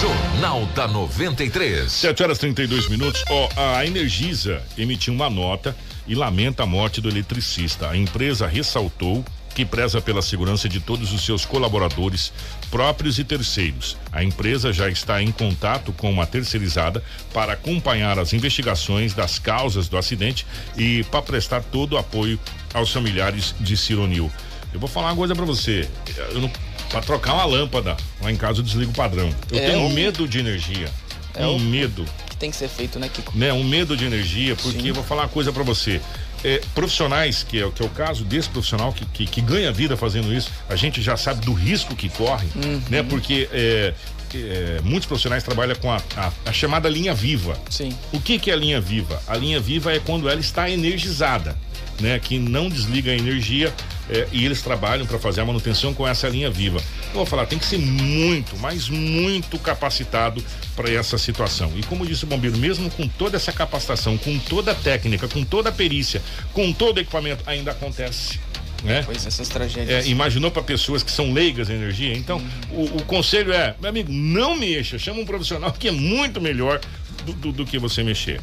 Jornal 0.00 0.66
da 0.74 0.86
93. 0.86 1.90
7 1.90 2.22
horas 2.22 2.38
32 2.38 2.88
minutos. 2.90 3.24
Ó, 3.30 3.48
oh, 3.48 3.60
a 3.76 3.86
Energisa 3.86 4.62
emitiu 4.76 5.14
uma 5.14 5.30
nota 5.30 5.74
e 6.10 6.14
lamenta 6.16 6.64
a 6.64 6.66
morte 6.66 7.00
do 7.00 7.08
eletricista. 7.08 7.88
A 7.88 7.96
empresa 7.96 8.44
ressaltou 8.44 9.24
que 9.54 9.64
preza 9.64 10.00
pela 10.00 10.20
segurança 10.20 10.68
de 10.68 10.80
todos 10.80 11.12
os 11.12 11.24
seus 11.24 11.44
colaboradores, 11.44 12.32
próprios 12.68 13.20
e 13.20 13.24
terceiros. 13.24 13.96
A 14.10 14.24
empresa 14.24 14.72
já 14.72 14.88
está 14.88 15.22
em 15.22 15.30
contato 15.30 15.92
com 15.92 16.10
uma 16.10 16.26
terceirizada 16.26 17.00
para 17.32 17.52
acompanhar 17.52 18.18
as 18.18 18.32
investigações 18.32 19.14
das 19.14 19.38
causas 19.38 19.86
do 19.86 19.96
acidente 19.96 20.44
e 20.76 21.04
para 21.04 21.22
prestar 21.22 21.62
todo 21.62 21.92
o 21.92 21.98
apoio 21.98 22.40
aos 22.74 22.92
familiares 22.92 23.54
de 23.60 23.76
Cironil. 23.76 24.32
Eu 24.74 24.80
vou 24.80 24.88
falar 24.88 25.10
uma 25.10 25.16
coisa 25.16 25.36
para 25.36 25.44
você. 25.44 25.88
Eu 26.32 26.40
não, 26.40 26.50
pra 26.88 27.00
trocar 27.02 27.34
uma 27.34 27.44
lâmpada 27.44 27.96
lá 28.20 28.32
em 28.32 28.36
casa 28.36 28.58
eu 28.58 28.64
desligo 28.64 28.90
o 28.90 28.94
padrão. 28.94 29.32
Eu 29.48 29.58
é 29.60 29.70
tenho 29.70 29.82
um, 29.82 29.92
medo 29.92 30.26
de 30.26 30.40
energia. 30.40 30.90
É 31.34 31.46
um, 31.46 31.54
um 31.54 31.58
medo. 31.60 32.04
Tem 32.40 32.50
que 32.50 32.56
ser 32.56 32.68
feito, 32.68 32.98
né, 32.98 33.08
Kiko? 33.08 33.36
Né, 33.36 33.52
um 33.52 33.62
medo 33.62 33.94
de 33.94 34.06
energia, 34.06 34.56
porque 34.56 34.80
Sim. 34.80 34.88
eu 34.88 34.94
vou 34.94 35.04
falar 35.04 35.22
uma 35.24 35.28
coisa 35.28 35.52
para 35.52 35.62
você. 35.62 36.00
É, 36.42 36.58
profissionais, 36.74 37.42
que 37.42 37.62
é, 37.62 37.70
que 37.70 37.82
é 37.82 37.84
o 37.84 37.90
caso 37.90 38.24
desse 38.24 38.48
profissional 38.48 38.94
que, 38.94 39.04
que, 39.04 39.26
que, 39.26 39.42
ganha 39.42 39.70
vida 39.70 39.94
fazendo 39.94 40.32
isso, 40.32 40.50
a 40.70 40.74
gente 40.74 41.02
já 41.02 41.14
sabe 41.14 41.44
do 41.44 41.52
risco 41.52 41.94
que 41.94 42.08
corre, 42.08 42.48
uhum. 42.56 42.80
né? 42.88 43.02
Porque 43.02 43.46
é, 43.52 43.92
é, 44.34 44.80
muitos 44.82 45.06
profissionais 45.06 45.42
trabalham 45.42 45.76
com 45.76 45.92
a, 45.92 46.00
a, 46.16 46.32
a, 46.46 46.52
chamada 46.52 46.88
linha 46.88 47.12
viva. 47.12 47.60
Sim. 47.68 47.94
O 48.10 48.18
que, 48.18 48.38
que 48.38 48.50
é 48.50 48.54
a 48.54 48.56
linha 48.56 48.80
viva? 48.80 49.22
A 49.28 49.36
linha 49.36 49.60
viva 49.60 49.92
é 49.92 50.00
quando 50.00 50.30
ela 50.30 50.40
está 50.40 50.70
energizada, 50.70 51.58
né? 52.00 52.18
Que 52.18 52.38
não 52.38 52.70
desliga 52.70 53.12
a 53.12 53.14
energia 53.14 53.70
é, 54.10 54.26
e 54.32 54.44
eles 54.44 54.60
trabalham 54.60 55.06
para 55.06 55.18
fazer 55.18 55.40
a 55.40 55.44
manutenção 55.44 55.94
com 55.94 56.06
essa 56.06 56.28
linha 56.28 56.50
viva. 56.50 56.82
Eu 57.08 57.14
vou 57.14 57.26
falar, 57.26 57.46
tem 57.46 57.58
que 57.58 57.64
ser 57.64 57.78
muito, 57.78 58.56
mas 58.58 58.88
muito 58.88 59.58
capacitado 59.58 60.44
para 60.74 60.90
essa 60.90 61.16
situação. 61.16 61.72
E 61.76 61.82
como 61.84 62.04
disse 62.04 62.24
o 62.24 62.26
bombeiro, 62.26 62.58
mesmo 62.58 62.90
com 62.90 63.06
toda 63.06 63.36
essa 63.36 63.52
capacitação, 63.52 64.18
com 64.18 64.36
toda 64.38 64.72
a 64.72 64.74
técnica, 64.74 65.28
com 65.28 65.44
toda 65.44 65.68
a 65.68 65.72
perícia, 65.72 66.20
com 66.52 66.72
todo 66.72 66.96
o 66.96 67.00
equipamento, 67.00 67.44
ainda 67.46 67.70
acontece. 67.70 68.40
Né? 68.82 69.02
Pois 69.04 69.26
essas 69.26 69.48
tragédias. 69.48 70.06
É, 70.06 70.08
imaginou 70.08 70.50
para 70.50 70.62
pessoas 70.62 71.02
que 71.02 71.10
são 71.10 71.32
leigas 71.32 71.68
em 71.68 71.74
energia? 71.74 72.16
Então, 72.16 72.38
hum. 72.38 72.48
o, 72.72 72.96
o, 72.96 73.04
conselho 73.04 73.52
é, 73.52 73.74
meu 73.78 73.90
amigo, 73.90 74.10
não 74.10 74.56
mexa, 74.56 74.98
chama 74.98 75.20
um 75.20 75.26
profissional 75.26 75.70
que 75.72 75.86
é 75.86 75.92
muito 75.92 76.40
melhor 76.40 76.80
do, 77.26 77.32
do, 77.34 77.52
do 77.52 77.66
que 77.66 77.78
você 77.78 78.02
mexer. 78.02 78.40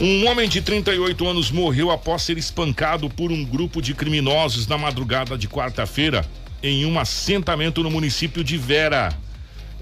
Um 0.00 0.26
homem 0.26 0.48
de 0.48 0.62
38 0.62 1.28
anos 1.28 1.50
morreu 1.50 1.90
após 1.90 2.22
ser 2.22 2.38
espancado 2.38 3.10
por 3.10 3.30
um 3.30 3.44
grupo 3.44 3.82
de 3.82 3.92
criminosos 3.92 4.66
na 4.66 4.78
madrugada 4.78 5.36
de 5.36 5.46
quarta-feira 5.46 6.24
em 6.62 6.86
um 6.86 6.98
assentamento 6.98 7.82
no 7.82 7.90
município 7.90 8.42
de 8.42 8.56
Vera. 8.56 9.10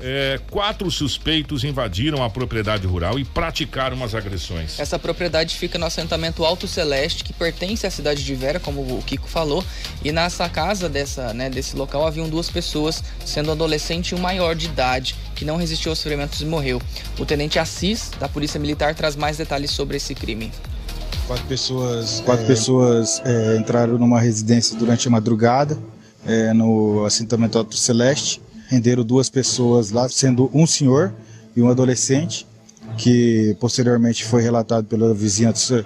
É, 0.01 0.38
quatro 0.51 0.88
suspeitos 0.92 1.64
invadiram 1.64 2.22
a 2.22 2.30
propriedade 2.30 2.86
rural 2.86 3.18
e 3.18 3.24
praticaram 3.24 4.03
as 4.05 4.14
agressões. 4.14 4.78
Essa 4.78 4.96
propriedade 4.96 5.57
fica 5.57 5.76
no 5.76 5.86
assentamento 5.86 6.44
Alto 6.44 6.68
Celeste, 6.68 7.24
que 7.24 7.32
pertence 7.32 7.84
à 7.84 7.90
cidade 7.90 8.24
de 8.24 8.34
Vera, 8.34 8.61
como 8.61 8.80
o 8.80 9.03
Kiko 9.03 9.28
falou. 9.28 9.64
E 10.05 10.12
nessa 10.12 10.49
casa 10.49 10.88
dessa, 10.88 11.34
né, 11.34 11.51
desse 11.51 11.76
local 11.76 12.07
haviam 12.07 12.28
duas 12.28 12.49
pessoas, 12.49 13.03
sendo 13.24 13.49
um 13.49 13.53
adolescente 13.53 14.11
e 14.11 14.14
um 14.14 14.18
maior 14.18 14.55
de 14.55 14.66
idade, 14.66 15.16
que 15.34 15.44
não 15.44 15.57
resistiu 15.57 15.90
aos 15.90 16.01
ferimentos 16.01 16.40
e 16.40 16.44
morreu. 16.44 16.80
O 17.18 17.26
tenente 17.26 17.59
Assis, 17.59 18.11
da 18.20 18.28
Polícia 18.28 18.61
Militar, 18.61 18.94
traz 18.94 19.16
mais 19.16 19.36
detalhes 19.36 19.72
sobre 19.72 19.96
esse 19.96 20.14
crime. 20.14 20.53
Quatro 21.26 21.44
pessoas, 21.46 22.22
quatro 22.24 22.44
é... 22.44 22.46
pessoas 22.46 23.20
é, 23.24 23.57
entraram 23.57 23.99
numa 23.99 24.20
residência 24.20 24.78
durante 24.78 25.09
a 25.09 25.11
madrugada, 25.11 25.76
é, 26.24 26.53
no 26.53 27.05
assentamento 27.05 27.59
Alto 27.59 27.76
Celeste 27.76 28.40
renderam 28.68 29.02
duas 29.02 29.28
pessoas 29.28 29.90
lá, 29.90 30.08
sendo 30.08 30.50
um 30.54 30.66
senhor 30.66 31.12
e 31.56 31.62
um 31.62 31.68
adolescente, 31.68 32.46
que 32.96 33.56
posteriormente 33.58 34.24
foi 34.24 34.42
relatado 34.42 34.84
pela 34.84 35.12
vizinhança 35.14 35.84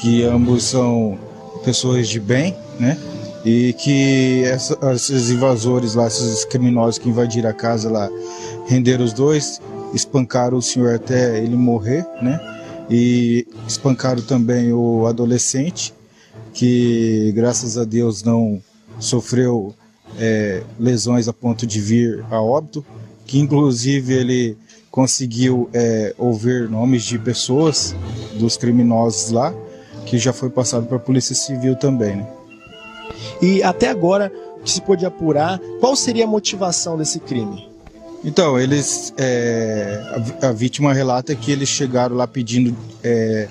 que 0.00 0.22
ambos 0.22 0.64
são 0.64 1.18
pessoas 1.64 2.08
de 2.08 2.18
bem, 2.18 2.56
né? 2.78 2.96
E 3.44 3.72
que 3.74 4.44
essa, 4.44 4.78
esses 4.92 5.30
invasores 5.30 5.94
lá, 5.94 6.06
esses 6.06 6.44
criminosos 6.44 6.98
que 6.98 7.08
invadiram 7.08 7.50
a 7.50 7.52
casa 7.52 7.90
lá, 7.90 8.08
renderam 8.66 9.04
os 9.04 9.12
dois, 9.12 9.60
espancaram 9.92 10.56
o 10.56 10.62
senhor 10.62 10.94
até 10.94 11.38
ele 11.38 11.56
morrer, 11.56 12.06
né? 12.22 12.38
E 12.88 13.46
espancaram 13.66 14.22
também 14.22 14.72
o 14.72 15.06
adolescente, 15.06 15.92
que 16.52 17.32
graças 17.34 17.76
a 17.76 17.84
Deus 17.84 18.22
não 18.22 18.62
sofreu 18.98 19.74
é, 20.18 20.62
lesões 20.78 21.28
a 21.28 21.32
ponto 21.32 21.66
de 21.66 21.80
vir 21.80 22.24
a 22.30 22.40
óbito, 22.40 22.84
que 23.26 23.38
inclusive 23.38 24.12
ele 24.12 24.56
conseguiu 24.90 25.70
é, 25.72 26.14
ouvir 26.18 26.68
nomes 26.68 27.04
de 27.04 27.18
pessoas 27.18 27.94
dos 28.34 28.56
criminosos 28.56 29.30
lá, 29.30 29.54
que 30.04 30.18
já 30.18 30.32
foi 30.32 30.50
passado 30.50 30.86
para 30.86 30.96
a 30.96 31.00
Polícia 31.00 31.34
Civil 31.34 31.76
também. 31.76 32.16
Né? 32.16 32.26
E 33.40 33.62
até 33.62 33.88
agora, 33.88 34.32
que 34.64 34.70
se 34.70 34.80
pôde 34.80 35.06
apurar, 35.06 35.58
qual 35.80 35.94
seria 35.94 36.24
a 36.24 36.28
motivação 36.28 36.98
desse 36.98 37.20
crime? 37.20 37.68
Então, 38.24 38.58
eles. 38.58 39.14
É, 39.16 40.02
a, 40.42 40.48
a, 40.48 40.52
vítima 40.52 40.92
relata 40.92 41.34
que 41.34 41.50
eles 41.50 41.68
chegaram 41.68 42.16
lá 42.16 42.26
pedindo 42.26 42.76
é, 43.02 43.48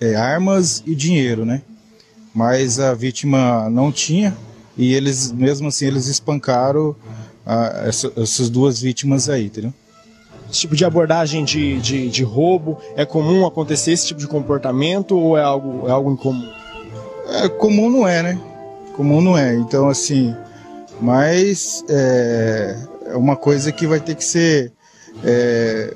é, 0.00 0.14
armas 0.14 0.82
e 0.86 0.94
dinheiro, 0.94 1.44
né? 1.44 1.62
Mas 2.32 2.78
a 2.78 2.94
vítima 2.94 3.68
não 3.70 3.90
tinha, 3.90 4.36
e 4.76 4.92
eles, 4.94 5.30
mesmo 5.30 5.68
assim, 5.68 5.86
eles 5.86 6.06
espancaram 6.06 6.96
ah, 7.46 7.84
essa, 7.86 8.12
essas 8.16 8.50
duas 8.50 8.80
vítimas 8.80 9.28
aí, 9.28 9.46
entendeu? 9.46 9.72
Esse 10.50 10.60
tipo 10.60 10.76
de 10.76 10.84
abordagem 10.84 11.44
de, 11.44 11.80
de, 11.80 12.08
de, 12.08 12.22
roubo, 12.22 12.78
é 12.96 13.04
comum 13.04 13.46
acontecer 13.46 13.92
esse 13.92 14.06
tipo 14.06 14.20
de 14.20 14.26
comportamento 14.26 15.16
ou 15.16 15.36
é 15.36 15.42
algo, 15.42 15.88
é 15.88 15.90
algo 15.90 16.12
incomum? 16.12 16.48
É, 17.28 17.48
comum 17.48 17.90
não 17.90 18.06
é, 18.06 18.22
né? 18.22 18.40
Comum 18.94 19.20
não 19.20 19.36
é. 19.36 19.54
Então, 19.54 19.88
assim, 19.88 20.34
mas 21.00 21.84
é, 21.88 22.78
é 23.06 23.16
uma 23.16 23.36
coisa 23.36 23.72
que 23.72 23.86
vai 23.86 24.00
ter 24.00 24.14
que 24.14 24.24
ser 24.24 24.72
é, 25.24 25.94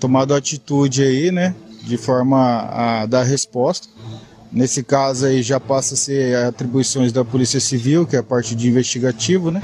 tomado 0.00 0.34
atitude 0.34 1.02
aí, 1.02 1.30
né? 1.30 1.54
De 1.82 1.96
forma 1.96 2.68
a 2.70 3.06
dar 3.06 3.22
resposta. 3.22 3.88
Nesse 4.52 4.82
caso 4.82 5.26
aí 5.26 5.42
já 5.42 5.58
passa 5.58 5.94
a 5.94 5.96
ser 5.96 6.36
atribuições 6.36 7.10
da 7.10 7.24
Polícia 7.24 7.58
Civil, 7.58 8.06
que 8.06 8.16
é 8.16 8.18
a 8.18 8.22
parte 8.22 8.54
de 8.54 8.68
investigativo, 8.68 9.50
né? 9.50 9.62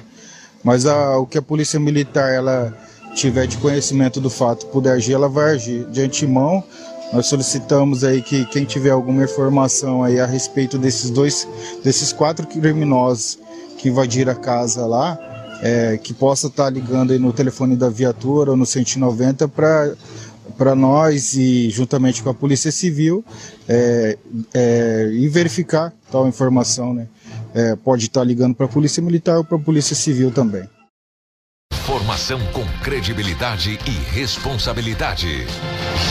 Mas 0.65 0.87
a, 0.87 1.19
o 1.19 1.27
que 1.27 1.37
a 1.37 1.43
Polícia 1.43 1.79
Militar 1.79 2.33
ela 2.33 2.75
tiver 3.15 3.47
de 3.47 3.59
conhecimento 3.59 4.21
do 4.21 4.31
fato 4.31 4.67
puder 4.67 4.93
agir, 4.93 5.13
ela 5.13 5.29
vai 5.29 5.53
agir. 5.53 5.85
De 5.91 6.01
antemão, 6.01 6.65
nós 7.13 7.27
solicitamos 7.27 8.03
aí 8.03 8.23
que 8.23 8.45
quem 8.47 8.65
tiver 8.65 8.91
alguma 8.91 9.25
informação 9.25 10.03
aí 10.03 10.19
a 10.21 10.27
respeito 10.27 10.79
desses 10.79 11.11
dois, 11.11 11.47
desses 11.85 12.13
quatro 12.13 12.47
criminosos 12.47 13.39
que 13.77 13.89
invadiram 13.89 14.33
a 14.33 14.37
casa 14.37 14.87
lá, 14.87 15.19
é, 15.63 15.99
que 15.99 16.15
possa 16.15 16.47
estar 16.47 16.65
tá 16.65 16.71
ligando 16.71 17.13
aí 17.13 17.19
no 17.19 17.33
telefone 17.33 17.77
da 17.77 17.89
viatura 17.89 18.53
ou 18.53 18.57
no 18.57 18.65
190 18.65 19.49
para 19.49 19.93
para 20.57 20.75
nós 20.75 21.35
e 21.35 21.71
juntamente 21.71 22.23
com 22.23 22.31
a 22.31 22.35
Polícia 22.35 22.71
Civil 22.71 23.25
é, 23.69 24.19
é, 24.55 25.11
e 25.13 25.29
verificar 25.29 25.93
tal 26.11 26.27
informação, 26.27 26.95
né? 26.95 27.09
É, 27.55 27.77
pode 27.77 28.07
estar 28.07 28.21
tá 28.21 28.27
ligando 28.27 28.55
para 28.55 28.67
a 28.67 28.69
Polícia 28.69 29.03
Militar 29.03 29.39
ou 29.39 29.45
para 29.45 29.57
a 29.57 29.61
Polícia 29.61 29.97
Civil 29.97 30.31
também. 30.31 30.69
Informação 31.73 32.39
com 32.53 32.65
credibilidade 32.83 33.79
e 33.87 34.15
responsabilidade. 34.15 35.47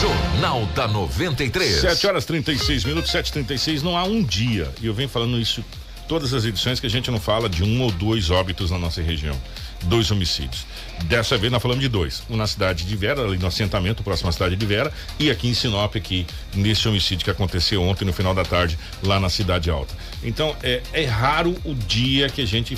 Jornal 0.01 0.65
da 0.75 0.87
93. 0.87 1.81
7 1.81 2.07
horas 2.07 2.25
36 2.25 2.83
minutos, 2.83 3.11
7h36. 3.11 3.83
Não 3.83 3.95
há 3.95 4.03
um 4.03 4.23
dia, 4.23 4.71
e 4.81 4.87
eu 4.87 4.93
venho 4.93 5.07
falando 5.07 5.39
isso 5.39 5.63
todas 6.07 6.33
as 6.33 6.45
edições, 6.45 6.79
que 6.79 6.87
a 6.87 6.89
gente 6.89 7.11
não 7.11 7.19
fala 7.19 7.49
de 7.49 7.63
um 7.63 7.81
ou 7.81 7.91
dois 7.91 8.29
óbitos 8.29 8.71
na 8.71 8.79
nossa 8.79 9.01
região 9.01 9.35
dois 9.83 10.11
homicídios. 10.11 10.65
Dessa 11.03 11.37
vez 11.37 11.51
nós 11.51 11.61
falamos 11.61 11.81
de 11.81 11.89
dois. 11.89 12.23
Um 12.29 12.35
na 12.35 12.47
cidade 12.47 12.83
de 12.83 12.95
Vera, 12.95 13.23
ali 13.23 13.37
no 13.37 13.47
assentamento, 13.47 14.03
próximo 14.03 14.29
à 14.29 14.31
cidade 14.31 14.55
de 14.55 14.65
Vera, 14.65 14.91
e 15.19 15.29
aqui 15.29 15.47
em 15.47 15.53
Sinop, 15.53 15.95
aqui, 15.95 16.25
nesse 16.55 16.87
homicídio 16.87 17.23
que 17.23 17.29
aconteceu 17.29 17.83
ontem, 17.83 18.03
no 18.03 18.13
final 18.13 18.33
da 18.33 18.43
tarde, 18.43 18.77
lá 19.03 19.19
na 19.19 19.29
Cidade 19.29 19.69
Alta. 19.69 19.93
Então, 20.23 20.55
é, 20.63 20.81
é 20.93 21.05
raro 21.05 21.55
o 21.63 21.73
dia 21.73 22.29
que 22.29 22.41
a 22.41 22.45
gente 22.45 22.77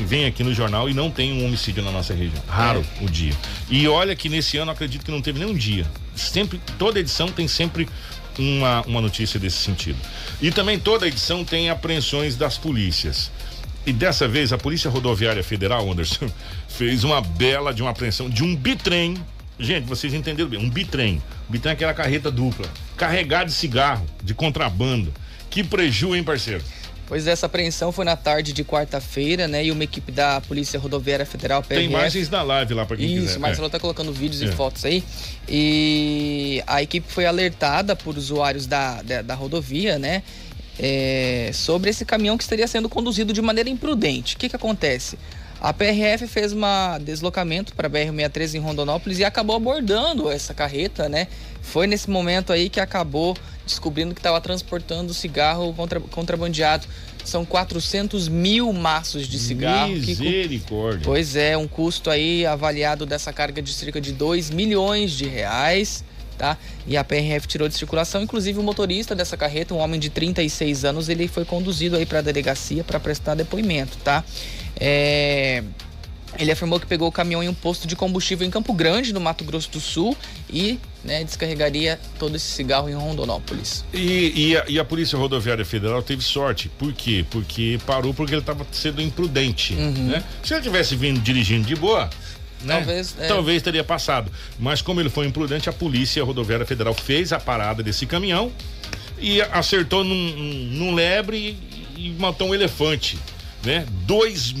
vem 0.00 0.26
aqui 0.26 0.42
no 0.42 0.54
jornal 0.54 0.88
e 0.88 0.94
não 0.94 1.10
tem 1.10 1.32
um 1.32 1.44
homicídio 1.44 1.82
na 1.82 1.90
nossa 1.90 2.14
região. 2.14 2.42
Raro 2.48 2.84
é. 3.00 3.04
o 3.04 3.08
dia. 3.08 3.34
E 3.68 3.86
olha 3.86 4.16
que 4.16 4.28
nesse 4.28 4.56
ano 4.56 4.70
acredito 4.70 5.04
que 5.04 5.10
não 5.10 5.20
teve 5.20 5.38
nem 5.38 5.48
um 5.48 5.54
dia. 5.54 5.86
Sempre, 6.16 6.60
toda 6.78 6.98
edição 6.98 7.28
tem 7.28 7.46
sempre 7.46 7.88
uma, 8.38 8.82
uma 8.82 9.00
notícia 9.00 9.38
desse 9.38 9.58
sentido. 9.58 9.98
E 10.40 10.50
também 10.50 10.78
toda 10.78 11.06
edição 11.06 11.44
tem 11.44 11.70
apreensões 11.70 12.36
das 12.36 12.56
polícias. 12.56 13.30
E 13.88 13.92
dessa 13.92 14.28
vez 14.28 14.52
a 14.52 14.58
Polícia 14.58 14.90
Rodoviária 14.90 15.42
Federal, 15.42 15.90
Anderson, 15.90 16.30
fez 16.68 17.04
uma 17.04 17.22
bela 17.22 17.72
de 17.72 17.80
uma 17.80 17.90
apreensão 17.90 18.28
de 18.28 18.44
um 18.44 18.54
bitrem. 18.54 19.16
Gente, 19.58 19.86
vocês 19.86 20.12
entenderam 20.12 20.50
bem, 20.50 20.60
um 20.60 20.68
bitrem. 20.68 21.22
Bitrem 21.48 21.70
é 21.70 21.72
aquela 21.72 21.94
carreta 21.94 22.30
dupla, 22.30 22.68
carregado 22.98 23.46
de 23.46 23.54
cigarro, 23.54 24.04
de 24.22 24.34
contrabando. 24.34 25.10
Que 25.48 25.64
preju, 25.64 26.14
hein, 26.14 26.22
parceiro? 26.22 26.62
Pois 27.06 27.26
essa 27.26 27.46
apreensão 27.46 27.90
foi 27.90 28.04
na 28.04 28.14
tarde 28.14 28.52
de 28.52 28.62
quarta-feira, 28.62 29.48
né? 29.48 29.64
E 29.64 29.70
uma 29.70 29.82
equipe 29.82 30.12
da 30.12 30.42
Polícia 30.42 30.78
Rodoviária 30.78 31.24
Federal 31.24 31.62
PRF... 31.62 31.80
Tem 31.80 31.88
imagens 31.88 32.28
na 32.28 32.42
live 32.42 32.74
lá 32.74 32.84
para 32.84 32.98
quem 32.98 33.06
Isso, 33.06 33.14
quiser. 33.14 33.30
Isso, 33.30 33.40
Marcelo 33.40 33.68
é. 33.68 33.70
tá 33.70 33.80
colocando 33.80 34.12
vídeos 34.12 34.42
é. 34.42 34.44
e 34.44 34.52
fotos 34.52 34.84
aí. 34.84 35.02
E 35.48 36.62
a 36.66 36.82
equipe 36.82 37.10
foi 37.10 37.24
alertada 37.24 37.96
por 37.96 38.18
usuários 38.18 38.66
da, 38.66 39.00
da, 39.00 39.22
da 39.22 39.34
rodovia, 39.34 39.98
né? 39.98 40.22
É, 40.78 41.50
sobre 41.52 41.90
esse 41.90 42.04
caminhão 42.04 42.36
que 42.36 42.44
estaria 42.44 42.66
sendo 42.66 42.88
conduzido 42.88 43.32
de 43.32 43.42
maneira 43.42 43.68
imprudente. 43.68 44.36
O 44.36 44.38
que, 44.38 44.48
que 44.48 44.56
acontece? 44.56 45.18
A 45.60 45.72
PRF 45.72 46.28
fez 46.28 46.52
um 46.52 46.60
deslocamento 47.00 47.74
para 47.74 47.88
a 47.88 47.90
BR-63 47.90 48.54
em 48.54 48.58
Rondonópolis 48.58 49.18
e 49.18 49.24
acabou 49.24 49.56
abordando 49.56 50.30
essa 50.30 50.54
carreta, 50.54 51.08
né? 51.08 51.26
Foi 51.60 51.86
nesse 51.88 52.08
momento 52.08 52.52
aí 52.52 52.68
que 52.68 52.78
acabou 52.78 53.36
descobrindo 53.66 54.14
que 54.14 54.20
estava 54.20 54.40
transportando 54.40 55.12
cigarro 55.12 55.74
contra, 55.74 55.98
contrabandeado. 55.98 56.86
São 57.24 57.44
400 57.44 58.28
mil 58.28 58.72
maços 58.72 59.26
de 59.26 59.38
cigarro. 59.38 59.90
Misericórdia. 59.92 61.00
Que, 61.00 61.04
pois 61.04 61.34
é, 61.34 61.56
um 61.56 61.66
custo 61.66 62.08
aí 62.08 62.46
avaliado 62.46 63.04
dessa 63.04 63.32
carga 63.32 63.60
de 63.60 63.72
cerca 63.72 64.00
de 64.00 64.12
2 64.12 64.50
milhões 64.50 65.10
de 65.10 65.26
reais 65.26 66.04
tá? 66.38 66.56
E 66.86 66.96
a 66.96 67.04
PRF 67.04 67.46
tirou 67.46 67.68
de 67.68 67.74
circulação, 67.74 68.22
inclusive 68.22 68.58
o 68.58 68.62
motorista 68.62 69.14
dessa 69.14 69.36
carreta, 69.36 69.74
um 69.74 69.78
homem 69.78 69.98
de 69.98 70.08
36 70.08 70.84
anos, 70.84 71.08
ele 71.08 71.26
foi 71.26 71.44
conduzido 71.44 71.96
aí 71.96 72.06
para 72.06 72.20
a 72.20 72.22
delegacia 72.22 72.84
para 72.84 73.00
prestar 73.00 73.34
depoimento, 73.34 73.98
tá? 73.98 74.24
É... 74.78 75.62
Ele 76.38 76.52
afirmou 76.52 76.78
que 76.78 76.86
pegou 76.86 77.08
o 77.08 77.12
caminhão 77.12 77.42
em 77.42 77.48
um 77.48 77.54
posto 77.54 77.88
de 77.88 77.96
combustível 77.96 78.46
em 78.46 78.50
Campo 78.50 78.72
Grande, 78.72 79.12
no 79.12 79.20
Mato 79.20 79.42
Grosso 79.44 79.70
do 79.70 79.80
Sul, 79.80 80.16
e 80.48 80.78
né, 81.02 81.24
descarregaria 81.24 81.98
todo 82.18 82.36
esse 82.36 82.46
cigarro 82.46 82.88
em 82.88 82.94
Rondonópolis. 82.94 83.84
E, 83.94 84.32
e, 84.36 84.56
a, 84.56 84.64
e, 84.68 84.78
a, 84.78 84.84
Polícia 84.84 85.18
Rodoviária 85.18 85.64
Federal 85.64 86.02
teve 86.02 86.22
sorte. 86.22 86.68
Por 86.78 86.92
quê? 86.92 87.24
Porque 87.30 87.80
parou 87.86 88.12
porque 88.12 88.34
ele 88.34 88.42
estava 88.42 88.66
sendo 88.70 89.00
imprudente. 89.00 89.74
Uhum. 89.74 90.08
Né? 90.08 90.22
Se 90.44 90.54
ele 90.54 90.62
tivesse 90.62 90.94
vindo 90.94 91.18
dirigindo 91.18 91.66
de 91.66 91.74
boa, 91.74 92.10
né? 92.62 92.76
Talvez, 92.76 93.16
é. 93.18 93.28
Talvez 93.28 93.62
teria 93.62 93.84
passado. 93.84 94.30
Mas 94.58 94.82
como 94.82 95.00
ele 95.00 95.10
foi 95.10 95.26
imprudente, 95.26 95.68
a 95.68 95.72
Polícia 95.72 96.22
Rodoviária 96.24 96.66
Federal 96.66 96.94
fez 96.94 97.32
a 97.32 97.38
parada 97.38 97.82
desse 97.82 98.06
caminhão 98.06 98.52
e 99.18 99.40
acertou 99.42 100.04
num, 100.04 100.32
num 100.72 100.94
lebre 100.94 101.58
e, 101.96 102.08
e 102.08 102.16
matou 102.18 102.48
um 102.48 102.54
elefante. 102.54 103.18
Né? 103.64 103.86
Dois, 104.06 104.54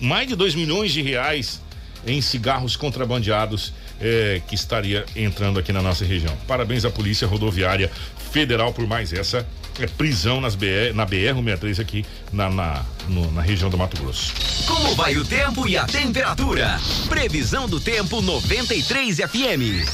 mais 0.00 0.28
de 0.28 0.36
2 0.36 0.54
milhões 0.54 0.92
de 0.92 1.02
reais 1.02 1.60
em 2.06 2.20
cigarros 2.20 2.76
contrabandeados 2.76 3.72
é, 4.00 4.40
que 4.46 4.54
estaria 4.54 5.04
entrando 5.16 5.58
aqui 5.58 5.72
na 5.72 5.82
nossa 5.82 6.04
região. 6.04 6.36
Parabéns 6.46 6.84
à 6.84 6.90
Polícia 6.90 7.26
Rodoviária 7.26 7.90
Federal 8.32 8.72
por 8.72 8.86
mais 8.86 9.12
essa 9.12 9.46
é, 9.78 9.86
prisão 9.86 10.40
nas 10.40 10.54
BR, 10.54 10.94
na 10.94 11.06
BR-163 11.06 11.80
aqui 11.80 12.04
na, 12.32 12.50
na, 12.50 12.84
no, 13.08 13.30
na 13.32 13.42
região 13.42 13.70
do 13.70 13.76
Mato 13.76 14.00
Grosso. 14.00 14.32
Como 14.66 14.94
vai 14.94 15.16
o 15.16 15.24
tempo 15.24 15.66
e 15.66 15.76
a 15.76 15.84
temperatura? 15.84 16.80
Previsão 17.08 17.68
do 17.68 17.80
tempo 17.80 18.20
93 18.20 19.16
FM. 19.18 19.86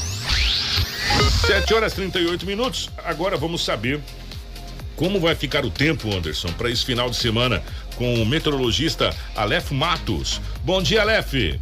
7 1.47 1.73
horas 1.73 1.93
38 1.93 2.45
minutos. 2.45 2.89
Agora 3.03 3.37
vamos 3.37 3.63
saber 3.63 3.99
como 4.95 5.19
vai 5.19 5.35
ficar 5.35 5.65
o 5.65 5.71
tempo, 5.71 6.13
Anderson, 6.15 6.51
para 6.53 6.69
esse 6.69 6.85
final 6.85 7.09
de 7.09 7.15
semana 7.15 7.63
com 7.95 8.21
o 8.21 8.25
meteorologista 8.25 9.15
Aleph 9.35 9.71
Matos. 9.71 10.39
Bom 10.63 10.81
dia, 10.81 11.01
Aleph. 11.01 11.59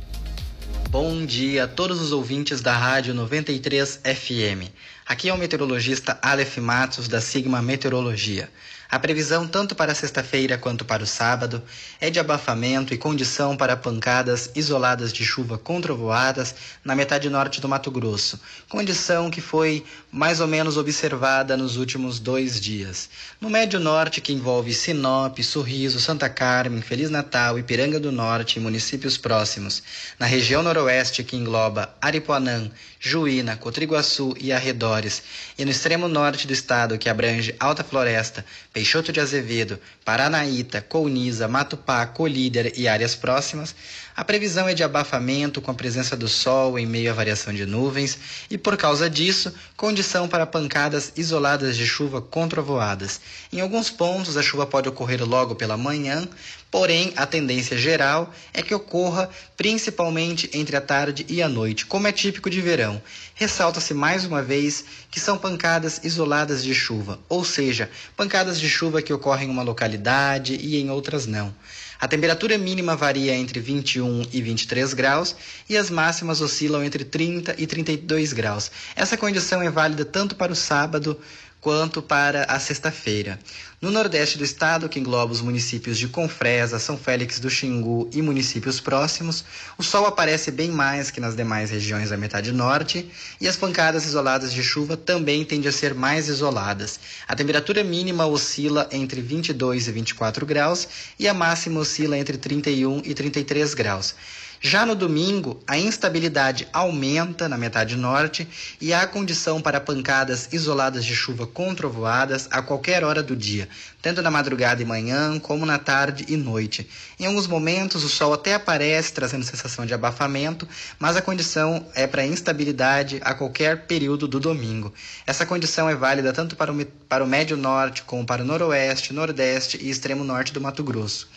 Bom 0.90 1.26
dia 1.26 1.66
a 1.66 1.68
todos 1.68 2.02
os 2.02 2.12
ouvintes 2.12 2.62
da 2.62 2.76
Rádio 2.76 3.14
93 3.14 4.02
FM. 4.04 4.72
Aqui 5.10 5.28
é 5.28 5.34
o 5.34 5.38
meteorologista 5.39 6.20
Aleph 6.22 6.60
Matos, 6.60 7.07
da 7.07 7.20
Sigma 7.20 7.64
Meteorologia. 7.64 8.47
A 8.92 8.98
previsão, 8.98 9.48
tanto 9.48 9.76
para 9.76 9.94
sexta-feira 9.94 10.58
quanto 10.58 10.84
para 10.84 11.04
o 11.04 11.06
sábado, 11.06 11.62
é 12.02 12.10
de 12.10 12.20
abafamento 12.20 12.92
e 12.92 12.98
condição 12.98 13.56
para 13.56 13.78
pancadas 13.78 14.50
isoladas 14.56 15.14
de 15.14 15.24
chuva 15.24 15.60
controvoadas 15.60 16.56
na 16.84 16.96
metade 16.96 17.30
norte 17.30 17.62
do 17.62 17.70
Mato 17.70 17.92
Grosso, 17.92 18.40
condição 18.68 19.30
que 19.30 19.42
foi 19.42 19.86
mais 20.12 20.40
ou 20.40 20.48
menos 20.48 20.76
observada 20.76 21.56
nos 21.56 21.78
últimos 21.78 22.20
dois 22.20 22.60
dias. 22.60 23.12
No 23.40 23.48
médio 23.48 23.80
norte, 23.80 24.22
que 24.22 24.34
envolve 24.34 24.74
Sinop, 24.74 25.38
Sorriso, 25.44 26.00
Santa 26.00 26.28
Carmen, 26.28 26.82
Feliz 26.82 27.12
Natal, 27.12 27.60
Ipiranga 27.60 28.00
do 28.00 28.12
Norte 28.12 28.58
e 28.58 28.60
municípios 28.60 29.20
próximos. 29.20 29.84
Na 30.18 30.26
região 30.26 30.64
noroeste, 30.64 31.24
que 31.24 31.36
engloba 31.36 31.94
Aripuanã, 32.02 32.72
Juína, 33.00 33.56
Cotriguaçu 33.56 34.34
e 34.40 34.52
arredores, 34.52 35.22
e 35.58 35.64
no 35.64 35.72
extremo 35.72 36.08
norte 36.08 36.48
do 36.48 36.54
estado, 36.54 36.98
que 36.98 37.08
abrange 37.08 37.56
Alta 37.60 37.84
Floresta, 37.84 38.44
Peixoto 38.80 39.12
de 39.12 39.20
Azevedo, 39.20 39.78
Paranaíta, 40.06 40.80
Colniza, 40.80 41.50
Matupá, 41.50 42.08
Colíder 42.08 42.72
e 42.78 42.88
áreas 42.88 43.14
próximas, 43.14 43.76
a 44.20 44.24
previsão 44.26 44.68
é 44.68 44.74
de 44.74 44.84
abafamento 44.84 45.62
com 45.62 45.72
a 45.72 45.74
presença 45.74 46.18
do 46.18 46.28
sol 46.28 46.78
em 46.78 46.86
meio 46.86 47.10
à 47.10 47.14
variação 47.14 47.54
de 47.54 47.66
nuvens 47.66 48.20
e, 48.50 48.58
por 48.58 48.76
causa 48.76 49.10
disso, 49.10 49.54
condição 49.78 50.28
para 50.28 50.46
pancadas 50.46 51.14
isoladas 51.16 51.78
de 51.78 51.88
chuva 51.88 52.22
controvoadas. 52.22 53.22
Em 53.50 53.62
alguns 53.62 53.90
pontos, 53.90 54.36
a 54.36 54.44
chuva 54.44 54.68
pode 54.68 54.90
ocorrer 54.90 55.24
logo 55.24 55.56
pela 55.56 55.78
manhã, 55.78 56.28
porém, 56.70 57.14
a 57.16 57.26
tendência 57.26 57.78
geral 57.78 58.34
é 58.54 58.62
que 58.62 58.76
ocorra 58.76 59.30
principalmente 59.56 60.50
entre 60.52 60.76
a 60.76 60.82
tarde 60.82 61.26
e 61.30 61.42
a 61.42 61.48
noite, 61.48 61.86
como 61.86 62.06
é 62.06 62.12
típico 62.12 62.50
de 62.50 62.60
verão. 62.60 63.02
Ressalta-se 63.36 63.94
mais 63.94 64.26
uma 64.26 64.44
vez 64.44 64.84
que 65.10 65.18
são 65.18 65.38
pancadas 65.38 66.02
isoladas 66.04 66.62
de 66.62 66.76
chuva, 66.76 67.18
ou 67.30 67.46
seja, 67.46 67.90
pancadas 68.18 68.60
de 68.60 68.70
chuva 68.70 69.02
que 69.02 69.14
ocorrem 69.14 69.48
em 69.48 69.52
uma 69.52 69.64
localidade 69.64 70.56
e 70.56 70.76
em 70.76 70.90
outras 70.90 71.26
não. 71.26 71.56
A 72.02 72.08
temperatura 72.08 72.58
mínima 72.58 72.95
varia 72.95 73.36
entre 73.36 73.60
21 73.60 74.22
e 74.32 74.41
23 74.41 74.93
graus 74.93 75.36
e 75.68 75.76
as 75.76 75.89
máximas 75.89 76.39
oscilam 76.39 76.82
entre 76.82 77.04
30 77.04 77.56
e 77.58 77.68
32 77.68 78.32
graus. 78.32 78.72
Essa 78.95 79.18
condição 79.18 79.62
é 79.62 79.70
válida 79.70 80.06
tanto 80.06 80.34
para 80.34 80.54
o 80.54 80.56
sábado 80.56 81.20
quanto 81.62 82.01
para 82.01 82.43
a 82.43 82.60
sexta-feira. 82.60 83.39
No 83.82 83.91
nordeste 83.91 84.38
do 84.38 84.43
estado, 84.43 84.89
que 84.89 84.99
engloba 84.99 85.32
os 85.32 85.41
municípios 85.41 85.97
de 85.97 86.07
Confresa, 86.07 86.80
São 86.80 86.97
Félix 86.97 87.39
do 87.39 87.49
Xingu 87.49 88.10
e 88.14 88.22
municípios 88.22 88.82
próximos, 88.82 89.43
o 89.78 89.84
sol 89.84 90.05
aparece 90.05 90.51
bem 90.51 90.70
mais 90.70 91.10
que 91.10 91.22
nas 91.22 91.36
demais 91.36 91.70
regiões 91.70 92.10
da 92.10 92.18
metade 92.18 92.51
norte 92.51 93.10
e 93.39 93.47
as 93.47 93.55
pancadas 93.55 94.05
isoladas 94.05 94.53
de 94.53 94.62
chuva 94.62 94.97
também 94.97 95.45
tendem 95.45 95.70
a 95.70 95.72
ser 95.72 95.93
mais 95.93 96.28
isoladas. 96.28 96.99
A 97.28 97.36
temperatura 97.36 97.84
mínima 97.84 98.26
oscila 98.26 98.89
entre 98.91 99.22
22 99.22 99.88
e 99.88 99.91
24 99.91 100.45
graus 100.45 100.88
e 101.18 101.28
a 101.28 101.34
máxima 101.34 101.80
oscila 101.80 102.18
entre 102.18 102.38
31 102.38 103.01
e 103.05 103.14
33 103.14 103.74
graus. 103.74 104.16
Já 104.62 104.86
no 104.86 104.93
domingo, 104.93 105.64
a 105.66 105.78
instabilidade 105.78 106.68
aumenta 106.74 107.47
na 107.47 107.57
metade 107.57 107.95
norte 107.95 108.45
e 108.82 108.93
há 108.93 109.07
condição 109.07 109.62
para 109.62 109.80
pancadas 109.80 110.49
isoladas 110.51 111.05
de 111.05 111.16
chuva 111.16 111.47
com 111.47 111.74
trovoadas 111.74 112.45
a 112.51 112.62
qualquer 112.62 113.05
hora 113.05 113.24
do 113.24 113.38
dia, 113.38 113.70
tanto 114.01 114.22
na 114.22 114.30
madrugada 114.30 114.82
e 114.82 114.86
manhã 114.86 115.39
como 115.39 115.66
na 115.66 115.80
tarde 115.80 116.26
e 116.28 116.36
noite. 116.36 116.86
Em 117.18 117.26
alguns 117.26 117.47
momentos, 117.47 118.03
o 118.03 118.10
sol 118.10 118.34
até 118.34 118.53
aparece 118.53 119.14
trazendo 119.14 119.45
sensação 119.45 119.86
de 119.86 119.93
abafamento, 119.93 120.68
mas 120.99 121.16
a 121.16 121.22
condição 121.22 121.86
é 121.95 122.05
para 122.05 122.26
instabilidade 122.26 123.22
a 123.24 123.34
qualquer 123.34 123.88
período 123.88 124.28
do 124.28 124.41
domingo. 124.41 124.93
Essa 125.26 125.45
condição 125.45 125.89
é 125.89 125.95
válida 125.95 126.34
tanto 126.34 126.57
para 126.57 126.74
o, 126.74 126.86
para 127.07 127.24
o 127.24 127.28
médio 127.28 127.55
norte 127.55 128.03
como 128.03 128.26
para 128.26 128.43
o 128.43 128.45
noroeste, 128.45 129.14
nordeste 129.14 129.78
e 129.82 129.89
extremo 129.89 130.26
norte 130.26 130.51
do 130.51 130.60
Mato 130.60 130.84
Grosso. 130.84 131.30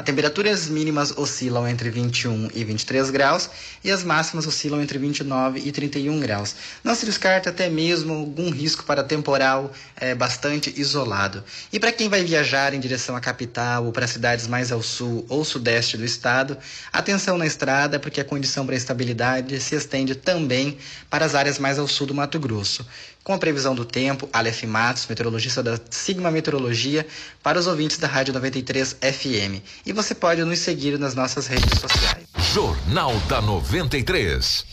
As 0.00 0.06
temperaturas 0.06 0.66
mínimas 0.66 1.12
oscilam 1.14 1.68
entre 1.68 1.90
21 1.90 2.48
e 2.54 2.64
23 2.64 3.10
graus 3.10 3.50
e 3.84 3.90
as 3.90 4.02
máximas 4.02 4.46
oscilam 4.46 4.80
entre 4.80 4.98
29 4.98 5.60
e 5.60 5.70
31 5.70 6.18
graus. 6.20 6.56
Não 6.82 6.94
se 6.94 7.04
descarta 7.04 7.50
até 7.50 7.68
mesmo 7.68 8.14
algum 8.14 8.48
risco 8.50 8.82
para 8.84 9.04
temporal 9.04 9.70
é, 9.96 10.14
bastante 10.14 10.72
isolado. 10.74 11.44
E 11.70 11.78
para 11.78 11.92
quem 11.92 12.08
vai 12.08 12.24
viajar 12.24 12.72
em 12.72 12.80
direção 12.80 13.14
à 13.14 13.20
capital 13.20 13.84
ou 13.84 13.92
para 13.92 14.06
cidades 14.06 14.46
mais 14.46 14.72
ao 14.72 14.82
sul 14.82 15.26
ou 15.28 15.44
sudeste 15.44 15.98
do 15.98 16.04
estado, 16.06 16.56
atenção 16.90 17.36
na 17.36 17.44
estrada, 17.44 18.00
porque 18.00 18.22
a 18.22 18.24
condição 18.24 18.64
para 18.64 18.76
estabilidade 18.76 19.60
se 19.60 19.74
estende 19.74 20.14
também 20.14 20.78
para 21.10 21.26
as 21.26 21.34
áreas 21.34 21.58
mais 21.58 21.78
ao 21.78 21.86
sul 21.86 22.06
do 22.06 22.14
Mato 22.14 22.40
Grosso 22.40 22.86
com 23.22 23.34
a 23.34 23.38
previsão 23.38 23.74
do 23.74 23.84
tempo, 23.84 24.28
Aleph 24.32 24.64
Matos, 24.64 25.06
meteorologista 25.06 25.62
da 25.62 25.78
Sigma 25.90 26.30
Meteorologia, 26.30 27.06
para 27.42 27.58
os 27.58 27.66
ouvintes 27.66 27.98
da 27.98 28.08
Rádio 28.08 28.32
93 28.32 28.96
FM. 29.00 29.62
E 29.84 29.89
você 29.92 30.14
pode 30.14 30.44
nos 30.44 30.58
seguir 30.58 30.98
nas 30.98 31.14
nossas 31.14 31.46
redes 31.46 31.78
sociais. 31.78 32.26
Jornal 32.52 33.14
da 33.28 33.40
93. 33.40 34.64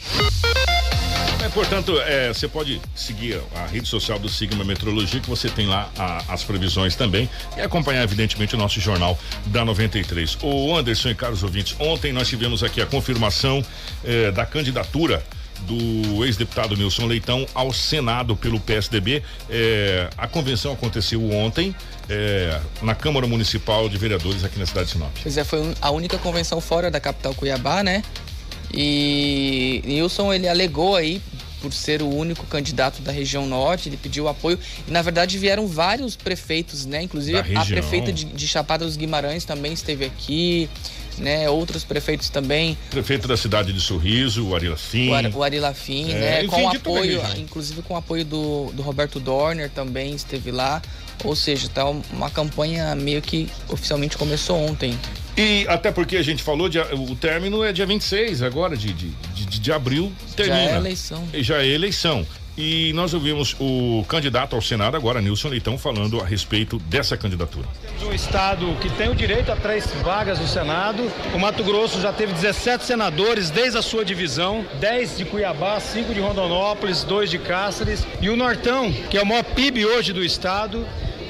É, 1.44 1.50
portanto, 1.50 1.98
é, 2.02 2.28
você 2.28 2.48
pode 2.48 2.82
seguir 2.94 3.42
a 3.56 3.68
rede 3.68 3.88
social 3.88 4.20
do 4.20 4.28
Sigma 4.28 4.66
Meteorologia, 4.66 5.22
que 5.22 5.30
você 5.30 5.48
tem 5.48 5.66
lá 5.66 5.90
a, 5.98 6.34
as 6.34 6.44
previsões 6.44 6.96
também, 6.96 7.30
e 7.56 7.62
acompanhar, 7.62 8.04
evidentemente, 8.04 8.56
o 8.56 8.58
nosso 8.58 8.82
jornal 8.82 9.18
da 9.46 9.64
93. 9.64 10.40
O 10.42 10.76
Anderson 10.76 11.10
e 11.10 11.16
caros 11.16 11.44
ouvintes, 11.44 11.76
ontem 11.80 12.12
nós 12.12 12.28
tivemos 12.28 12.64
aqui 12.64 12.82
a 12.82 12.86
confirmação 12.86 13.64
é, 14.04 14.30
da 14.32 14.46
candidatura 14.46 15.24
do 15.62 16.26
ex-deputado 16.26 16.76
Nilson 16.76 17.06
Leitão 17.06 17.46
ao 17.54 17.74
Senado 17.74 18.36
pelo 18.36 18.60
PSDB. 18.60 19.24
É, 19.50 20.10
a 20.18 20.28
convenção 20.28 20.74
aconteceu 20.74 21.32
ontem 21.32 21.76
é, 22.10 22.60
na 22.82 22.96
Câmara 22.96 23.28
Municipal 23.28 23.90
de 23.90 23.98
Vereadores 23.98 24.44
aqui 24.44 24.60
na 24.60 24.66
cidade 24.66 24.88
de 24.88 24.94
Sinop. 24.94 25.12
Pois 25.22 25.38
é, 25.38 25.44
foi 25.44 25.74
a 25.82 25.92
única 25.92 26.18
convenção 26.18 26.62
fora 26.62 26.90
da 26.90 27.00
capital 27.00 27.34
Cuiabá, 27.34 27.84
né? 27.84 28.04
E 28.74 29.82
Nilson 29.86 30.34
ele 30.34 30.48
alegou 30.48 30.96
aí 30.96 31.22
por 31.62 31.74
ser 31.74 32.02
o 32.02 32.08
único 32.08 32.46
candidato 32.46 33.02
da 33.02 33.12
região 33.12 33.48
norte, 33.48 33.90
ele 33.90 33.98
pediu 33.98 34.28
apoio 34.28 34.60
e 34.88 34.92
na 34.92 35.02
verdade 35.02 35.38
vieram 35.38 35.68
vários 35.68 36.16
prefeitos, 36.16 36.86
né? 36.86 37.02
Inclusive 37.02 37.38
a 37.38 37.66
prefeita 37.66 38.14
de, 38.14 38.26
de 38.26 38.48
Chapada 38.48 38.86
dos 38.86 38.96
Guimarães 38.96 39.44
também 39.44 39.74
esteve 39.74 40.06
aqui 40.06 40.70
né? 41.18 41.50
Outros 41.50 41.84
prefeitos 41.84 42.30
também. 42.30 42.78
Prefeito 42.90 43.28
da 43.28 43.38
cidade 43.38 43.74
de 43.74 43.82
Sorriso, 43.82 44.48
o 44.48 44.56
Arilafim. 44.56 45.10
O, 45.10 45.16
Ar, 45.16 45.26
o 45.36 45.44
Arilafim, 45.44 46.12
é, 46.12 46.44
né? 46.44 46.48
Com 46.48 46.70
apoio, 46.70 47.22
inclusive 47.38 47.82
com 47.82 47.96
apoio 47.96 48.26
do, 48.26 48.72
do 48.74 48.82
Roberto 48.82 49.20
Dorner 49.20 49.70
também 49.70 50.14
esteve 50.14 50.52
lá. 50.52 50.82
Ou 51.24 51.36
seja, 51.36 51.68
tá 51.70 51.86
uma 51.86 52.30
campanha 52.30 52.94
meio 52.96 53.22
que 53.22 53.50
oficialmente 53.70 54.18
começou 54.18 54.58
ontem. 54.58 54.98
E 55.36 55.66
até 55.68 55.92
porque 55.92 56.18
a 56.18 56.24
gente 56.24 56.42
falou, 56.42 56.68
de, 56.68 56.80
o 56.80 57.16
término 57.16 57.64
é 57.64 57.72
dia 57.72 57.86
26 57.86 58.42
agora 58.42 58.76
de, 58.76 58.92
de, 58.94 59.10
de, 59.10 59.60
de 59.60 59.72
abril, 59.72 60.12
termina. 60.36 60.64
Já 60.64 60.72
é 60.72 60.78
eleição. 60.78 61.28
Já 61.34 61.62
é 61.62 61.68
eleição. 61.68 62.28
E 62.58 62.92
nós 62.94 63.14
ouvimos 63.14 63.56
o 63.60 64.04
candidato 64.08 64.56
ao 64.56 64.62
Senado 64.64 64.98
agora, 64.98 65.22
Nilson 65.22 65.50
Leitão, 65.50 65.78
falando 65.78 66.20
a 66.20 66.26
respeito 66.26 66.80
dessa 66.80 67.16
candidatura. 67.16 67.68
Temos 67.84 68.04
um 68.04 68.12
estado 68.12 68.76
que 68.82 68.90
tem 68.90 69.10
o 69.10 69.16
direito 69.16 69.52
a 69.52 69.56
três 69.56 69.86
vagas 70.04 70.40
no 70.40 70.48
Senado. 70.48 71.04
O 71.36 71.40
Mato 71.40 71.64
Grosso 71.64 72.02
já 72.02 72.12
teve 72.12 72.34
17 72.34 72.84
senadores 72.84 73.52
desde 73.52 73.78
a 73.78 73.82
sua 73.84 74.04
divisão, 74.04 74.66
10 74.80 75.18
de 75.18 75.26
Cuiabá, 75.26 75.80
5 75.80 76.12
de 76.16 76.20
Rondonópolis, 76.20 77.04
2 77.04 77.30
de 77.30 77.38
Cáceres. 77.38 78.08
E 78.20 78.28
o 78.28 78.36
Nortão, 78.36 78.92
que 78.92 79.20
é 79.20 79.22
o 79.22 79.26
maior 79.26 79.44
PIB 79.44 79.86
hoje 79.86 80.12
do 80.12 80.24
estado, 80.24 80.84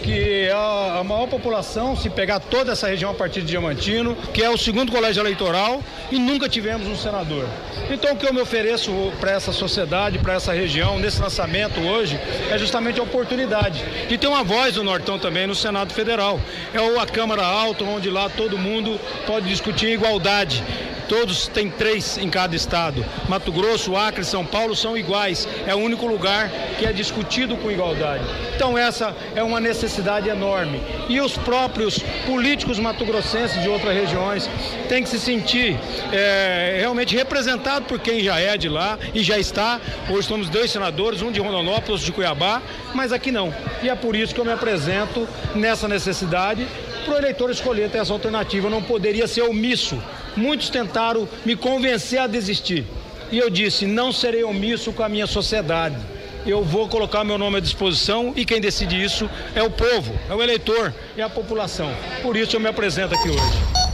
que 0.08 0.46
é 0.46 0.54
a 0.54 1.04
maior 1.04 1.28
população, 1.28 1.94
se 1.94 2.10
pegar 2.10 2.40
toda 2.40 2.72
essa 2.72 2.88
região 2.88 3.12
a 3.12 3.14
partir 3.14 3.42
de 3.42 3.48
Diamantino, 3.48 4.16
que 4.34 4.42
é 4.42 4.50
o 4.50 4.58
segundo 4.58 4.90
colégio 4.90 5.22
eleitoral 5.22 5.84
e 6.10 6.18
nunca 6.18 6.48
tivemos 6.48 6.88
um 6.88 6.96
senador. 6.96 7.46
Então 7.90 8.14
o 8.14 8.16
que 8.16 8.26
eu 8.26 8.34
me 8.34 8.40
ofereço 8.40 8.90
para 9.20 9.32
essa 9.32 9.52
sociedade, 9.52 10.18
para 10.20 10.36
essa 10.36 10.54
região, 10.54 10.98
nesse 10.98 11.22
lançamento 11.22 11.82
hoje, 11.82 12.18
é 12.50 12.58
justamente 12.58 13.02
a 13.02 13.04
oportunidade 13.04 13.84
de 14.08 14.18
ter 14.18 14.28
uma 14.28 14.46
voz 14.46 14.76
do 14.76 14.84
Nortão 14.84 15.20
também 15.20 15.46
no 15.46 15.54
Senado 15.54 15.94
Federal. 15.94 16.40
É 16.74 16.78
a 16.78 17.06
Câmara 17.06 17.46
Alta, 17.46 17.84
onde 17.84 18.10
lá 18.10 18.30
todo 18.30 18.58
mundo 18.58 18.98
pode 19.26 19.50
discutir 19.50 19.88
igualdade 19.88 20.64
Todos 21.08 21.48
têm 21.48 21.70
três 21.70 22.18
em 22.18 22.30
cada 22.30 22.56
estado. 22.56 23.06
Mato 23.30 23.52
Grosso, 23.52 23.96
Acre, 23.96 24.26
São 24.26 24.46
Paulo 24.46 24.76
são 24.76 24.98
iguais. 24.98 25.48
É 25.66 25.74
o 25.74 25.78
único 25.78 26.06
lugar 26.06 26.50
que 26.78 26.86
é 26.86 26.92
discutido 26.92 27.56
com 27.58 27.72
igualdade. 27.72 28.24
Então 28.56 28.78
essa 28.78 29.16
é 29.36 29.42
uma 29.42 29.60
necessidade 29.60 30.28
enorme. 30.28 30.82
E 31.08 31.22
os 31.22 31.38
próprios 31.38 32.00
políticos 32.26 32.78
mato-grossenses 32.80 33.62
de 33.62 33.70
outras 33.70 33.94
regiões 33.94 34.50
têm 34.90 35.04
que 35.04 35.10
se 35.10 35.20
sentir 35.20 35.80
é, 36.12 36.78
realmente 36.80 37.16
representados 37.16 37.88
por 37.88 38.00
quem 38.00 38.22
já 38.22 38.40
é 38.40 38.58
de 38.58 38.68
lá 38.68 38.98
e 39.14 39.24
já 39.24 39.38
está. 39.38 39.80
Hoje 40.10 40.28
temos 40.28 40.50
dois 40.50 40.72
senadores, 40.72 41.22
um 41.22 41.32
de 41.32 41.40
Rondonópolis, 41.40 42.02
de 42.02 42.12
Cuiabá, 42.12 42.62
mas 42.94 43.14
aqui 43.14 43.32
não. 43.32 43.54
E 43.82 43.90
é 43.90 43.96
por 43.96 44.16
isso 44.16 44.34
que 44.34 44.42
eu 44.42 44.46
me 44.46 44.52
apresento 44.52 45.28
nessa 45.56 45.88
necessidade 45.88 46.68
para 47.06 47.16
o 47.16 47.18
eleitor 47.18 47.50
escolher 47.50 47.90
essa 47.94 48.12
alternativa. 48.12 48.70
não 48.70 48.84
poderia 48.84 49.28
ser 49.28 49.44
omisso 49.44 49.98
Muitos 50.38 50.70
tentaram 50.70 51.28
me 51.46 51.56
convencer 51.56 52.20
a 52.20 52.28
desistir. 52.28 52.86
E 53.32 53.38
eu 53.38 53.50
disse: 53.50 53.86
não 53.86 54.12
serei 54.12 54.44
omisso 54.44 54.94
com 54.94 55.04
a 55.04 55.10
minha 55.10 55.28
sociedade. 55.28 55.98
Eu 56.46 56.64
vou 56.64 56.88
colocar 56.88 57.26
meu 57.26 57.38
nome 57.38 57.58
à 57.58 57.60
disposição 57.60 58.32
e 58.36 58.46
quem 58.46 58.62
decide 58.62 59.04
isso 59.04 59.30
é 59.54 59.62
o 59.62 59.70
povo, 59.70 60.18
é 60.30 60.34
o 60.34 60.42
eleitor, 60.42 60.94
é 61.18 61.22
a 61.22 61.30
população. 61.30 61.94
Por 62.22 62.38
isso 62.38 62.56
eu 62.56 62.60
me 62.60 62.70
apresento 62.70 63.14
aqui 63.14 63.28
hoje. 63.30 63.88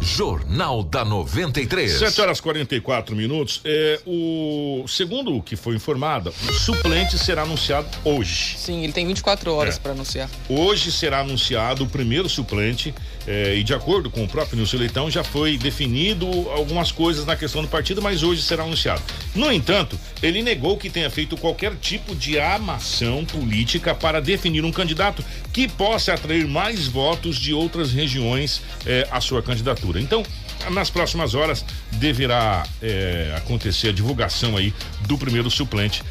Jornal 0.00 0.82
da 0.82 1.04
93. 1.04 1.98
7 1.98 2.20
horas 2.20 2.40
44 2.40 3.14
minutos. 3.14 3.60
É, 3.64 4.00
o 4.06 4.84
segundo 4.88 5.36
o 5.36 5.42
que 5.42 5.56
foi 5.56 5.76
informado, 5.76 6.32
o 6.48 6.52
suplente 6.54 7.18
será 7.18 7.42
anunciado 7.42 7.86
hoje. 8.02 8.56
Sim, 8.56 8.82
ele 8.82 8.92
tem 8.92 9.06
24 9.06 9.52
horas 9.52 9.76
é. 9.76 9.80
para 9.80 9.92
anunciar. 9.92 10.30
Hoje 10.48 10.90
será 10.90 11.20
anunciado 11.20 11.84
o 11.84 11.86
primeiro 11.86 12.28
suplente 12.28 12.94
é, 13.26 13.56
e 13.56 13.64
de 13.64 13.74
acordo 13.74 14.10
com 14.10 14.22
o 14.22 14.28
próprio 14.28 14.56
Nilson 14.56 14.76
Leitão 14.76 15.10
já 15.10 15.24
foi 15.24 15.58
definido 15.58 16.26
algumas 16.50 16.92
coisas 16.92 17.26
na 17.26 17.34
questão 17.34 17.60
do 17.60 17.68
partido, 17.68 18.00
mas 18.00 18.22
hoje 18.22 18.42
será 18.42 18.62
anunciado. 18.62 19.02
No 19.34 19.52
entanto, 19.52 19.98
ele 20.22 20.42
negou 20.42 20.76
que 20.76 20.88
tenha 20.88 21.10
feito 21.10 21.36
qualquer 21.36 21.74
tipo 21.76 22.14
de 22.14 22.38
amação 22.38 23.24
política 23.24 23.94
para 23.94 24.20
definir 24.20 24.64
um 24.64 24.70
candidato 24.70 25.24
que 25.52 25.66
possa 25.66 26.14
atrair 26.14 26.46
mais 26.46 26.86
votos 26.86 27.36
de 27.36 27.52
outras 27.52 27.92
regiões 27.92 28.62
é, 28.86 29.08
à 29.10 29.20
sua 29.20 29.42
candidatura. 29.42 30.00
Então, 30.00 30.22
nas 30.70 30.90
próximas 30.90 31.34
horas 31.34 31.64
deverá 31.92 32.66
é, 32.82 33.34
acontecer 33.36 33.88
a 33.88 33.92
divulgação 33.92 34.56
aí 34.56 34.72
do 35.06 35.18
primeiro 35.18 35.50
suplente 35.50 36.02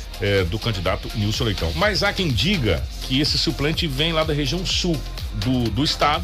do 0.49 0.57
candidato 0.57 1.11
Nilson 1.15 1.43
Leitão. 1.43 1.73
Mas 1.75 2.01
há 2.01 2.13
quem 2.13 2.29
diga 2.29 2.81
que 3.01 3.19
esse 3.19 3.37
suplente 3.37 3.85
vem 3.85 4.13
lá 4.13 4.23
da 4.23 4.33
região 4.33 4.65
sul 4.65 4.97
do, 5.43 5.69
do 5.69 5.83
estado, 5.83 6.23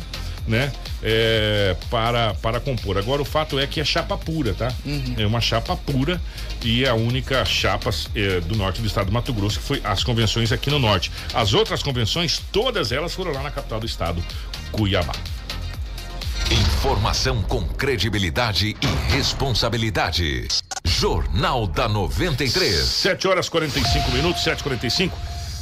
né? 0.51 0.71
É, 1.01 1.75
para, 1.89 2.35
para 2.35 2.59
compor. 2.59 2.97
Agora 2.97 3.21
o 3.21 3.25
fato 3.25 3.57
é 3.57 3.65
que 3.65 3.79
é 3.79 3.85
chapa 3.85 4.17
pura, 4.17 4.53
tá? 4.53 4.71
Uhum. 4.85 5.15
É 5.17 5.25
uma 5.25 5.41
chapa 5.41 5.75
pura 5.75 6.21
e 6.63 6.83
é 6.83 6.89
a 6.89 6.93
única 6.93 7.43
chapa 7.45 7.89
é, 8.13 8.39
do 8.41 8.55
norte 8.55 8.81
do 8.81 8.87
estado 8.87 9.07
do 9.07 9.11
Mato 9.13 9.33
Grosso 9.33 9.59
que 9.59 9.65
foi 9.65 9.81
as 9.83 10.03
convenções 10.03 10.51
aqui 10.51 10.69
no 10.69 10.77
norte. 10.77 11.11
As 11.33 11.53
outras 11.53 11.81
convenções, 11.81 12.39
todas 12.51 12.91
elas 12.91 13.13
foram 13.13 13.31
lá 13.31 13.41
na 13.41 13.49
capital 13.49 13.79
do 13.79 13.85
estado, 13.85 14.23
Cuiabá. 14.71 15.13
Informação 16.51 17.41
com 17.43 17.65
credibilidade 17.65 18.75
e 18.81 19.13
responsabilidade. 19.13 20.47
Jornal 20.83 21.65
da 21.65 21.87
93. 21.87 22.75
7 22.75 23.27
horas 23.27 23.47
45 23.47 24.11
minutos, 24.11 24.43
7h45. 24.43 25.11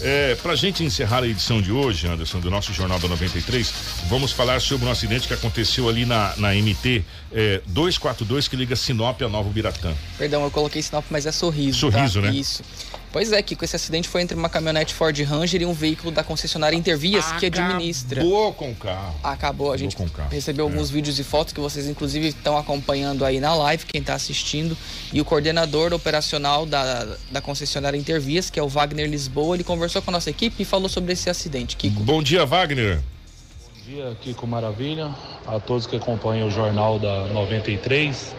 É, 0.01 0.35
pra 0.35 0.55
gente 0.55 0.83
encerrar 0.83 1.23
a 1.23 1.27
edição 1.27 1.61
de 1.61 1.71
hoje, 1.71 2.07
Anderson, 2.07 2.39
do 2.39 2.49
nosso 2.49 2.73
Jornal 2.73 2.99
da 2.99 3.07
93, 3.09 3.73
vamos 4.07 4.31
falar 4.31 4.61
sobre 4.61 4.87
um 4.87 4.91
acidente 4.91 5.27
que 5.27 5.33
aconteceu 5.33 5.89
ali 5.89 6.05
na, 6.05 6.33
na 6.37 6.53
MT 6.53 7.03
é, 7.33 7.61
242 7.67 8.47
que 8.47 8.55
liga 8.55 8.75
Sinop 8.77 9.21
a 9.21 9.27
Nova 9.27 9.49
Biratã. 9.49 9.93
Perdão, 10.17 10.43
eu 10.43 10.51
coloquei 10.51 10.81
Sinop, 10.81 11.05
mas 11.09 11.25
é 11.25 11.31
sorriso. 11.31 11.79
Sorriso, 11.79 12.21
tá? 12.21 12.31
né? 12.31 12.33
Isso. 12.37 12.63
Pois 13.11 13.31
é, 13.31 13.41
Kiko, 13.41 13.65
esse 13.65 13.75
acidente 13.75 14.07
foi 14.07 14.21
entre 14.21 14.37
uma 14.37 14.49
caminhonete 14.49 14.93
Ford 14.93 15.19
Ranger 15.19 15.63
e 15.63 15.65
um 15.65 15.73
veículo 15.73 16.11
da 16.11 16.23
concessionária 16.23 16.75
Intervias 16.75 17.31
que 17.33 17.47
administra. 17.47 18.21
Acabou 18.21 18.53
com 18.53 18.71
o 18.71 18.75
carro. 18.75 19.15
Acabou, 19.23 19.73
a 19.73 19.77
gente 19.77 19.95
carro. 19.95 20.29
recebeu 20.29 20.65
alguns 20.65 20.91
vídeos 20.91 21.17
e 21.17 21.23
fotos 21.23 21.51
que 21.51 21.59
vocês 21.59 21.87
inclusive 21.87 22.27
estão 22.27 22.57
acompanhando 22.57 23.25
aí 23.25 23.39
na 23.39 23.55
live, 23.55 23.85
quem 23.85 24.01
está 24.01 24.13
assistindo. 24.13 24.77
E 25.11 25.19
o 25.19 25.25
coordenador 25.25 25.91
operacional 25.91 26.65
da, 26.65 27.17
da 27.31 27.41
concessionária 27.41 27.97
Intervias, 27.97 28.49
que 28.49 28.59
é 28.59 28.63
o 28.63 28.67
Wagner 28.67 29.09
Lisboa, 29.09 29.55
ele 29.55 29.63
conversou 29.63 30.01
com 30.01 30.11
a 30.11 30.13
nossa 30.13 30.29
equipe 30.29 30.61
e 30.61 30.65
falou 30.65 30.87
sobre 30.87 31.13
esse 31.13 31.29
acidente. 31.29 31.75
Kiko. 31.75 32.03
Bom 32.03 32.21
dia, 32.21 32.45
Wagner. 32.45 32.97
Bom 32.99 33.95
dia, 33.95 34.17
Kiko 34.21 34.45
Maravilha, 34.45 35.09
a 35.47 35.59
todos 35.59 35.87
que 35.87 35.95
acompanham 35.95 36.47
o 36.47 36.51
Jornal 36.51 36.99
da 36.99 37.25
93. 37.27 38.35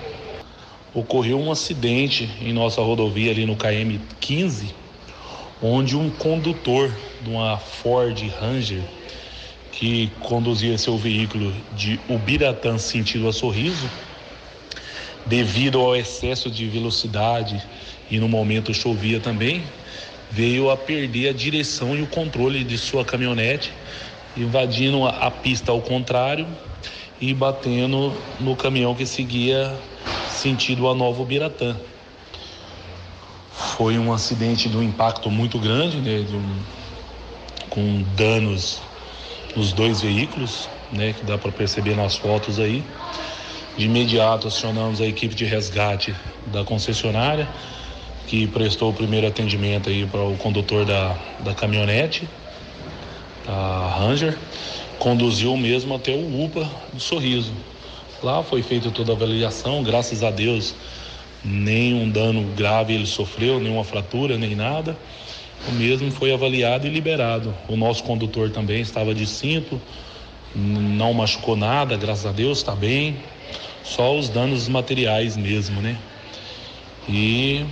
Ocorreu 0.92 1.38
um 1.38 1.52
acidente 1.52 2.28
em 2.40 2.52
nossa 2.52 2.80
rodovia 2.80 3.30
ali 3.30 3.46
no 3.46 3.54
KM 3.54 4.00
15, 4.18 4.74
onde 5.62 5.96
um 5.96 6.10
condutor 6.10 6.90
de 7.22 7.30
uma 7.30 7.56
Ford 7.58 8.18
Ranger 8.40 8.82
que 9.72 10.10
conduzia 10.20 10.76
seu 10.76 10.98
veículo 10.98 11.54
de 11.76 12.00
Ubiratã 12.08 12.76
sentido 12.76 13.28
a 13.28 13.32
Sorriso, 13.32 13.88
devido 15.26 15.78
ao 15.80 15.94
excesso 15.94 16.50
de 16.50 16.66
velocidade 16.66 17.62
e 18.10 18.18
no 18.18 18.28
momento 18.28 18.74
chovia 18.74 19.20
também, 19.20 19.62
veio 20.30 20.70
a 20.70 20.76
perder 20.76 21.28
a 21.28 21.32
direção 21.32 21.96
e 21.96 22.02
o 22.02 22.06
controle 22.06 22.64
de 22.64 22.76
sua 22.76 23.04
caminhonete, 23.04 23.72
invadindo 24.36 25.06
a, 25.06 25.30
pista 25.30 25.70
ao 25.70 25.80
contrário 25.80 26.46
e 27.20 27.32
batendo 27.32 28.12
no 28.40 28.56
caminhão 28.56 28.94
que 28.94 29.06
seguia 29.06 29.72
sentido 30.30 30.88
a 30.88 30.94
Nova 30.94 31.24
Biratã. 31.24 31.76
Foi 33.76 33.98
um 33.98 34.12
acidente 34.12 34.68
de 34.68 34.76
um 34.76 34.82
impacto 34.82 35.30
muito 35.30 35.58
grande, 35.58 35.98
né, 35.98 36.24
um, 36.32 37.68
com 37.68 38.02
danos 38.16 38.80
nos 39.54 39.72
dois 39.72 40.00
veículos, 40.00 40.68
né, 40.92 41.12
que 41.12 41.24
dá 41.24 41.36
para 41.36 41.50
perceber 41.52 41.94
nas 41.94 42.16
fotos 42.16 42.58
aí. 42.58 42.82
De 43.76 43.86
imediato 43.86 44.48
acionamos 44.48 45.00
a 45.00 45.06
equipe 45.06 45.34
de 45.34 45.44
resgate 45.44 46.14
da 46.46 46.64
concessionária, 46.64 47.48
que 48.26 48.46
prestou 48.46 48.90
o 48.90 48.94
primeiro 48.94 49.26
atendimento 49.26 49.88
aí 49.88 50.06
para 50.06 50.22
o 50.22 50.36
condutor 50.36 50.84
da, 50.84 51.16
da 51.40 51.54
caminhonete, 51.54 52.28
da 53.46 53.88
Ranger, 53.98 54.36
conduziu 54.98 55.56
mesmo 55.56 55.94
até 55.94 56.12
o 56.12 56.44
UPA 56.44 56.68
do 56.92 57.00
Sorriso. 57.00 57.52
Lá 58.22 58.42
foi 58.42 58.62
feita 58.62 58.90
toda 58.90 59.12
a 59.12 59.14
avaliação, 59.14 59.82
graças 59.82 60.22
a 60.22 60.30
Deus 60.30 60.74
nenhum 61.44 62.08
dano 62.10 62.42
grave 62.54 62.94
ele 62.94 63.06
sofreu, 63.06 63.60
nenhuma 63.60 63.84
fratura, 63.84 64.36
nem 64.36 64.54
nada. 64.54 64.96
O 65.68 65.72
mesmo 65.72 66.10
foi 66.10 66.32
avaliado 66.32 66.86
e 66.86 66.90
liberado. 66.90 67.54
O 67.68 67.76
nosso 67.76 68.02
condutor 68.04 68.50
também 68.50 68.80
estava 68.80 69.14
de 69.14 69.26
cinto, 69.26 69.80
não 70.54 71.12
machucou 71.12 71.56
nada, 71.56 71.96
graças 71.96 72.26
a 72.26 72.32
Deus, 72.32 72.58
está 72.58 72.74
bem. 72.74 73.16
Só 73.82 74.16
os 74.16 74.28
danos 74.28 74.68
materiais 74.68 75.36
mesmo, 75.36 75.80
né? 75.80 75.96
E 77.08 77.64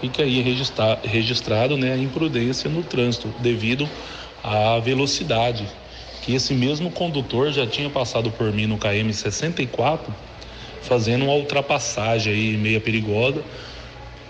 fica 0.00 0.22
aí 0.22 0.40
registra 0.40 0.98
registrado 1.04 1.76
né, 1.76 1.92
a 1.92 1.98
imprudência 1.98 2.70
no 2.70 2.82
trânsito 2.82 3.28
devido 3.40 3.88
à 4.42 4.78
velocidade. 4.78 5.66
Que 6.28 6.34
esse 6.34 6.52
mesmo 6.52 6.90
condutor 6.90 7.50
já 7.52 7.66
tinha 7.66 7.88
passado 7.88 8.30
por 8.30 8.52
mim 8.52 8.66
no 8.66 8.76
KM 8.76 9.10
64 9.14 10.12
fazendo 10.82 11.24
uma 11.24 11.32
ultrapassagem 11.32 12.30
aí 12.30 12.56
meia 12.58 12.78
perigosa, 12.78 13.42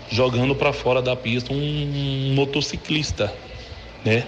jogando 0.09 0.55
para 0.55 0.71
fora 0.71 1.01
da 1.01 1.13
pista 1.13 1.53
um, 1.53 2.33
motociclista, 2.35 3.33
né? 4.05 4.23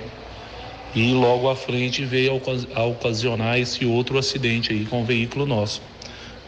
E 0.93 1.13
logo 1.13 1.49
à 1.49 1.55
frente 1.55 2.03
veio 2.03 2.41
a 2.75 2.83
ocasionar 2.83 3.57
esse 3.57 3.85
outro 3.85 4.17
acidente 4.17 4.73
aí 4.73 4.83
com 4.83 5.03
o 5.03 5.05
veículo 5.05 5.45
nosso. 5.45 5.81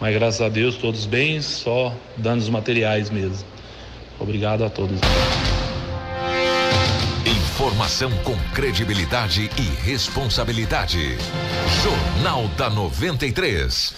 Mas 0.02 0.14
graças 0.14 0.42
a 0.42 0.50
Deus 0.50 0.76
todos 0.76 1.06
bem, 1.06 1.42
só 1.42 1.96
danos 2.18 2.50
materiais 2.50 3.10
mesmo. 3.10 3.48
Obrigado 4.20 4.66
a 4.66 4.70
todos. 4.70 5.00
Informação 7.54 8.10
com 8.24 8.36
credibilidade 8.52 9.48
e 9.60 9.86
responsabilidade. 9.86 11.16
Jornal 11.84 12.48
da 12.58 12.68
93. 12.68 13.94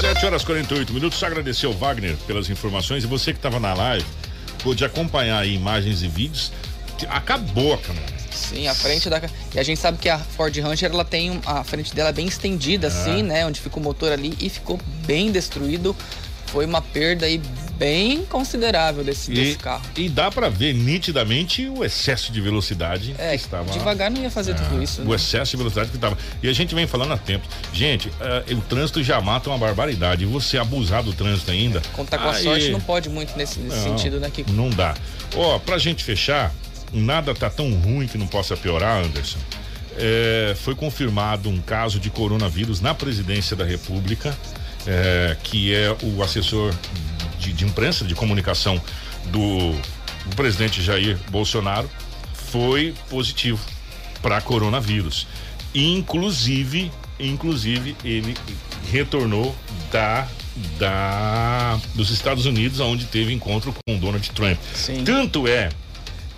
7 0.00 0.24
horas 0.24 0.42
48 0.42 0.90
minutos. 0.90 1.22
Agradecer 1.22 1.66
ao 1.66 1.74
Wagner 1.74 2.16
pelas 2.26 2.48
informações 2.48 3.04
e 3.04 3.06
você 3.06 3.32
que 3.34 3.38
estava 3.38 3.60
na 3.60 3.74
live 3.74 4.06
pôde 4.62 4.86
acompanhar 4.86 5.40
aí 5.40 5.54
imagens 5.54 6.02
e 6.02 6.08
vídeos. 6.08 6.50
Acabou 7.10 7.74
a 7.74 7.78
caminhonete. 7.78 8.34
Sim, 8.34 8.68
a 8.68 8.74
frente 8.74 9.10
da. 9.10 9.20
E 9.54 9.58
a 9.58 9.62
gente 9.62 9.78
sabe 9.78 9.98
que 9.98 10.08
a 10.08 10.18
Ford 10.18 10.56
Ranger 10.56 10.90
ela 10.90 11.04
tem 11.04 11.42
a 11.44 11.62
frente 11.62 11.94
dela 11.94 12.10
bem 12.10 12.26
estendida, 12.26 12.86
assim, 12.86 13.22
né? 13.22 13.44
Onde 13.44 13.60
fica 13.60 13.78
o 13.78 13.82
motor 13.82 14.12
ali 14.12 14.34
e 14.40 14.48
ficou 14.48 14.80
bem 15.04 15.30
destruído. 15.30 15.94
Foi 16.46 16.64
uma 16.64 16.80
perda 16.80 17.26
aí 17.26 17.38
bem 17.76 18.24
considerável 18.24 19.04
desse, 19.04 19.30
e, 19.32 19.34
desse 19.34 19.58
carro. 19.58 19.82
E 19.96 20.08
dá 20.08 20.30
para 20.30 20.48
ver 20.48 20.72
nitidamente 20.74 21.66
o 21.68 21.84
excesso 21.84 22.32
de 22.32 22.40
velocidade 22.40 23.14
é, 23.18 23.30
que 23.30 23.44
estava. 23.44 23.70
Devagar 23.72 24.10
não 24.10 24.22
ia 24.22 24.30
fazer 24.30 24.52
é, 24.52 24.54
tudo 24.54 24.82
isso. 24.82 25.02
O 25.02 25.08
né? 25.08 25.16
excesso 25.16 25.52
de 25.52 25.56
velocidade 25.56 25.90
que 25.90 25.96
estava. 25.96 26.16
E 26.42 26.48
a 26.48 26.52
gente 26.52 26.74
vem 26.74 26.86
falando 26.86 27.12
há 27.12 27.18
tempo. 27.18 27.46
Gente, 27.72 28.08
uh, 28.08 28.56
o 28.56 28.60
trânsito 28.62 29.02
já 29.02 29.20
mata 29.20 29.50
uma 29.50 29.58
barbaridade. 29.58 30.24
E 30.24 30.26
você 30.26 30.58
abusar 30.58 31.02
do 31.02 31.12
trânsito 31.12 31.50
ainda. 31.50 31.82
Contar 31.92 32.18
com 32.18 32.28
a 32.28 32.32
aí... 32.32 32.42
sorte 32.42 32.70
não 32.70 32.80
pode 32.80 33.08
muito 33.08 33.36
nesse, 33.36 33.58
nesse 33.60 33.76
não, 33.76 33.98
sentido, 33.98 34.20
né, 34.20 34.30
Kiko? 34.30 34.52
Não 34.52 34.70
dá. 34.70 34.94
Ó, 35.36 35.58
pra 35.58 35.78
gente 35.78 36.04
fechar, 36.04 36.52
nada 36.92 37.34
tá 37.34 37.50
tão 37.50 37.72
ruim 37.74 38.06
que 38.06 38.18
não 38.18 38.26
possa 38.26 38.56
piorar, 38.56 39.04
Anderson. 39.04 39.38
É, 39.96 40.54
foi 40.56 40.74
confirmado 40.74 41.48
um 41.48 41.60
caso 41.60 42.00
de 42.00 42.10
coronavírus 42.10 42.80
na 42.80 42.94
presidência 42.94 43.56
da 43.56 43.64
República. 43.64 44.36
É, 44.86 45.34
que 45.42 45.74
é 45.74 45.96
o 46.02 46.22
assessor 46.22 46.70
de, 47.44 47.52
de, 47.52 47.64
imprensa, 47.64 48.04
de 48.04 48.14
comunicação 48.14 48.80
do, 49.26 49.72
do 50.26 50.36
presidente 50.36 50.82
Jair 50.82 51.18
Bolsonaro, 51.30 51.88
foi 52.32 52.94
positivo 53.10 53.60
para 54.22 54.40
coronavírus. 54.40 55.26
Inclusive, 55.74 56.90
inclusive 57.20 57.96
ele 58.04 58.34
retornou 58.90 59.54
da 59.92 60.26
da 60.78 61.80
dos 61.96 62.10
Estados 62.10 62.46
Unidos, 62.46 62.78
onde 62.78 63.06
teve 63.06 63.32
encontro 63.32 63.74
com 63.84 63.98
Donald 63.98 64.30
Trump. 64.30 64.56
Sim. 64.72 65.02
Tanto 65.02 65.48
é 65.48 65.68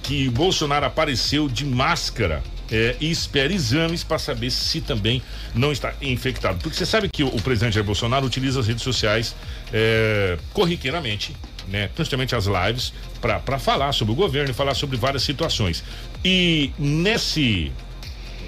que 0.03 0.31
Bolsonaro 0.31 0.87
apareceu 0.87 1.49
de 1.49 1.67
máscara 1.67 2.43
é, 2.71 2.97
e 3.01 3.11
espera 3.11 3.53
exames 3.53 4.03
para 4.03 4.19
saber 4.19 4.51
se 4.51 4.81
também 4.81 5.23
não 5.55 5.73
está 5.73 5.95
infectado. 6.01 6.59
Porque 6.59 6.77
você 6.77 6.87
sabe 6.87 7.09
que 7.09 7.23
o, 7.23 7.29
o 7.29 7.41
presidente 7.43 7.75
Jair 7.75 7.85
Bolsonaro 7.85 8.27
utiliza 8.27 8.61
as 8.61 8.67
redes 8.67 8.83
sociais 8.83 9.35
é, 9.73 10.39
corriqueiramente, 10.53 11.37
né, 11.69 11.89
principalmente 11.95 12.35
as 12.35 12.47
lives, 12.47 12.93
para 13.21 13.59
falar 13.59 13.93
sobre 13.93 14.13
o 14.13 14.17
governo 14.17 14.51
e 14.51 14.55
falar 14.55 14.75
sobre 14.75 14.97
várias 14.97 15.23
situações. 15.23 15.83
E 16.25 16.73
nesse. 16.79 17.73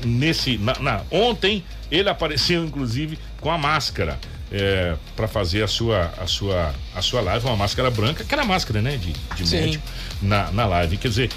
nesse 0.04 0.58
na, 0.58 0.78
na, 0.78 1.02
ontem 1.10 1.64
ele 1.90 2.08
apareceu, 2.08 2.64
inclusive, 2.64 3.18
com 3.40 3.50
a 3.50 3.58
máscara. 3.58 4.18
É, 4.50 4.96
para 5.14 5.28
fazer 5.28 5.62
a 5.62 5.68
sua, 5.68 6.10
a, 6.16 6.26
sua, 6.26 6.74
a 6.94 7.02
sua 7.02 7.20
live, 7.20 7.44
uma 7.44 7.54
máscara 7.54 7.90
branca, 7.90 8.22
aquela 8.22 8.44
máscara, 8.44 8.80
né, 8.80 8.96
de, 8.96 9.12
de 9.12 9.54
médico, 9.54 9.84
na, 10.22 10.50
na 10.50 10.64
live. 10.64 10.96
Quer 10.96 11.08
dizer, 11.08 11.30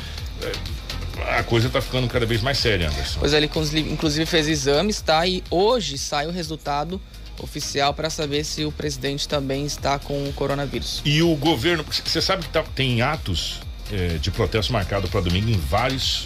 a 1.28 1.44
coisa 1.44 1.70
tá 1.70 1.82
ficando 1.82 2.08
cada 2.08 2.26
vez 2.26 2.42
mais 2.42 2.58
séria, 2.58 2.90
Anderson. 2.90 3.20
Pois 3.20 3.34
é, 3.34 3.38
ele 3.38 3.50
inclusive 3.92 4.26
fez 4.26 4.48
exames, 4.48 5.02
tá? 5.02 5.26
E 5.26 5.44
hoje 5.50 5.98
sai 5.98 6.28
o 6.28 6.32
resultado 6.32 7.02
oficial 7.40 7.94
para 7.94 8.10
saber 8.10 8.44
se 8.44 8.66
o 8.66 8.72
presidente 8.72 9.28
também 9.28 9.66
está 9.66 9.98
com 10.00 10.28
o 10.28 10.34
coronavírus. 10.34 11.02
E 11.06 11.22
o 11.22 11.36
governo, 11.36 11.84
você 11.84 12.22
sabe 12.22 12.44
que 12.44 12.50
tá, 12.50 12.64
tem 12.76 13.02
atos 13.02 13.60
é, 13.92 14.18
de 14.18 14.32
protesto 14.32 14.72
marcado 14.72 15.08
para 15.08 15.22
domingo 15.22 15.50
em 15.50 15.58
vários. 15.58 16.24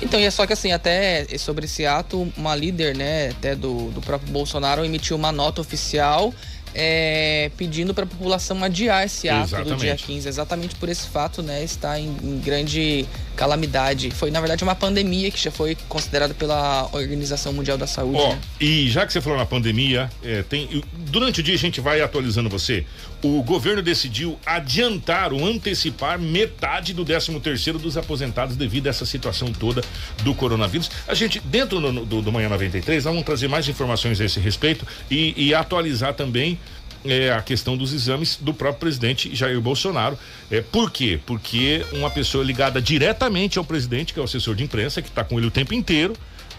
Então, 0.00 0.18
e 0.18 0.24
é 0.24 0.30
só 0.30 0.46
que 0.46 0.52
assim, 0.52 0.72
até 0.72 1.26
sobre 1.38 1.66
esse 1.66 1.86
ato, 1.86 2.32
uma 2.36 2.56
líder, 2.56 2.96
né, 2.96 3.28
até 3.30 3.54
do, 3.54 3.90
do 3.90 4.00
próprio 4.00 4.32
Bolsonaro 4.32 4.84
emitiu 4.84 5.16
uma 5.16 5.30
nota 5.30 5.60
oficial 5.60 6.34
é, 6.74 7.50
pedindo 7.56 7.92
para 7.92 8.04
a 8.04 8.06
população 8.06 8.62
adiar 8.62 9.04
esse 9.04 9.28
ato 9.28 9.48
Exatamente. 9.48 9.74
do 9.74 9.80
dia 9.80 9.96
15, 9.96 10.28
exatamente 10.28 10.74
por 10.76 10.88
esse 10.88 11.08
fato, 11.08 11.42
né, 11.42 11.62
está 11.62 11.98
em, 11.98 12.16
em 12.22 12.40
grande 12.40 13.06
calamidade. 13.36 14.10
Foi, 14.10 14.30
na 14.30 14.40
verdade, 14.40 14.62
uma 14.62 14.74
pandemia 14.74 15.30
que 15.30 15.42
já 15.42 15.50
foi 15.50 15.76
considerada 15.88 16.34
pela 16.34 16.88
Organização 16.92 17.52
Mundial 17.52 17.78
da 17.78 17.86
Saúde. 17.86 18.18
Ó, 18.18 18.30
né? 18.30 18.40
e 18.60 18.88
já 18.88 19.06
que 19.06 19.12
você 19.12 19.20
falou 19.20 19.38
na 19.38 19.46
pandemia, 19.46 20.10
é, 20.22 20.42
tem, 20.42 20.82
durante 20.94 21.40
o 21.40 21.42
dia 21.42 21.54
a 21.54 21.58
gente 21.58 21.80
vai 21.80 22.00
atualizando 22.00 22.48
você. 22.48 22.84
O 23.22 23.42
governo 23.42 23.82
decidiu 23.82 24.38
adiantar 24.44 25.32
ou 25.32 25.46
antecipar 25.46 26.18
metade 26.18 26.92
do 26.92 27.04
13 27.04 27.38
terceiro 27.40 27.78
dos 27.78 27.96
aposentados 27.96 28.56
devido 28.56 28.88
a 28.88 28.90
essa 28.90 29.06
situação 29.06 29.52
toda 29.52 29.82
do 30.22 30.34
coronavírus. 30.34 30.90
A 31.06 31.14
gente, 31.14 31.40
dentro 31.40 31.80
do, 31.80 32.04
do, 32.04 32.22
do 32.22 32.32
Manhã 32.32 32.48
93, 32.48 33.04
nós 33.04 33.12
vamos 33.12 33.24
trazer 33.24 33.48
mais 33.48 33.68
informações 33.68 34.20
a 34.20 34.24
esse 34.24 34.40
respeito 34.40 34.86
e, 35.10 35.34
e 35.36 35.54
atualizar 35.54 36.14
também 36.14 36.58
é, 37.04 37.32
a 37.32 37.42
questão 37.42 37.76
dos 37.76 37.92
exames 37.92 38.36
do 38.40 38.54
próprio 38.54 38.80
presidente 38.80 39.34
Jair 39.34 39.60
Bolsonaro. 39.60 40.18
É, 40.50 40.60
por 40.60 40.90
quê? 40.90 41.20
Porque 41.26 41.84
uma 41.92 42.10
pessoa 42.10 42.44
ligada 42.44 42.80
diretamente 42.80 43.58
ao 43.58 43.64
presidente, 43.64 44.12
que 44.12 44.18
é 44.18 44.22
o 44.22 44.24
assessor 44.24 44.54
de 44.54 44.64
imprensa, 44.64 45.02
que 45.02 45.08
está 45.08 45.24
com 45.24 45.38
ele 45.38 45.46
o 45.46 45.50
tempo 45.50 45.74
inteiro, 45.74 46.14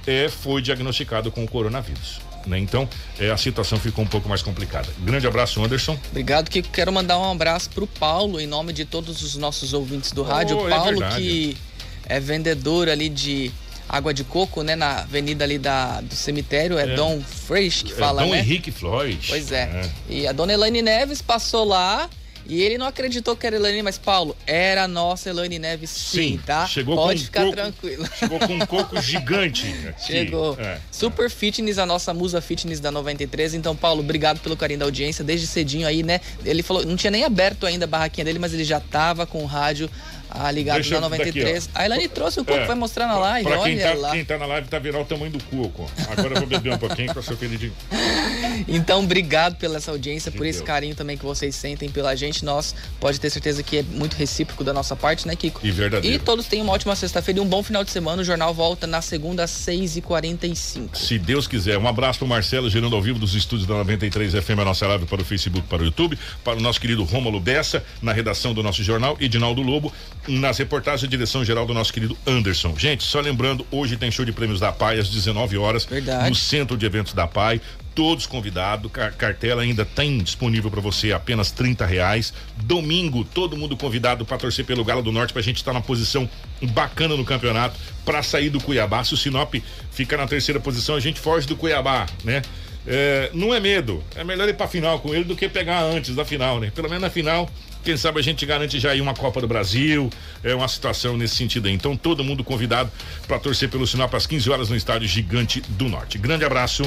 é, 0.05 0.29
foi 0.29 0.61
diagnosticado 0.61 1.31
com 1.31 1.43
o 1.43 1.47
coronavírus. 1.47 2.19
Né? 2.45 2.59
Então, 2.59 2.87
é, 3.19 3.31
a 3.31 3.37
situação 3.37 3.79
ficou 3.79 4.03
um 4.03 4.07
pouco 4.07 4.27
mais 4.27 4.41
complicada. 4.41 4.87
Grande 4.99 5.25
abraço, 5.25 5.63
Anderson. 5.63 5.97
Obrigado, 6.09 6.49
que 6.49 6.61
quero 6.61 6.91
mandar 6.91 7.17
um 7.17 7.31
abraço 7.31 7.69
pro 7.69 7.87
Paulo, 7.87 8.39
em 8.39 8.47
nome 8.47 8.73
de 8.73 8.85
todos 8.85 9.21
os 9.21 9.35
nossos 9.35 9.73
ouvintes 9.73 10.11
do 10.11 10.23
rádio. 10.23 10.57
Oh, 10.57 10.67
é 10.67 10.69
Paulo, 10.69 10.99
verdade. 10.99 11.15
que 11.21 11.57
é 12.05 12.19
vendedor 12.19 12.89
ali 12.89 13.07
de 13.07 13.51
água 13.97 14.13
de 14.13 14.23
coco, 14.23 14.63
né? 14.63 14.75
Na 14.75 14.99
avenida 15.01 15.43
ali 15.43 15.57
da, 15.57 16.01
do 16.01 16.15
cemitério, 16.15 16.77
é, 16.77 16.83
É. 16.83 16.95
Dom 16.95 17.21
Fresh 17.21 17.83
que 17.83 17.93
É, 17.93 17.95
fala, 17.95 18.23
Dom 18.23 18.31
né? 18.31 18.39
Henrique 18.39 18.71
Floyd. 18.71 19.25
Pois 19.27 19.51
é. 19.51 19.89
E 20.09 20.27
a 20.27 20.31
dona 20.31 20.53
Elaine 20.53 20.81
Neves 20.81 21.21
passou 21.21 21.63
lá 21.63 22.09
e 22.45 22.61
ele 22.61 22.77
não 22.77 22.85
acreditou 22.87 23.37
que 23.37 23.47
era 23.47 23.55
Elaine, 23.55 23.81
mas 23.81 23.97
Paulo, 23.97 24.35
era 24.45 24.83
a 24.83 24.87
nossa 24.87 25.29
Elaine 25.29 25.57
Neves 25.59 25.89
sim, 25.89 26.37
tá? 26.45 26.65
chegou 26.67 26.95
Pode 26.95 27.19
com 27.19 27.21
um 27.21 27.25
ficar 27.25 27.41
coco- 27.43 27.55
tranquilo. 27.55 28.09
Chegou 28.19 28.39
com 28.39 28.53
um 28.55 28.59
coco 28.65 28.99
gigante. 29.01 29.67
aqui. 29.87 30.05
Chegou. 30.07 30.57
É. 30.59 30.77
Super 30.91 31.29
Fitness, 31.29 31.77
a 31.77 31.85
nossa 31.85 32.13
musa 32.13 32.41
fitness 32.41 32.81
da 32.81 32.91
93. 32.91 33.53
Então, 33.53 33.73
Paulo, 33.75 34.01
obrigado 34.01 34.39
pelo 34.41 34.57
carinho 34.57 34.79
da 34.79 34.85
audiência. 34.85 35.23
Desde 35.23 35.47
cedinho 35.47 35.87
aí, 35.87 36.03
né? 36.03 36.19
Ele 36.43 36.61
falou, 36.61 36.85
não 36.85 36.97
tinha 36.97 37.11
nem 37.11 37.23
aberto 37.23 37.65
ainda 37.65 37.85
a 37.85 37.87
barraquinha 37.87 38.25
dele, 38.25 38.39
mas 38.39 38.53
ele 38.53 38.65
já 38.65 38.79
tava 38.81 39.25
com 39.25 39.41
o 39.41 39.45
rádio 39.45 39.89
ah, 40.33 40.51
ligado 40.51 40.75
Deixa 40.75 40.99
na 40.99 41.05
eu- 41.05 41.09
daqui, 41.09 41.25
93. 41.25 41.69
ó. 41.75 41.79
a 41.79 41.85
Elaine 41.85 42.07
trouxe 42.09 42.39
o 42.39 42.45
coco, 42.45 42.59
É. 42.59 42.65
vai 42.65 42.75
mostrar 42.75 43.07
na 43.07 43.17
live. 43.17 43.47
Pra 43.49 43.57
quem 43.59 43.73
Olha 43.75 43.83
tá, 43.87 43.93
lá. 43.93 44.11
quem 44.11 44.25
tá 44.25 44.37
na 44.37 44.45
live 44.45 44.67
tá 44.67 44.79
vendo 44.79 44.99
o 44.99 45.05
tamanho 45.05 45.31
do 45.31 45.43
coco. 45.45 45.89
Agora 46.09 46.33
eu 46.35 46.39
vou 46.39 46.47
beber 46.47 46.73
um 46.73 46.77
pouquinho 46.77 47.13
com 47.13 47.19
a 47.19 47.23
sua 47.23 47.35
queridinha. 47.35 47.71
Então, 48.67 49.03
obrigado 49.03 49.55
pela 49.55 49.77
essa 49.77 49.89
audiência, 49.91 50.31
por 50.31 50.45
esse 50.45 50.59
Deus. 50.59 50.67
carinho 50.67 50.95
também 50.95 51.17
que 51.17 51.25
vocês 51.25 51.55
sentem 51.55 51.89
pela 51.89 52.15
gente. 52.15 52.45
Nós 52.45 52.73
pode 52.99 53.19
ter 53.19 53.29
certeza 53.31 53.63
que 53.63 53.77
é 53.77 53.83
muito 53.83 54.13
recíproco 54.15 54.63
da 54.63 54.71
nossa 54.71 54.95
parte, 54.95 55.27
né, 55.27 55.35
Kiko? 55.35 55.59
E 55.63 55.71
verdadeiro. 55.71 56.15
E 56.15 56.19
todos 56.19 56.45
tenham 56.45 56.63
uma 56.63 56.73
ótima 56.73 56.95
sexta-feira 56.95 57.39
e 57.39 57.41
um 57.43 57.47
bom 57.47 57.63
final 57.63 57.83
de 57.83 57.89
semana. 57.91 58.21
O 58.21 58.25
jornal 58.25 58.53
volta 58.53 58.85
na 58.85 59.01
segunda 59.01 59.43
às 59.43 59.51
6h45. 59.51 60.95
Se 60.95 61.17
Deus 61.17 61.47
quiser. 61.47 61.77
Um 61.77 61.87
abraço 61.87 62.19
pro 62.19 62.27
Marcelo, 62.27 62.69
gerando 62.69 62.95
ao 62.95 63.01
vivo 63.01 63.17
dos 63.19 63.33
estúdios 63.35 63.67
da 63.67 63.75
93 63.75 64.33
FM, 64.33 64.59
a 64.59 64.65
nossa 64.65 64.87
live 64.87 65.05
para 65.05 65.21
o 65.21 65.25
Facebook, 65.25 65.67
para 65.67 65.81
o 65.81 65.85
YouTube, 65.85 66.17
para 66.43 66.57
o 66.57 66.61
nosso 66.61 66.79
querido 66.79 67.03
Rômulo 67.03 67.39
Bessa, 67.39 67.83
na 68.01 68.13
redação 68.13 68.53
do 68.53 68.61
nosso 68.61 68.83
jornal, 68.83 69.17
Edinaldo 69.19 69.61
Lobo, 69.61 69.91
nas 70.27 70.57
reportagens, 70.57 71.09
direção 71.09 71.43
geral 71.43 71.65
do 71.65 71.73
nosso 71.73 71.91
querido 71.93 72.17
Anderson. 72.25 72.73
Gente, 72.77 73.03
só 73.03 73.19
lembrando, 73.19 73.65
hoje 73.71 73.97
tem 73.97 74.09
show 74.11 74.23
de 74.25 74.31
prêmios 74.31 74.59
da 74.59 74.71
PAI 74.71 74.99
às 74.99 75.09
19 75.09 75.57
horas, 75.57 75.85
Verdade. 75.85 76.29
no 76.29 76.35
centro 76.35 76.77
de 76.77 76.85
eventos 76.85 77.13
da 77.13 77.27
PAI. 77.27 77.59
Todos 77.95 78.25
convidados, 78.25 78.91
Ca- 78.91 79.11
cartela 79.11 79.61
ainda 79.61 79.85
tem 79.85 80.17
disponível 80.17 80.71
para 80.71 80.81
você 80.81 81.11
apenas 81.11 81.51
30 81.51 81.85
reais. 81.85 82.33
Domingo, 82.57 83.23
todo 83.23 83.55
mundo 83.55 83.77
convidado 83.77 84.25
para 84.25 84.37
torcer 84.37 84.65
pelo 84.65 84.83
Galo 84.83 85.03
do 85.03 85.11
Norte, 85.11 85.31
pra 85.31 85.41
gente 85.43 85.57
estar 85.57 85.73
na 85.73 85.81
posição 85.81 86.27
bacana 86.71 87.15
no 87.15 87.23
campeonato, 87.23 87.79
para 88.03 88.23
sair 88.23 88.49
do 88.49 88.59
Cuiabá. 88.59 89.03
Se 89.03 89.13
o 89.13 89.17
Sinop 89.17 89.53
fica 89.91 90.17
na 90.17 90.25
terceira 90.25 90.59
posição, 90.59 90.95
a 90.95 90.99
gente 90.99 91.19
foge 91.19 91.45
do 91.45 91.55
Cuiabá, 91.55 92.07
né? 92.23 92.41
É, 92.87 93.29
não 93.33 93.53
é 93.53 93.59
medo, 93.59 94.03
é 94.15 94.23
melhor 94.23 94.49
ir 94.49 94.55
pra 94.55 94.67
final 94.67 94.99
com 94.99 95.13
ele 95.13 95.23
do 95.23 95.35
que 95.35 95.47
pegar 95.47 95.83
antes 95.83 96.15
da 96.15 96.25
final, 96.25 96.59
né? 96.59 96.71
Pelo 96.73 96.89
menos 96.89 97.01
na 97.03 97.09
final, 97.09 97.49
quem 97.83 97.97
sabe 97.97 98.19
a 98.19 98.23
gente 98.23 98.45
garante 98.45 98.79
já 98.79 98.91
aí 98.91 99.01
uma 99.01 99.13
Copa 99.13 99.41
do 99.41 99.47
Brasil, 99.47 100.09
é 100.43 100.55
uma 100.55 100.67
situação 100.67 101.17
nesse 101.17 101.35
sentido 101.35 101.67
aí. 101.67 101.73
Então, 101.73 101.95
todo 101.95 102.23
mundo 102.23 102.43
convidado 102.43 102.91
para 103.27 103.37
torcer 103.37 103.69
pelo 103.69 103.85
Sinop 103.85 104.13
às 104.15 104.25
15 104.25 104.49
horas 104.49 104.69
no 104.69 104.75
estádio 104.75 105.07
Gigante 105.07 105.61
do 105.61 105.89
Norte. 105.89 106.17
Grande 106.17 106.45
abraço. 106.45 106.83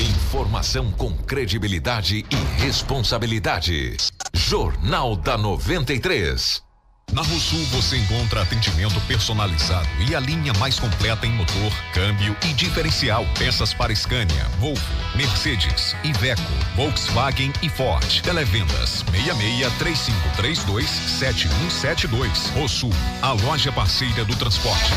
Informação 0.00 0.90
com 0.92 1.14
credibilidade 1.14 2.24
e 2.30 2.62
responsabilidade. 2.62 3.96
Jornal 4.32 5.14
da 5.14 5.36
93. 5.36 6.69
Na 7.12 7.22
Rosul 7.22 7.64
você 7.66 7.96
encontra 7.96 8.42
atendimento 8.42 9.00
personalizado 9.02 9.88
e 10.08 10.14
a 10.14 10.20
linha 10.20 10.52
mais 10.54 10.78
completa 10.78 11.26
em 11.26 11.32
motor, 11.32 11.72
câmbio 11.92 12.36
e 12.48 12.52
diferencial. 12.52 13.26
Peças 13.36 13.74
para 13.74 13.94
Scania, 13.94 14.44
Volvo, 14.60 14.80
Mercedes, 15.16 15.96
Iveco, 16.04 16.42
Volkswagen 16.76 17.52
e 17.62 17.68
Ford. 17.68 18.22
Televendas 18.22 19.04
66 19.10 19.72
3532 19.78 20.88
7172. 20.88 22.50
Rosul, 22.50 22.92
a 23.22 23.32
loja 23.32 23.72
parceira 23.72 24.24
do 24.24 24.36
transporte. 24.36 24.92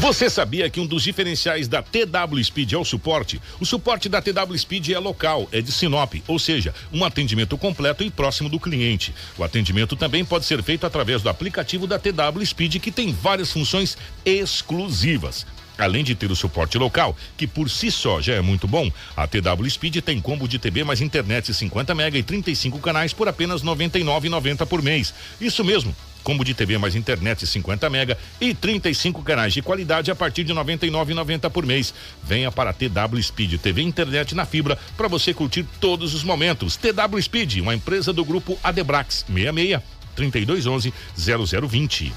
Você 0.00 0.30
sabia 0.30 0.70
que 0.70 0.78
um 0.78 0.86
dos 0.86 1.02
diferenciais 1.02 1.66
da 1.66 1.82
TW 1.82 2.40
Speed 2.44 2.72
é 2.72 2.78
o 2.78 2.84
suporte? 2.84 3.42
O 3.58 3.66
suporte 3.66 4.08
da 4.08 4.22
TW 4.22 4.56
Speed 4.56 4.90
é 4.90 4.98
local, 4.98 5.48
é 5.50 5.60
de 5.60 5.72
Sinop, 5.72 6.14
ou 6.28 6.38
seja, 6.38 6.72
um 6.92 7.04
atendimento 7.04 7.58
completo 7.58 8.04
e 8.04 8.10
próximo 8.10 8.48
do 8.48 8.60
cliente. 8.60 9.12
O 9.36 9.42
atendimento 9.42 9.96
também 9.96 10.24
pode 10.24 10.44
ser 10.44 10.62
feito 10.62 10.86
através 10.86 11.20
do 11.20 11.28
aplicativo 11.28 11.84
da 11.84 11.98
TW 11.98 12.46
Speed, 12.46 12.76
que 12.76 12.92
tem 12.92 13.12
várias 13.12 13.50
funções 13.50 13.98
exclusivas. 14.24 15.44
Além 15.76 16.04
de 16.04 16.14
ter 16.14 16.30
o 16.30 16.36
suporte 16.36 16.78
local, 16.78 17.16
que 17.36 17.48
por 17.48 17.68
si 17.68 17.90
só 17.90 18.20
já 18.20 18.34
é 18.34 18.40
muito 18.40 18.68
bom, 18.68 18.88
a 19.16 19.26
TW 19.26 19.68
Speed 19.68 19.96
tem 19.96 20.20
combo 20.20 20.46
de 20.46 20.60
TV 20.60 20.84
mais 20.84 21.00
internet 21.00 21.52
50 21.52 21.92
mega 21.96 22.16
e 22.16 22.22
35 22.22 22.78
canais 22.78 23.12
por 23.12 23.26
apenas 23.26 23.62
R$ 23.62 23.68
99,90 23.70 24.64
por 24.64 24.80
mês. 24.80 25.12
Isso 25.40 25.64
mesmo. 25.64 25.94
Combo 26.22 26.44
de 26.44 26.54
TV 26.54 26.78
mais 26.78 26.94
internet 26.94 27.46
50 27.46 27.88
mega 27.90 28.18
e 28.40 28.54
35 28.54 29.22
canais 29.22 29.52
de 29.52 29.62
qualidade 29.62 30.10
a 30.10 30.14
partir 30.14 30.44
de 30.44 30.52
R$ 30.52 30.58
99,90 30.60 31.50
por 31.50 31.64
mês. 31.64 31.94
Venha 32.22 32.50
para 32.52 32.70
a 32.70 32.72
TW 32.72 33.22
Speed 33.22 33.58
TV 33.60 33.82
internet 33.82 34.34
na 34.34 34.44
fibra 34.44 34.78
para 34.96 35.08
você 35.08 35.32
curtir 35.32 35.64
todos 35.80 36.14
os 36.14 36.22
momentos. 36.22 36.76
TW 36.76 37.20
Speed, 37.20 37.58
uma 37.60 37.74
empresa 37.74 38.12
do 38.12 38.24
grupo 38.24 38.58
Adebrax 38.62 39.24
66 39.28 39.80
3211 40.14 40.92
0020. 41.16 42.12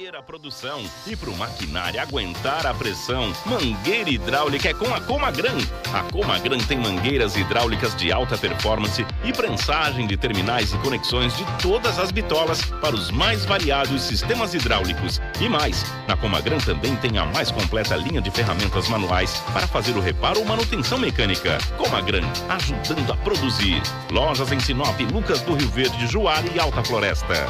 Hora 0.00 0.06
de 0.06 0.06
colher 0.06 0.16
a 0.16 0.22
produção 0.22 0.82
e 1.06 1.14
para 1.14 1.30
o 1.30 1.36
maquinário 1.36 2.00
aguentar 2.00 2.66
a 2.66 2.72
pressão. 2.72 3.32
Mangueira 3.44 4.08
hidráulica 4.08 4.70
é 4.70 4.74
com 4.74 4.92
a 4.94 5.00
Comagran. 5.00 5.58
A 5.92 6.02
Comagran 6.10 6.58
tem 6.58 6.78
mangueiras 6.78 7.36
hidráulicas 7.36 7.94
de 7.94 8.10
alta 8.10 8.38
performance 8.38 9.04
e 9.24 9.32
prensagem 9.32 10.06
de 10.06 10.16
terminais 10.16 10.72
e 10.72 10.78
conexões 10.78 11.36
de 11.36 11.44
todas 11.62 11.98
as 11.98 12.10
bitolas 12.10 12.62
para 12.80 12.94
os 12.94 13.10
mais 13.10 13.44
variados 13.44 14.02
sistemas 14.02 14.54
hidráulicos. 14.54 15.20
E 15.40 15.48
mais, 15.48 15.84
na 16.08 16.16
Comagran 16.16 16.58
também 16.58 16.96
tem 16.96 17.18
a 17.18 17.26
mais 17.26 17.50
completa 17.50 17.96
linha 17.96 18.20
de 18.20 18.30
ferramentas 18.30 18.88
manuais 18.88 19.42
para 19.52 19.66
fazer 19.66 19.96
o 19.96 20.00
reparo 20.00 20.40
ou 20.40 20.46
manutenção 20.46 20.98
mecânica. 20.98 21.58
Comagran, 21.76 22.24
ajudando 22.48 23.12
a 23.12 23.16
produzir. 23.16 23.82
Lojas 24.10 24.50
em 24.52 24.60
Sinop, 24.60 24.98
Lucas 25.12 25.40
do 25.42 25.54
Rio 25.54 25.68
Verde, 25.68 26.06
Juara 26.06 26.46
e 26.54 26.58
Alta 26.58 26.82
Floresta. 26.82 27.46